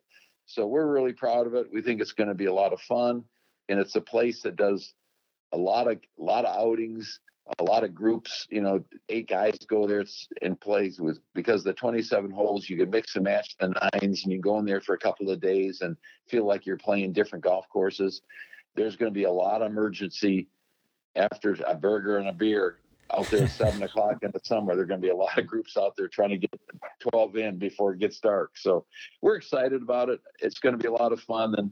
So 0.48 0.66
we're 0.66 0.86
really 0.86 1.12
proud 1.12 1.46
of 1.46 1.54
it. 1.54 1.66
We 1.70 1.82
think 1.82 2.00
it's 2.00 2.12
going 2.12 2.28
to 2.28 2.34
be 2.34 2.46
a 2.46 2.52
lot 2.52 2.72
of 2.72 2.80
fun, 2.80 3.22
and 3.68 3.78
it's 3.78 3.96
a 3.96 4.00
place 4.00 4.40
that 4.42 4.56
does 4.56 4.94
a 5.52 5.58
lot 5.58 5.86
of 5.86 5.98
a 6.18 6.22
lot 6.22 6.46
of 6.46 6.56
outings, 6.56 7.20
a 7.58 7.64
lot 7.64 7.84
of 7.84 7.94
groups. 7.94 8.46
You 8.48 8.62
know, 8.62 8.82
eight 9.10 9.28
guys 9.28 9.58
go 9.68 9.86
there 9.86 10.04
and 10.40 10.58
plays 10.58 10.98
with 11.00 11.18
because 11.34 11.64
the 11.64 11.74
27 11.74 12.30
holes 12.30 12.68
you 12.68 12.78
can 12.78 12.88
mix 12.88 13.14
and 13.14 13.24
match 13.24 13.56
the 13.60 13.74
nines, 13.92 14.24
and 14.24 14.32
you 14.32 14.40
go 14.40 14.58
in 14.58 14.64
there 14.64 14.80
for 14.80 14.94
a 14.94 14.98
couple 14.98 15.30
of 15.30 15.38
days 15.38 15.82
and 15.82 15.98
feel 16.28 16.46
like 16.46 16.64
you're 16.64 16.78
playing 16.78 17.12
different 17.12 17.44
golf 17.44 17.68
courses. 17.68 18.22
There's 18.74 18.96
going 18.96 19.12
to 19.12 19.14
be 19.14 19.24
a 19.24 19.30
lot 19.30 19.60
of 19.60 19.70
emergency 19.70 20.48
after 21.14 21.58
a 21.66 21.74
burger 21.74 22.16
and 22.16 22.28
a 22.28 22.32
beer 22.32 22.78
out 23.16 23.26
there 23.30 23.44
at 23.44 23.50
seven 23.50 23.82
o'clock 23.82 24.22
in 24.22 24.30
the 24.32 24.40
summer. 24.42 24.74
There 24.74 24.84
are 24.84 24.86
going 24.86 25.00
to 25.00 25.06
be 25.06 25.10
a 25.10 25.16
lot 25.16 25.38
of 25.38 25.46
groups 25.46 25.76
out 25.76 25.94
there 25.96 26.08
trying 26.08 26.30
to 26.30 26.38
get 26.38 26.60
12 27.00 27.36
in 27.36 27.58
before 27.58 27.92
it 27.92 27.98
gets 27.98 28.20
dark. 28.20 28.52
So 28.56 28.84
we're 29.22 29.36
excited 29.36 29.82
about 29.82 30.08
it. 30.08 30.20
It's 30.40 30.58
going 30.58 30.74
to 30.76 30.78
be 30.78 30.88
a 30.88 30.92
lot 30.92 31.12
of 31.12 31.20
fun, 31.20 31.54
and 31.56 31.70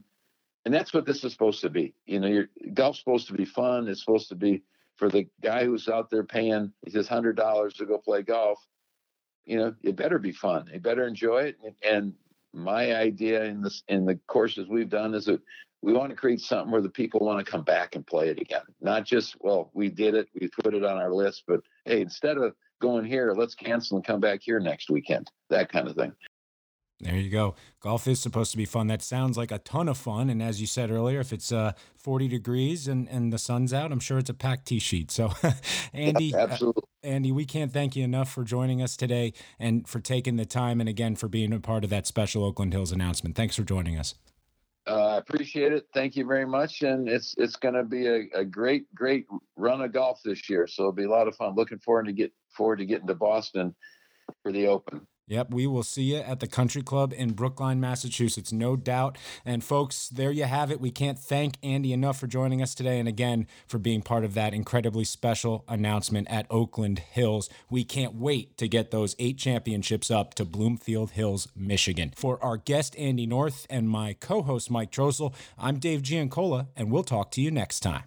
and 0.65 0.73
that's 0.73 0.93
what 0.93 1.05
this 1.05 1.23
is 1.23 1.31
supposed 1.31 1.61
to 1.61 1.69
be. 1.69 1.93
You 2.05 2.19
know, 2.19 2.27
your 2.27 2.49
golf's 2.73 2.99
supposed 2.99 3.27
to 3.27 3.33
be 3.33 3.45
fun. 3.45 3.87
It's 3.87 4.01
supposed 4.01 4.29
to 4.29 4.35
be 4.35 4.63
for 4.97 5.09
the 5.09 5.27
guy 5.41 5.63
who's 5.63 5.87
out 5.87 6.09
there 6.09 6.23
paying 6.23 6.73
his 6.85 7.07
hundred 7.07 7.35
dollars 7.35 7.75
to 7.75 7.85
go 7.85 7.97
play 7.97 8.23
golf. 8.23 8.59
You 9.45 9.57
know, 9.57 9.75
it 9.81 9.95
better 9.95 10.19
be 10.19 10.33
fun. 10.33 10.69
You 10.73 10.79
better 10.79 11.07
enjoy 11.07 11.43
it. 11.43 11.57
And, 11.63 11.75
and 11.83 12.13
my 12.53 12.95
idea 12.95 13.45
in 13.45 13.61
this 13.61 13.83
in 13.87 14.05
the 14.05 14.19
courses 14.27 14.67
we've 14.67 14.89
done 14.89 15.13
is 15.13 15.25
that 15.25 15.41
we 15.81 15.93
want 15.93 16.09
to 16.09 16.15
create 16.15 16.41
something 16.41 16.71
where 16.71 16.81
the 16.81 16.89
people 16.89 17.19
want 17.19 17.43
to 17.43 17.49
come 17.49 17.63
back 17.63 17.95
and 17.95 18.05
play 18.05 18.29
it 18.29 18.39
again. 18.39 18.63
Not 18.81 19.05
just, 19.05 19.35
well, 19.39 19.69
we 19.73 19.89
did 19.89 20.15
it, 20.15 20.27
we 20.39 20.49
put 20.63 20.73
it 20.73 20.83
on 20.83 20.97
our 20.97 21.13
list, 21.13 21.43
but 21.47 21.61
hey, 21.85 22.01
instead 22.01 22.37
of 22.37 22.53
going 22.81 23.05
here, 23.05 23.33
let's 23.35 23.55
cancel 23.55 23.97
and 23.97 24.05
come 24.05 24.19
back 24.19 24.41
here 24.41 24.59
next 24.59 24.89
weekend. 24.89 25.29
That 25.49 25.71
kind 25.71 25.87
of 25.87 25.95
thing. 25.95 26.13
There 26.99 27.15
you 27.15 27.29
go. 27.29 27.53
Golf 27.79 28.07
is 28.07 28.19
supposed 28.19 28.49
to 28.51 28.57
be 28.57 28.65
fun. 28.65 28.87
That 28.87 29.03
sounds 29.03 29.37
like 29.37 29.51
a 29.51 29.59
ton 29.59 29.87
of 29.87 29.99
fun. 29.99 30.31
And 30.31 30.41
as 30.41 30.59
you 30.59 30.65
said 30.65 30.89
earlier, 30.89 31.19
if 31.19 31.31
it's 31.31 31.51
uh, 31.51 31.73
40 31.95 32.27
degrees 32.27 32.87
and, 32.87 33.07
and 33.07 33.31
the 33.31 33.37
sun's 33.37 33.71
out, 33.71 33.91
I'm 33.91 33.99
sure 33.99 34.17
it's 34.17 34.31
a 34.31 34.33
packed 34.33 34.65
tee 34.65 34.79
sheet. 34.79 35.11
So, 35.11 35.31
Andy, 35.93 36.25
yeah, 36.25 36.37
absolutely. 36.39 36.83
Uh, 37.03 37.07
Andy, 37.07 37.31
we 37.31 37.45
can't 37.45 37.71
thank 37.71 37.95
you 37.95 38.03
enough 38.03 38.31
for 38.31 38.43
joining 38.43 38.81
us 38.81 38.97
today 38.97 39.33
and 39.59 39.87
for 39.87 39.99
taking 39.99 40.37
the 40.37 40.45
time 40.45 40.79
and 40.79 40.89
again 40.89 41.15
for 41.15 41.27
being 41.27 41.53
a 41.53 41.59
part 41.59 41.83
of 41.83 41.91
that 41.91 42.07
special 42.07 42.43
Oakland 42.43 42.73
Hills 42.73 42.91
announcement. 42.91 43.35
Thanks 43.35 43.55
for 43.55 43.63
joining 43.63 43.95
us. 43.95 44.15
I 45.17 45.19
appreciate 45.19 45.73
it. 45.73 45.87
Thank 45.95 46.15
you 46.15 46.27
very 46.27 46.45
much. 46.45 46.83
And 46.83 47.09
it's 47.09 47.33
it's 47.39 47.55
going 47.55 47.73
to 47.73 47.83
be 47.83 48.05
a, 48.05 48.25
a 48.35 48.45
great 48.45 48.83
great 48.93 49.25
run 49.55 49.81
of 49.81 49.91
golf 49.91 50.19
this 50.23 50.47
year. 50.47 50.67
So 50.67 50.83
it'll 50.83 50.91
be 50.91 51.05
a 51.05 51.09
lot 51.09 51.27
of 51.27 51.35
fun. 51.35 51.55
Looking 51.55 51.79
forward 51.79 52.05
to 52.05 52.13
get 52.13 52.31
forward 52.55 52.77
to 52.77 52.85
getting 52.85 53.07
to 53.07 53.15
Boston 53.15 53.75
for 54.43 54.51
the 54.51 54.67
Open. 54.67 55.07
Yep, 55.29 55.51
we 55.51 55.67
will 55.67 55.83
see 55.83 56.03
you 56.03 56.17
at 56.17 56.39
the 56.39 56.47
Country 56.47 56.81
Club 56.81 57.13
in 57.13 57.33
Brookline, 57.33 57.81
Massachusetts, 57.81 58.53
no 58.53 58.77
doubt. 58.77 59.17
And 59.45 59.61
folks, 59.61 60.07
there 60.07 60.31
you 60.31 60.45
have 60.45 60.71
it. 60.71 60.79
We 60.79 60.89
can't 60.89 61.19
thank 61.19 61.57
Andy 61.61 61.91
enough 61.91 62.17
for 62.17 62.27
joining 62.27 62.61
us 62.61 62.73
today 62.73 62.97
and 62.97 63.09
again 63.09 63.45
for 63.67 63.77
being 63.77 64.01
part 64.01 64.23
of 64.23 64.35
that 64.35 64.53
incredibly 64.53 65.03
special 65.03 65.65
announcement 65.67 66.29
at 66.29 66.47
Oakland 66.49 66.99
Hills. 66.99 67.49
We 67.69 67.83
can't 67.83 68.15
wait 68.15 68.57
to 68.57 68.69
get 68.69 68.91
those 68.91 69.17
eight 69.19 69.37
championships 69.37 70.09
up 70.09 70.33
to 70.35 70.45
Bloomfield 70.45 71.11
Hills, 71.11 71.49
Michigan. 71.53 72.13
For 72.15 72.41
our 72.41 72.55
guest, 72.55 72.97
Andy 72.97 73.25
North, 73.25 73.67
and 73.69 73.89
my 73.89 74.13
co 74.13 74.43
host, 74.43 74.71
Mike 74.71 74.91
Trostel, 74.91 75.33
I'm 75.57 75.77
Dave 75.77 76.03
Giancola, 76.03 76.67
and 76.77 76.89
we'll 76.89 77.03
talk 77.03 77.31
to 77.31 77.41
you 77.41 77.51
next 77.51 77.81
time. 77.81 78.03